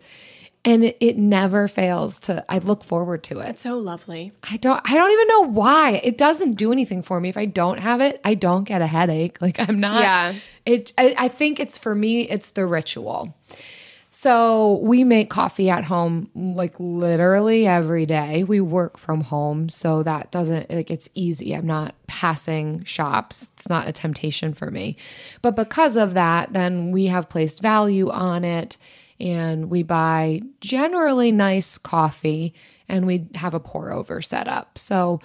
And 0.68 0.84
it, 0.84 0.98
it 1.00 1.18
never 1.18 1.68
fails 1.68 2.18
to 2.22 2.44
I 2.50 2.58
look 2.58 2.84
forward 2.84 3.24
to 3.26 3.40
it. 3.40 3.50
It's 3.50 3.62
so 3.62 3.78
lovely. 3.78 4.32
I 4.44 4.58
don't 4.58 4.82
I 4.84 4.96
don't 4.96 5.12
even 5.12 5.28
know 5.28 5.42
why. 5.42 6.02
It 6.04 6.18
doesn't 6.18 6.54
do 6.54 6.72
anything 6.72 7.04
for 7.04 7.20
me. 7.20 7.30
If 7.30 7.38
I 7.38 7.46
don't 7.46 7.78
have 7.80 8.02
it, 8.02 8.20
I 8.24 8.34
don't 8.34 8.64
get 8.64 8.82
a 8.82 8.88
headache. 8.88 9.38
Like 9.46 9.60
I'm 9.60 9.80
not 9.80 10.02
Yeah. 10.02 10.34
It 10.66 10.92
I, 10.98 11.14
I 11.18 11.28
think 11.28 11.60
it's 11.60 11.78
for 11.78 11.94
me, 11.94 12.22
it's 12.24 12.50
the 12.50 12.66
ritual. 12.66 13.36
So 14.18 14.80
we 14.82 15.04
make 15.04 15.30
coffee 15.30 15.70
at 15.70 15.84
home 15.84 16.30
like 16.34 16.74
literally 16.80 17.68
every 17.68 18.06
day. 18.06 18.46
We 18.46 18.62
work 18.62 18.98
from 18.98 19.20
home, 19.20 19.68
so 19.68 20.04
that 20.04 20.32
doesn't 20.32 20.72
like 20.72 20.90
it's 20.90 21.10
easy. 21.16 21.54
I'm 21.54 21.68
not 21.68 21.96
passing 22.08 22.86
shops. 22.86 23.50
It's 23.56 23.68
not 23.68 23.90
a 23.90 23.92
temptation 23.92 24.54
for 24.54 24.72
me. 24.72 24.96
But 25.42 25.58
because 25.58 25.98
of 25.98 26.14
that, 26.14 26.54
then 26.54 26.94
we 26.94 27.08
have 27.08 27.28
placed 27.28 27.62
value 27.62 28.10
on 28.10 28.46
it 28.46 28.78
and 29.20 29.70
we 29.70 29.84
buy 29.84 30.44
generally 30.62 31.34
nice 31.34 31.78
coffee 31.78 32.54
and 32.88 33.06
we 33.06 33.28
have 33.36 33.54
a 33.54 33.60
pour 33.60 33.92
over 33.92 34.22
setup. 34.22 34.78
So 34.78 35.20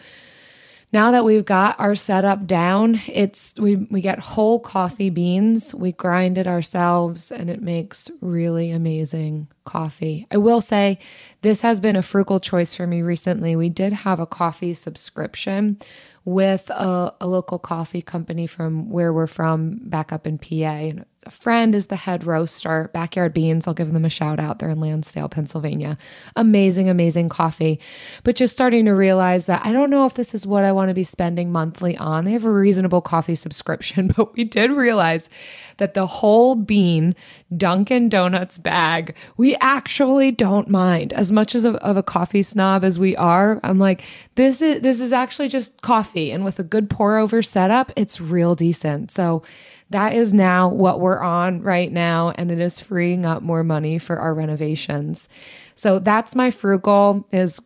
now 0.93 1.13
that 1.13 1.25
we've 1.25 1.45
got 1.45 1.79
our 1.79 1.95
setup 1.95 2.47
down, 2.47 3.01
it's 3.07 3.55
we 3.59 3.77
we 3.77 4.01
get 4.01 4.19
whole 4.19 4.59
coffee 4.59 5.11
beans, 5.11 5.73
we 5.75 5.93
grind 5.93 6.37
it 6.37 6.49
ourselves 6.49 7.31
and 7.31 7.49
it 7.49 7.63
makes 7.63 8.11
really 8.21 8.73
amazing 8.73 9.47
coffee. 9.65 10.27
I 10.33 10.39
will 10.39 10.61
say 10.61 10.99
this 11.43 11.61
has 11.61 11.79
been 11.79 11.95
a 11.95 12.03
frugal 12.03 12.41
choice 12.41 12.75
for 12.75 12.87
me 12.87 13.03
recently. 13.03 13.55
We 13.55 13.69
did 13.69 13.93
have 13.93 14.19
a 14.19 14.27
coffee 14.27 14.75
subscription 14.75 15.79
with 16.25 16.69
a, 16.71 17.15
a 17.21 17.27
local 17.27 17.59
coffee 17.59 18.03
company 18.03 18.47
from 18.47 18.91
where 18.91 19.13
we're 19.13 19.27
from 19.27 19.79
back 19.85 20.13
up 20.13 20.27
in 20.27 20.39
PA. 20.39 20.55
And 20.55 21.05
a 21.27 21.31
friend 21.31 21.75
is 21.75 21.87
the 21.87 21.97
head 21.97 22.25
roaster, 22.25 22.89
Backyard 22.95 23.35
Beans. 23.35 23.67
I'll 23.67 23.75
give 23.75 23.93
them 23.93 24.07
a 24.07 24.11
shout 24.11 24.41
out. 24.41 24.59
They're 24.59 24.71
in 24.71 24.81
Lansdale, 24.81 25.29
Pennsylvania. 25.29 25.99
Amazing, 26.35 26.89
amazing 26.89 27.29
coffee. 27.29 27.79
But 28.25 28.37
just 28.37 28.55
starting 28.55 28.87
to 28.87 28.93
realize 28.93 29.45
that 29.45 29.61
I 29.65 29.73
don't 29.73 29.91
know 29.91 30.07
if 30.07 30.15
this 30.15 30.35
is 30.35 30.47
what 30.47 30.65
I 30.65 30.73
want 30.73 30.89
to 30.89 30.95
be 30.95 31.05
spending 31.05 31.53
monthly 31.53 31.95
on. 31.99 32.25
They 32.25 32.33
have 32.33 32.47
a 32.47 32.51
reasonable 32.51 33.03
coffee 33.03 33.35
subscription, 33.35 34.09
but 34.17 34.35
we 34.35 34.45
did 34.45 34.71
realize 34.71 35.29
that 35.77 35.93
the 35.93 36.07
whole 36.07 36.55
bean 36.55 37.15
Dunkin' 37.55 38.09
Donuts 38.09 38.57
bag, 38.57 39.15
we 39.37 39.57
actually 39.57 40.31
don't 40.31 40.71
mind 40.71 41.13
as 41.13 41.31
much 41.31 41.55
as 41.55 41.67
of, 41.67 41.75
of 41.77 41.99
a 41.99 42.03
coffee 42.03 42.43
snob 42.43 42.83
as 42.83 42.99
we 42.99 43.15
are. 43.17 43.61
I'm 43.63 43.79
like, 43.79 44.05
this 44.37 44.63
is 44.63 44.81
this 44.81 45.01
is 45.01 45.13
actually 45.13 45.49
just 45.49 45.83
coffee, 45.83 46.31
and 46.31 46.45
with 46.45 46.59
a 46.59 46.65
good 46.65 46.89
pour 46.89 47.19
over 47.19 47.43
setup, 47.43 47.93
it's 47.95 48.23
real 48.23 48.55
decent. 48.55 49.11
So 49.11 49.43
that 49.91 50.15
is 50.15 50.33
now 50.33 50.69
what 50.69 51.01
we're 51.01 51.21
on 51.21 51.63
right 51.63 51.91
now, 51.93 52.31
and 52.37 52.51
it 52.51 52.59
is 52.61 52.81
freeing 52.81 53.27
up 53.27 53.43
more 53.43 53.65
money 53.65 53.99
for 53.99 54.19
our 54.19 54.33
renovations. 54.35 55.29
So 55.75 55.99
that's 55.99 56.35
my 56.35 56.51
frugal 56.51 57.27
is 57.33 57.61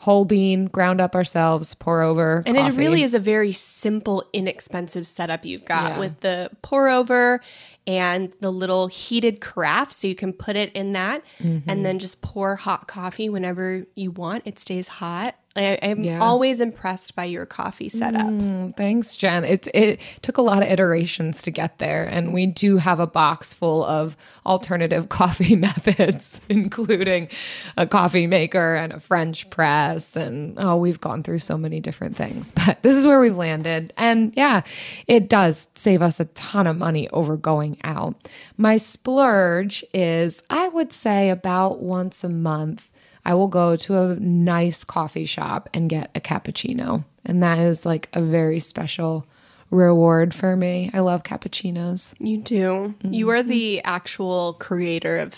whole 0.00 0.24
bean, 0.24 0.64
ground 0.66 1.00
up 1.00 1.14
ourselves, 1.14 1.74
pour 1.76 2.02
over. 2.02 2.42
And 2.44 2.56
it 2.56 2.72
really 2.72 3.04
is 3.04 3.14
a 3.14 3.20
very 3.20 3.52
simple, 3.52 4.24
inexpensive 4.32 5.06
setup 5.06 5.44
you've 5.44 5.64
got 5.64 5.92
Yeah. 5.92 5.98
with 6.00 6.20
the 6.20 6.50
pour 6.60 6.88
over 6.88 7.40
and 7.86 8.32
the 8.40 8.50
little 8.50 8.88
heated 8.88 9.40
carafe. 9.40 9.92
So 9.92 10.08
you 10.08 10.16
can 10.16 10.32
put 10.32 10.56
it 10.56 10.72
in 10.72 10.92
that 10.94 11.22
Mm-hmm. 11.40 11.70
and 11.70 11.86
then 11.86 12.00
just 12.00 12.20
pour 12.20 12.56
hot 12.56 12.88
coffee 12.88 13.28
whenever 13.28 13.86
you 13.94 14.10
want. 14.10 14.42
It 14.44 14.58
stays 14.58 14.88
hot. 14.88 15.36
I, 15.54 15.78
I'm 15.82 16.02
Yeah. 16.02 16.20
always 16.20 16.60
impressed 16.60 17.14
by 17.14 17.24
your 17.26 17.44
coffee 17.44 17.88
setup. 17.90 18.26
Mm, 18.26 18.74
Thanks, 18.76 19.16
Jen. 19.16 19.44
It 19.44 19.68
it 19.74 20.00
took 20.22 20.38
a 20.38 20.42
lot 20.42 20.62
of 20.62 20.68
iterations 20.68 21.42
to 21.42 21.50
get 21.50 21.78
there, 21.78 22.04
and 22.06 22.32
we 22.32 22.46
do 22.46 22.78
have 22.78 23.00
a 23.00 23.06
box 23.06 23.52
full 23.52 23.84
of 23.84 24.16
alternative 24.46 25.08
coffee 25.20 25.54
methods, 25.56 26.40
including 26.48 27.28
a 27.76 27.86
coffee 27.86 28.26
maker 28.26 28.74
and 28.76 28.92
a 28.94 29.00
French 29.00 29.50
press, 29.50 30.16
and 30.16 30.54
oh, 30.58 30.76
we've 30.76 31.00
gone 31.00 31.22
through 31.22 31.40
so 31.40 31.58
many 31.58 31.80
different 31.80 32.16
things. 32.16 32.52
But 32.66 32.82
this 32.82 32.94
is 32.96 33.06
where 33.06 33.20
we've 33.20 33.36
landed, 33.36 33.92
and 33.98 34.32
yeah, 34.36 34.62
it 35.06 35.28
does 35.28 35.66
save 35.74 36.00
us 36.00 36.18
a 36.20 36.24
ton 36.26 36.66
of 36.66 36.78
money 36.78 37.08
over 37.10 37.36
going 37.36 37.76
out. 37.84 38.14
My 38.56 38.76
splurge 38.78 39.84
is, 39.92 40.42
I 40.48 40.68
would 40.68 40.92
say, 40.92 41.28
about 41.30 41.80
once 41.82 42.24
a 42.24 42.28
month. 42.28 42.88
I 43.24 43.34
will 43.34 43.48
go 43.48 43.76
to 43.76 43.98
a 44.00 44.16
nice 44.16 44.84
coffee 44.84 45.26
shop 45.26 45.68
and 45.72 45.88
get 45.88 46.10
a 46.14 46.20
cappuccino. 46.20 47.04
And 47.24 47.42
that 47.42 47.58
is 47.58 47.86
like 47.86 48.08
a 48.12 48.20
very 48.22 48.58
special 48.58 49.26
reward 49.70 50.34
for 50.34 50.56
me. 50.56 50.90
I 50.92 51.00
love 51.00 51.22
cappuccinos. 51.22 52.14
You 52.18 52.38
do. 52.38 52.94
You 53.02 53.28
are 53.30 53.42
the 53.42 53.80
actual 53.84 54.54
creator 54.54 55.16
of 55.18 55.30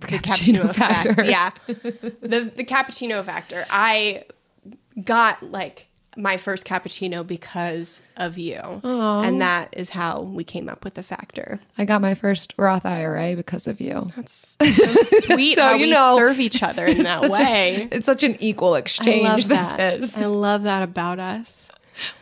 the 0.00 0.06
Mm-hmm. 0.06 0.16
cappuccino 0.16 0.60
cappuccino, 0.62 0.70
effect. 0.70 1.02
factor. 1.04 1.24
Yeah. 1.26 1.50
the 1.66 2.50
the 2.56 2.64
cappuccino 2.64 3.22
factor. 3.24 3.66
I 3.68 4.24
got 5.04 5.42
like 5.42 5.88
my 6.20 6.36
first 6.36 6.64
cappuccino 6.64 7.26
because 7.26 8.02
of 8.16 8.38
you. 8.38 8.60
And 8.84 9.40
that 9.40 9.74
is 9.76 9.90
how 9.90 10.22
we 10.22 10.44
came 10.44 10.68
up 10.68 10.84
with 10.84 10.94
the 10.94 11.02
factor. 11.02 11.60
I 11.78 11.84
got 11.84 12.00
my 12.00 12.14
first 12.14 12.54
Roth 12.56 12.84
IRA 12.86 13.34
because 13.36 13.66
of 13.66 13.80
you. 13.80 14.10
That's 14.16 14.56
so 14.60 15.02
sweet 15.20 15.54
So, 15.58 15.62
how 15.62 15.74
you 15.74 15.86
we 15.86 15.92
know, 15.92 16.14
serve 16.16 16.40
each 16.40 16.62
other 16.62 16.86
in 16.86 16.98
that 16.98 17.22
Such 17.22 17.40
a- 17.40 17.42
way. 17.42 17.88
it's 17.90 18.06
such 18.06 18.22
an 18.22 18.36
equal 18.40 18.74
I 18.74 18.78
exchange 18.78 19.24
love 19.24 19.48
this 19.48 19.58
that. 19.58 20.00
is. 20.00 20.16
I 20.18 20.26
love 20.26 20.62
that 20.64 20.82
about 20.82 21.18
us. 21.18 21.70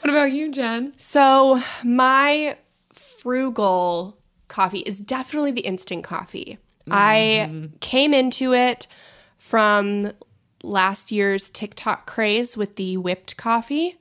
What 0.01 0.11
about 0.11 0.33
you, 0.33 0.51
Jen? 0.51 0.93
So, 0.97 1.63
my 1.85 2.57
frugal 2.93 4.17
coffee 4.49 4.81
is 4.81 5.01
definitely 5.01 5.53
the 5.53 5.61
instant 5.61 6.05
coffee. 6.05 6.59
I 6.91 7.49
mm-hmm. 7.49 7.77
came 7.81 8.15
into 8.15 8.55
it 8.55 8.87
from 9.37 10.13
last 10.63 11.13
year's 11.13 11.51
TikTok 11.51 12.07
craze 12.07 12.57
with 12.57 12.77
the 12.77 12.97
whipped 12.97 13.37
coffee, 13.37 13.99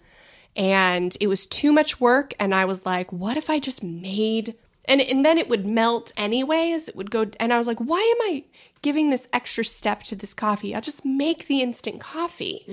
and 0.55 1.15
it 1.19 1.27
was 1.27 1.45
too 1.45 1.71
much 1.71 1.99
work. 2.01 2.33
And 2.39 2.53
I 2.53 2.65
was 2.65 2.85
like, 2.85 3.11
what 3.11 3.37
if 3.37 3.49
I 3.49 3.59
just 3.59 3.83
made 3.83 4.55
and 4.87 5.01
and 5.01 5.23
then 5.25 5.37
it 5.37 5.49
would 5.49 5.65
melt 5.65 6.11
anyways. 6.15 6.89
It 6.89 6.95
would 6.95 7.11
go, 7.11 7.27
and 7.39 7.53
I 7.53 7.57
was 7.57 7.67
like, 7.67 7.79
why 7.79 7.99
am 7.99 8.33
I 8.33 8.43
giving 8.81 9.09
this 9.09 9.27
extra 9.33 9.65
step 9.65 10.03
to 10.03 10.15
this 10.15 10.33
coffee? 10.33 10.73
I'll 10.73 10.81
just 10.81 11.03
make 11.03 11.47
the 11.47 11.61
instant 11.61 11.99
coffee. 11.99 12.63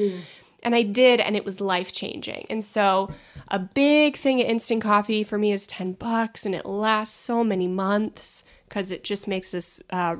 And 0.62 0.74
I 0.74 0.82
did, 0.82 1.20
and 1.20 1.37
it 1.37 1.45
was 1.45 1.61
life 1.61 1.93
changing. 1.93 2.47
And 2.49 2.64
so, 2.64 3.12
a 3.49 3.59
big 3.59 4.16
thing 4.16 4.41
at 4.41 4.49
instant 4.49 4.82
coffee 4.82 5.22
for 5.22 5.37
me 5.37 5.53
is 5.53 5.66
10 5.66 5.95
bucks, 5.95 6.47
and 6.47 6.55
it 6.55 6.64
lasts 6.64 7.14
so 7.18 7.45
many 7.45 7.68
months 7.68 8.45
because 8.66 8.91
it 8.91 9.05
just 9.05 9.28
makes 9.28 9.51
this 9.51 9.80
uh, 9.91 10.16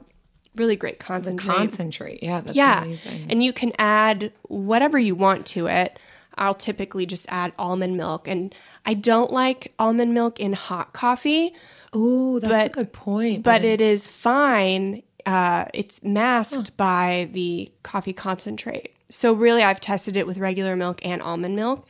really 0.57 0.77
great 0.77 0.99
concentrate. 0.99 1.55
Concentrate. 1.55 2.23
Yeah, 2.23 2.41
that's 2.41 2.57
yeah. 2.57 2.83
amazing. 2.85 3.27
And 3.31 3.43
you 3.43 3.53
can 3.53 3.73
add 3.79 4.33
whatever 4.49 4.99
you 4.99 5.15
want 5.15 5.47
to 5.47 5.67
it. 5.67 5.99
I'll 6.37 6.55
typically 6.55 7.07
just 7.07 7.27
add 7.29 7.53
almond 7.59 7.97
milk. 7.97 8.27
And 8.27 8.55
I 8.85 8.95
don't 8.95 9.33
like 9.33 9.73
almond 9.79 10.15
milk 10.15 10.41
in 10.41 10.53
hot 10.53 10.93
coffee, 10.93 11.55
Ooh, 11.95 12.41
that's 12.41 12.67
a 12.67 12.69
good 12.69 12.93
point. 12.93 13.43
but 13.45 13.65
it 13.65 13.81
is 13.81 14.09
fine. 14.09 15.03
Uh, 15.25 15.67
it's 15.73 16.03
masked 16.03 16.77
by 16.77 17.29
the 17.33 17.73
coffee 17.83 18.13
concentrate. 18.13 18.91
So 19.09 19.33
really, 19.33 19.63
I've 19.63 19.81
tested 19.81 20.17
it 20.17 20.27
with 20.27 20.39
regular 20.39 20.77
milk 20.77 21.05
and 21.07 21.23
almond 21.23 21.55
milk, 21.55 21.87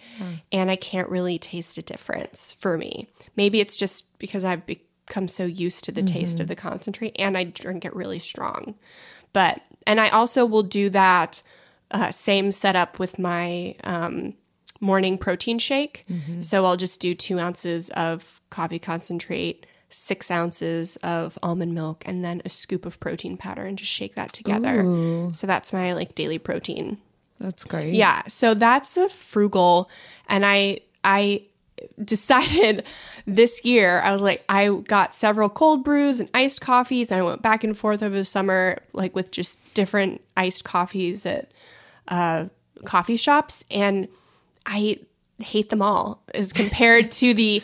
and 0.52 0.70
I 0.70 0.76
can't 0.76 1.08
really 1.08 1.38
taste 1.38 1.78
a 1.78 1.82
difference 1.82 2.52
for 2.60 2.76
me. 2.76 3.08
Maybe 3.34 3.60
it's 3.60 3.76
just 3.76 4.18
because 4.18 4.44
I've 4.44 4.62
become 5.06 5.28
so 5.28 5.44
used 5.44 5.84
to 5.84 5.92
the 5.92 6.02
taste 6.02 6.40
of 6.40 6.48
the 6.48 6.56
concentrate, 6.56 7.14
and 7.18 7.36
I 7.36 7.44
drink 7.44 7.84
it 7.84 7.94
really 7.94 8.18
strong. 8.18 8.74
But 9.32 9.60
and 9.86 10.00
I 10.00 10.08
also 10.08 10.44
will 10.46 10.62
do 10.62 10.88
that 10.90 11.42
uh, 11.90 12.10
same 12.10 12.50
setup 12.50 12.98
with 12.98 13.18
my 13.18 13.74
um, 13.84 14.34
morning 14.80 15.18
protein 15.18 15.58
shake. 15.58 16.04
So 16.40 16.64
I'll 16.64 16.76
just 16.76 17.00
do 17.00 17.14
two 17.14 17.38
ounces 17.38 17.90
of 17.90 18.40
coffee 18.50 18.78
concentrate, 18.78 19.66
six 19.90 20.30
ounces 20.30 20.96
of 20.96 21.38
almond 21.42 21.74
milk, 21.74 22.02
and 22.06 22.24
then 22.24 22.40
a 22.44 22.48
scoop 22.48 22.86
of 22.86 22.98
protein 23.00 23.36
powder, 23.36 23.64
and 23.64 23.76
just 23.78 23.90
shake 23.92 24.14
that 24.14 24.32
together. 24.32 24.82
So 25.32 25.46
that's 25.46 25.72
my 25.72 25.92
like 25.92 26.14
daily 26.14 26.38
protein. 26.38 26.98
that's 27.40 27.64
great. 27.64 27.92
Yeah. 27.94 28.22
So 28.28 28.54
that's 28.54 28.94
the 28.94 29.08
frugal, 29.08 29.90
and 30.28 30.46
I 30.46 30.80
I 31.02 31.42
decided 32.02 32.84
this 33.26 33.64
year 33.64 34.00
I 34.00 34.12
was 34.12 34.22
like 34.22 34.44
I 34.48 34.68
got 34.68 35.14
several 35.14 35.48
cold 35.48 35.84
brews 35.84 36.20
and 36.20 36.28
iced 36.34 36.60
coffees, 36.60 37.10
and 37.10 37.20
I 37.20 37.22
went 37.22 37.42
back 37.42 37.64
and 37.64 37.76
forth 37.76 38.02
over 38.02 38.14
the 38.14 38.24
summer 38.24 38.78
like 38.92 39.14
with 39.14 39.30
just 39.30 39.58
different 39.74 40.20
iced 40.36 40.64
coffees 40.64 41.26
at 41.26 41.50
uh, 42.08 42.46
coffee 42.84 43.16
shops, 43.16 43.64
and 43.70 44.08
I 44.66 44.98
hate 45.38 45.70
them 45.70 45.82
all 45.82 46.22
as 46.34 46.52
compared 46.52 47.10
to 47.12 47.34
the 47.34 47.62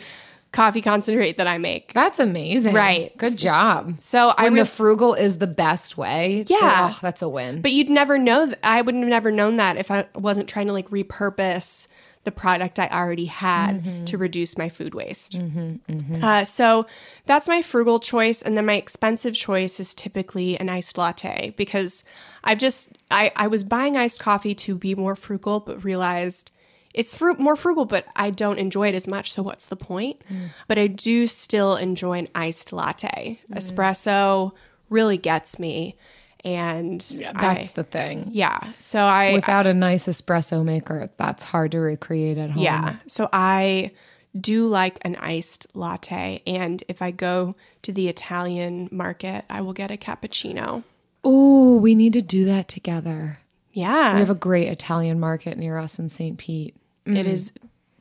coffee 0.51 0.81
concentrate 0.81 1.37
that 1.37 1.47
I 1.47 1.57
make. 1.57 1.93
That's 1.93 2.19
amazing. 2.19 2.73
Right. 2.73 3.15
Good 3.17 3.37
job. 3.37 3.95
So 3.99 4.29
I 4.37 4.43
when 4.43 4.55
re- 4.55 4.59
the 4.61 4.65
frugal 4.65 5.13
is 5.13 5.37
the 5.37 5.47
best 5.47 5.97
way. 5.97 6.43
Yeah. 6.47 6.89
Oh, 6.91 6.99
that's 7.01 7.21
a 7.21 7.29
win. 7.29 7.61
But 7.61 7.71
you'd 7.71 7.89
never 7.89 8.17
know. 8.17 8.47
Th- 8.47 8.57
I 8.63 8.81
wouldn't 8.81 9.03
have 9.03 9.09
never 9.09 9.31
known 9.31 9.57
that 9.57 9.77
if 9.77 9.89
I 9.89 10.07
wasn't 10.15 10.49
trying 10.49 10.67
to 10.67 10.73
like 10.73 10.89
repurpose 10.89 11.87
the 12.23 12.31
product 12.31 12.79
I 12.79 12.87
already 12.87 13.25
had 13.25 13.83
mm-hmm. 13.83 14.05
to 14.05 14.17
reduce 14.17 14.57
my 14.57 14.69
food 14.69 14.93
waste. 14.93 15.37
Mm-hmm, 15.37 15.91
mm-hmm. 15.91 16.23
Uh, 16.23 16.43
so 16.43 16.85
that's 17.25 17.47
my 17.47 17.61
frugal 17.61 17.99
choice, 17.99 18.41
and 18.41 18.57
then 18.57 18.65
my 18.65 18.75
expensive 18.75 19.33
choice 19.33 19.79
is 19.79 19.95
typically 19.95 20.57
an 20.59 20.69
iced 20.69 20.97
latte 20.97 21.53
because 21.57 22.03
I've 22.43 22.59
just 22.59 22.97
I 23.09 23.31
I 23.35 23.47
was 23.47 23.63
buying 23.63 23.97
iced 23.97 24.19
coffee 24.19 24.55
to 24.55 24.75
be 24.75 24.95
more 24.95 25.15
frugal, 25.15 25.59
but 25.59 25.83
realized. 25.83 26.51
It's 26.93 27.15
fru- 27.15 27.35
more 27.35 27.55
frugal, 27.55 27.85
but 27.85 28.05
I 28.17 28.31
don't 28.31 28.59
enjoy 28.59 28.89
it 28.89 28.95
as 28.95 29.07
much. 29.07 29.31
So 29.31 29.41
what's 29.41 29.65
the 29.65 29.77
point? 29.77 30.21
Mm. 30.29 30.49
But 30.67 30.77
I 30.77 30.87
do 30.87 31.25
still 31.25 31.77
enjoy 31.77 32.19
an 32.19 32.27
iced 32.35 32.73
latte. 32.73 33.39
Mm. 33.49 33.55
Espresso 33.55 34.51
really 34.89 35.15
gets 35.15 35.57
me, 35.57 35.95
and 36.43 37.01
that's 37.01 37.69
I- 37.69 37.71
the 37.75 37.83
thing. 37.83 38.29
yeah. 38.31 38.59
So 38.79 39.03
I 39.05 39.33
Without 39.33 39.65
a 39.67 39.73
nice 39.73 40.07
espresso 40.07 40.63
maker, 40.63 41.09
that's 41.17 41.43
hard 41.43 41.71
to 41.71 41.79
recreate 41.79 42.37
at 42.37 42.51
home. 42.51 42.63
yeah. 42.63 42.95
So 43.07 43.29
I 43.31 43.91
do 44.39 44.67
like 44.67 44.97
an 45.01 45.15
iced 45.17 45.67
latte, 45.73 46.41
and 46.47 46.83
if 46.87 47.01
I 47.01 47.11
go 47.11 47.55
to 47.81 47.91
the 47.91 48.07
Italian 48.07 48.87
market, 48.91 49.45
I 49.49 49.61
will 49.61 49.73
get 49.73 49.91
a 49.91 49.97
cappuccino. 49.97 50.83
Oh, 51.23 51.77
we 51.77 51.95
need 51.95 52.13
to 52.13 52.21
do 52.21 52.45
that 52.45 52.67
together. 52.67 53.39
Yeah, 53.73 54.13
We 54.13 54.19
have 54.19 54.29
a 54.29 54.35
great 54.35 54.67
Italian 54.67 55.19
market 55.19 55.57
near 55.57 55.77
us 55.77 55.97
in 55.99 56.09
St. 56.09 56.37
Pete. 56.37 56.75
it 57.05 57.11
mm-hmm. 57.11 57.29
is 57.29 57.53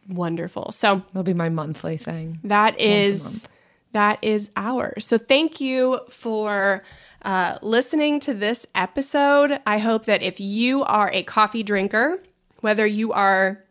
wonderful. 0.08 0.72
So 0.72 1.02
That'll 1.08 1.22
be 1.22 1.34
my 1.34 1.48
monthly 1.48 1.96
thing. 1.96 2.40
that 2.44 2.80
is 2.80 3.46
that 3.92 4.18
is 4.22 4.50
ours. 4.56 5.06
So 5.06 5.18
thank 5.18 5.60
you 5.60 6.00
for 6.08 6.82
uh, 7.22 7.58
listening 7.62 8.20
to 8.20 8.34
this 8.34 8.66
episode. 8.74 9.60
I 9.66 9.78
hope 9.78 10.06
that 10.06 10.22
if 10.22 10.40
you 10.40 10.82
are 10.84 11.10
a 11.12 11.22
coffee 11.22 11.62
drinker, 11.62 12.22
whether 12.60 12.86
you 12.86 13.12
are 13.12 13.64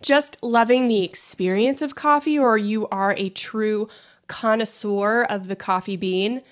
just 0.00 0.42
loving 0.42 0.88
the 0.88 1.02
experience 1.02 1.80
of 1.80 1.94
coffee 1.94 2.38
or 2.38 2.58
you 2.58 2.86
are 2.88 3.14
a 3.16 3.30
true 3.30 3.88
connoisseur 4.26 5.22
of 5.22 5.48
the 5.48 5.56
coffee 5.56 5.96
bean, 5.96 6.42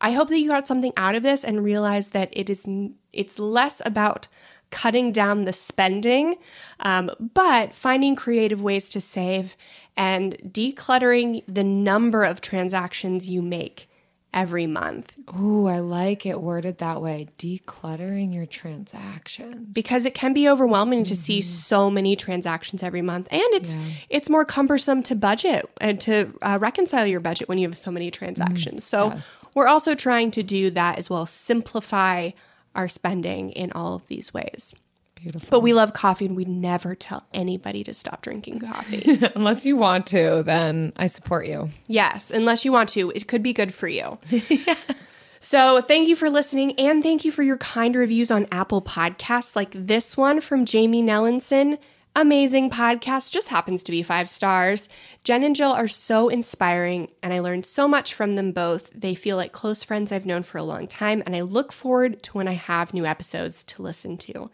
I 0.00 0.12
hope 0.12 0.28
that 0.28 0.38
you 0.38 0.48
got 0.48 0.68
something 0.68 0.92
out 0.96 1.14
of 1.14 1.22
this 1.22 1.44
and 1.44 1.64
realize 1.64 2.10
that 2.10 2.28
it 2.32 2.48
is 2.48 2.66
it's 3.12 3.38
less 3.38 3.82
about 3.84 4.28
cutting 4.70 5.12
down 5.12 5.44
the 5.44 5.52
spending, 5.52 6.36
um, 6.80 7.10
but 7.34 7.74
finding 7.74 8.14
creative 8.14 8.62
ways 8.62 8.88
to 8.90 9.00
save 9.00 9.56
and 9.96 10.36
decluttering 10.46 11.42
the 11.48 11.64
number 11.64 12.22
of 12.22 12.40
transactions 12.40 13.30
you 13.30 13.40
make 13.40 13.88
every 14.34 14.66
month. 14.66 15.14
Ooh, 15.40 15.66
I 15.66 15.78
like 15.78 16.26
it 16.26 16.40
worded 16.40 16.78
that 16.78 17.00
way. 17.00 17.28
Decluttering 17.38 18.34
your 18.34 18.46
transactions. 18.46 19.68
because 19.72 20.04
it 20.04 20.14
can 20.14 20.32
be 20.32 20.48
overwhelming 20.48 21.04
to 21.04 21.16
see 21.16 21.40
so 21.40 21.90
many 21.90 22.14
transactions 22.16 22.82
every 22.82 23.02
month 23.02 23.26
and 23.30 23.42
it's 23.52 23.74
it's 24.08 24.28
more 24.30 24.44
cumbersome 24.44 25.02
to 25.02 25.14
budget 25.14 25.68
and 25.80 26.00
to 26.00 26.32
uh, 26.42 26.58
reconcile 26.60 27.06
your 27.06 27.20
budget 27.20 27.48
when 27.48 27.58
you 27.58 27.66
have 27.68 27.76
so 27.76 27.90
many 27.90 28.10
transactions. 28.10 28.84
So 28.84 29.08
we're 29.54 29.66
also 29.66 29.94
trying 29.94 30.30
to 30.32 30.42
do 30.42 30.70
that 30.70 30.98
as 30.98 31.08
well 31.10 31.26
simplify 31.26 32.30
our 32.74 32.88
spending 32.88 33.50
in 33.50 33.72
all 33.72 33.94
of 33.94 34.06
these 34.08 34.32
ways 34.34 34.74
Beautiful. 35.20 35.48
But 35.50 35.60
we 35.60 35.72
love 35.72 35.92
coffee 35.92 36.26
and 36.26 36.36
we 36.36 36.44
never 36.44 36.94
tell 36.94 37.26
anybody 37.34 37.82
to 37.84 37.92
stop 37.94 38.22
drinking 38.22 38.60
coffee. 38.60 39.20
Unless 39.34 39.66
you 39.66 39.76
want 39.76 40.06
to, 40.08 40.42
then 40.44 40.92
I 40.96 41.08
support 41.08 41.46
you. 41.46 41.70
yes, 41.86 42.30
unless 42.30 42.64
you 42.64 42.72
want 42.72 42.88
to, 42.90 43.10
it 43.10 43.26
could 43.26 43.42
be 43.42 43.52
good 43.52 43.74
for 43.74 43.88
you. 43.88 44.18
yes. 44.30 45.24
So, 45.40 45.80
thank 45.80 46.08
you 46.08 46.16
for 46.16 46.28
listening 46.30 46.72
and 46.78 47.02
thank 47.02 47.24
you 47.24 47.30
for 47.30 47.42
your 47.42 47.56
kind 47.58 47.94
reviews 47.94 48.30
on 48.30 48.46
Apple 48.50 48.82
Podcasts 48.82 49.54
like 49.56 49.70
this 49.72 50.16
one 50.16 50.40
from 50.40 50.64
Jamie 50.64 51.02
Nellinson. 51.02 51.78
Amazing 52.16 52.70
podcast, 52.70 53.30
just 53.30 53.48
happens 53.48 53.84
to 53.84 53.92
be 53.92 54.02
five 54.02 54.28
stars. 54.28 54.88
Jen 55.22 55.44
and 55.44 55.54
Jill 55.54 55.70
are 55.70 55.86
so 55.86 56.28
inspiring, 56.28 57.08
and 57.22 57.32
I 57.32 57.38
learned 57.38 57.64
so 57.64 57.86
much 57.86 58.12
from 58.12 58.34
them 58.34 58.50
both. 58.50 58.90
They 58.92 59.14
feel 59.14 59.36
like 59.36 59.52
close 59.52 59.84
friends 59.84 60.10
I've 60.10 60.26
known 60.26 60.42
for 60.42 60.58
a 60.58 60.64
long 60.64 60.88
time, 60.88 61.22
and 61.24 61.36
I 61.36 61.42
look 61.42 61.70
forward 61.72 62.20
to 62.24 62.32
when 62.32 62.48
I 62.48 62.54
have 62.54 62.92
new 62.92 63.06
episodes 63.06 63.62
to 63.64 63.82
listen 63.82 64.16
to. 64.18 64.50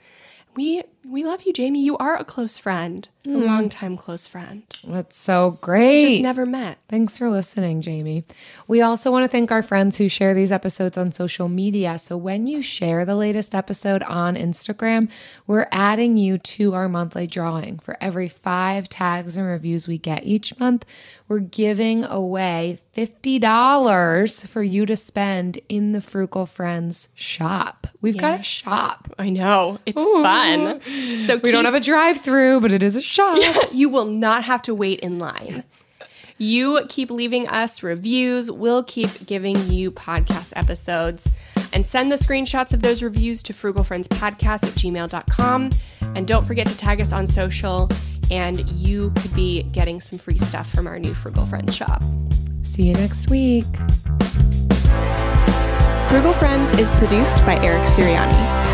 We 0.56 0.84
we 1.06 1.24
love 1.24 1.42
you, 1.42 1.52
Jamie. 1.52 1.82
You 1.82 1.96
are 1.98 2.16
a 2.16 2.24
close 2.24 2.56
friend, 2.58 3.08
a 3.24 3.28
mm. 3.28 3.44
longtime 3.44 3.96
close 3.96 4.26
friend. 4.26 4.62
That's 4.86 5.16
so 5.16 5.58
great. 5.60 6.02
We 6.02 6.10
Just 6.10 6.22
never 6.22 6.46
met. 6.46 6.78
Thanks 6.88 7.18
for 7.18 7.30
listening, 7.30 7.82
Jamie. 7.82 8.24
We 8.66 8.80
also 8.80 9.10
want 9.10 9.24
to 9.24 9.28
thank 9.28 9.50
our 9.50 9.62
friends 9.62 9.96
who 9.96 10.08
share 10.08 10.34
these 10.34 10.52
episodes 10.52 10.96
on 10.96 11.12
social 11.12 11.48
media. 11.48 11.98
So 11.98 12.16
when 12.16 12.46
you 12.46 12.62
share 12.62 13.04
the 13.04 13.16
latest 13.16 13.54
episode 13.54 14.02
on 14.04 14.36
Instagram, 14.36 15.10
we're 15.46 15.68
adding 15.70 16.16
you 16.16 16.38
to 16.38 16.74
our 16.74 16.88
monthly 16.88 17.26
drawing. 17.26 17.78
For 17.78 17.96
every 18.00 18.28
five 18.28 18.88
tags 18.88 19.36
and 19.36 19.46
reviews 19.46 19.86
we 19.86 19.98
get 19.98 20.24
each 20.24 20.58
month, 20.58 20.84
we're 21.28 21.40
giving 21.40 22.04
away 22.04 22.78
$50 22.96 24.46
for 24.46 24.62
you 24.62 24.86
to 24.86 24.96
spend 24.96 25.60
in 25.68 25.92
the 25.92 26.00
Frugal 26.00 26.46
Friends 26.46 27.08
shop. 27.14 27.86
We've 28.00 28.16
got 28.16 28.40
a 28.40 28.42
shop. 28.42 29.12
I 29.18 29.30
know 29.30 29.78
it's 29.86 30.02
fun. 30.02 30.80
So 31.26 31.38
We 31.38 31.50
don't 31.50 31.64
have 31.64 31.74
a 31.74 31.80
drive 31.80 32.20
through, 32.20 32.60
but 32.60 32.72
it 32.72 32.82
is 32.82 32.96
a 32.96 33.02
shop. 33.02 33.38
you 33.72 33.88
will 33.88 34.04
not 34.04 34.44
have 34.44 34.62
to 34.62 34.74
wait 34.74 35.00
in 35.00 35.18
line. 35.18 35.64
You 36.36 36.84
keep 36.88 37.10
leaving 37.10 37.46
us 37.48 37.82
reviews. 37.82 38.50
We'll 38.50 38.82
keep 38.82 39.26
giving 39.26 39.70
you 39.70 39.90
podcast 39.90 40.52
episodes. 40.56 41.30
And 41.72 41.86
send 41.86 42.10
the 42.10 42.16
screenshots 42.16 42.72
of 42.72 42.82
those 42.82 43.02
reviews 43.02 43.42
to 43.44 43.52
frugalfriendspodcast 43.52 44.64
at 44.64 44.72
gmail.com. 44.74 45.70
And 46.00 46.26
don't 46.26 46.44
forget 46.44 46.66
to 46.66 46.76
tag 46.76 47.00
us 47.00 47.12
on 47.12 47.26
social. 47.26 47.88
And 48.30 48.68
you 48.68 49.10
could 49.16 49.34
be 49.34 49.62
getting 49.64 50.00
some 50.00 50.18
free 50.18 50.38
stuff 50.38 50.70
from 50.70 50.86
our 50.86 50.98
new 50.98 51.14
Frugal 51.14 51.46
Friends 51.46 51.74
shop. 51.74 52.02
See 52.62 52.84
you 52.84 52.94
next 52.94 53.30
week. 53.30 53.66
Frugal 56.08 56.32
Friends 56.34 56.72
is 56.78 56.88
produced 56.90 57.36
by 57.44 57.56
Eric 57.62 57.82
Sirianni. 57.88 58.73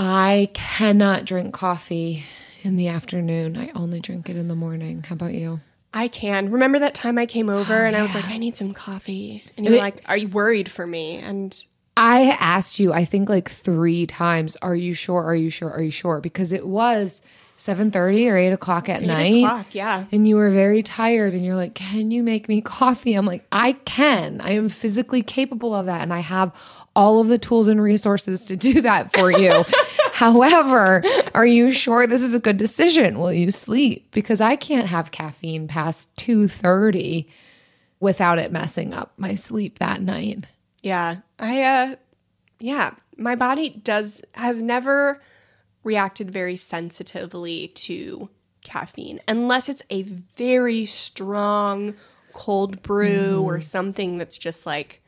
I 0.00 0.50
cannot 0.54 1.24
drink 1.24 1.52
coffee 1.52 2.22
in 2.62 2.76
the 2.76 2.86
afternoon. 2.86 3.56
I 3.56 3.72
only 3.74 3.98
drink 3.98 4.30
it 4.30 4.36
in 4.36 4.46
the 4.46 4.54
morning. 4.54 5.02
How 5.02 5.14
about 5.14 5.34
you? 5.34 5.60
I 5.92 6.06
can. 6.06 6.52
Remember 6.52 6.78
that 6.78 6.94
time 6.94 7.18
I 7.18 7.26
came 7.26 7.50
over 7.50 7.74
oh, 7.74 7.84
and 7.84 7.96
I 7.96 8.02
was 8.02 8.14
like, 8.14 8.26
I 8.26 8.38
need 8.38 8.54
some 8.54 8.72
coffee. 8.74 9.42
And 9.56 9.66
you 9.66 9.72
were 9.72 9.78
like, 9.78 10.00
Are 10.06 10.16
you 10.16 10.28
worried 10.28 10.70
for 10.70 10.86
me? 10.86 11.16
And 11.16 11.64
I 11.96 12.36
asked 12.38 12.78
you, 12.78 12.92
I 12.92 13.04
think 13.04 13.28
like 13.28 13.50
three 13.50 14.06
times, 14.06 14.54
are 14.62 14.76
you 14.76 14.94
sure? 14.94 15.24
Are 15.24 15.34
you 15.34 15.50
sure? 15.50 15.72
Are 15.72 15.82
you 15.82 15.90
sure? 15.90 16.20
Because 16.20 16.52
it 16.52 16.68
was 16.68 17.20
7.30 17.58 18.30
or 18.30 18.36
8 18.36 18.52
o'clock 18.52 18.88
at 18.88 19.02
night. 19.02 19.44
o'clock, 19.44 19.74
yeah. 19.74 20.04
And 20.12 20.26
you 20.28 20.36
were 20.36 20.50
very 20.50 20.82
tired 20.82 21.34
and 21.34 21.44
you're 21.44 21.56
like, 21.56 21.74
can 21.74 22.10
you 22.12 22.22
make 22.22 22.48
me 22.48 22.60
coffee? 22.62 23.14
I'm 23.14 23.26
like, 23.26 23.44
I 23.50 23.72
can. 23.72 24.40
I 24.40 24.52
am 24.52 24.68
physically 24.68 25.22
capable 25.22 25.74
of 25.74 25.86
that. 25.86 26.02
And 26.02 26.14
I 26.14 26.20
have 26.20 26.52
all 26.94 27.20
of 27.20 27.26
the 27.26 27.38
tools 27.38 27.68
and 27.68 27.82
resources 27.82 28.46
to 28.46 28.56
do 28.56 28.80
that 28.82 29.12
for 29.16 29.30
you. 29.30 29.64
However, 30.12 31.02
are 31.34 31.46
you 31.46 31.70
sure 31.72 32.06
this 32.06 32.22
is 32.22 32.34
a 32.34 32.40
good 32.40 32.56
decision? 32.56 33.18
Will 33.18 33.32
you 33.32 33.50
sleep? 33.50 34.10
Because 34.12 34.40
I 34.40 34.56
can't 34.56 34.86
have 34.88 35.10
caffeine 35.10 35.68
past 35.68 36.14
2.30 36.16 37.26
without 38.00 38.38
it 38.38 38.52
messing 38.52 38.94
up 38.94 39.12
my 39.16 39.34
sleep 39.34 39.80
that 39.80 40.00
night. 40.00 40.46
Yeah. 40.82 41.16
I 41.38 41.62
uh 41.62 41.96
yeah, 42.60 42.92
my 43.16 43.34
body 43.34 43.68
does 43.68 44.22
has 44.32 44.62
never 44.62 45.20
reacted 45.84 46.30
very 46.30 46.56
sensitively 46.56 47.68
to 47.68 48.28
caffeine 48.62 49.20
unless 49.28 49.68
it's 49.68 49.82
a 49.88 50.02
very 50.02 50.84
strong 50.84 51.94
cold 52.32 52.82
brew 52.82 53.40
mm. 53.40 53.44
or 53.44 53.60
something 53.60 54.18
that's 54.18 54.36
just 54.36 54.66
like 54.66 55.02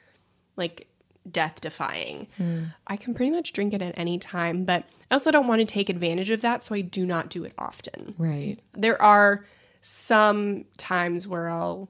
like 0.56 0.86
death 1.30 1.60
defying. 1.60 2.26
Hmm. 2.36 2.64
I 2.86 2.96
can 2.96 3.14
pretty 3.14 3.30
much 3.30 3.52
drink 3.52 3.74
it 3.74 3.82
at 3.82 3.96
any 3.96 4.18
time, 4.18 4.64
but 4.64 4.84
I 5.10 5.14
also 5.14 5.30
don't 5.30 5.46
want 5.46 5.60
to 5.60 5.64
take 5.64 5.88
advantage 5.88 6.30
of 6.30 6.40
that, 6.40 6.62
so 6.62 6.74
I 6.74 6.80
do 6.80 7.04
not 7.04 7.28
do 7.28 7.44
it 7.44 7.52
often. 7.58 8.14
Right. 8.18 8.56
There 8.72 9.00
are 9.00 9.44
some 9.80 10.64
times 10.76 11.26
where 11.26 11.48
I'll 11.48 11.88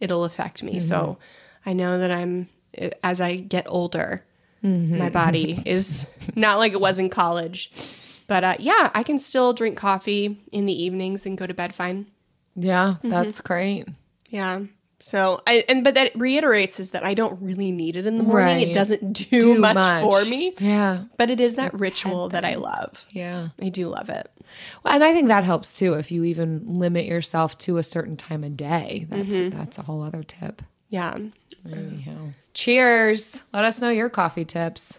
it'll 0.00 0.24
affect 0.24 0.62
me. 0.62 0.80
So 0.80 0.96
mm-hmm. 0.96 1.70
I 1.70 1.72
know 1.72 1.98
that 1.98 2.10
I'm 2.10 2.48
as 3.02 3.20
I 3.20 3.36
get 3.36 3.66
older, 3.68 4.24
mm-hmm. 4.62 4.98
my 4.98 5.10
body 5.10 5.62
is 5.66 6.06
not 6.34 6.58
like 6.58 6.72
it 6.72 6.80
was 6.80 6.98
in 6.98 7.08
college. 7.08 7.72
But 8.26 8.44
uh, 8.44 8.56
yeah, 8.58 8.90
I 8.94 9.02
can 9.02 9.18
still 9.18 9.52
drink 9.52 9.76
coffee 9.76 10.38
in 10.52 10.66
the 10.66 10.82
evenings 10.82 11.26
and 11.26 11.38
go 11.38 11.46
to 11.46 11.54
bed 11.54 11.74
fine. 11.74 12.06
Yeah, 12.54 12.96
that's 13.02 13.40
great. 13.40 13.86
Yeah. 14.28 14.60
So 14.98 15.40
I 15.46 15.62
and 15.68 15.84
but 15.84 15.94
that 15.94 16.10
reiterates 16.16 16.80
is 16.80 16.90
that 16.92 17.04
I 17.04 17.14
don't 17.14 17.40
really 17.40 17.70
need 17.70 17.96
it 17.96 18.06
in 18.06 18.16
the 18.16 18.24
morning. 18.24 18.56
Right. 18.56 18.68
It 18.68 18.74
doesn't 18.74 19.12
do, 19.12 19.40
Do 19.40 19.58
much, 19.58 19.74
much. 19.74 20.02
for 20.02 20.28
me. 20.28 20.54
Yeah. 20.58 21.04
But 21.18 21.30
it 21.30 21.40
is 21.40 21.56
that 21.56 21.74
ritual 21.74 22.30
that 22.30 22.44
I 22.44 22.54
love. 22.54 23.06
Yeah. 23.10 23.48
I 23.60 23.68
do 23.68 23.88
love 23.88 24.08
it. 24.08 24.30
Well, 24.82 24.94
and 24.94 25.04
I 25.04 25.12
think 25.12 25.28
that 25.28 25.44
helps 25.44 25.74
too 25.74 25.94
if 25.94 26.10
you 26.10 26.24
even 26.24 26.78
limit 26.78 27.04
yourself 27.04 27.58
to 27.58 27.76
a 27.76 27.82
certain 27.82 28.16
time 28.16 28.42
of 28.42 28.56
day. 28.56 29.06
That's 29.10 29.54
that's 29.54 29.78
a 29.78 29.82
whole 29.82 30.02
other 30.02 30.22
tip. 30.22 30.62
Yeah. 30.88 31.18
Anyhow. 31.70 32.30
Cheers. 32.54 33.42
Let 33.52 33.64
us 33.66 33.80
know 33.80 33.90
your 33.90 34.08
coffee 34.08 34.44
tips. 34.46 34.98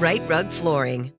Rite 0.00 0.26
Rug 0.30 0.48
Flooring. 0.48 1.12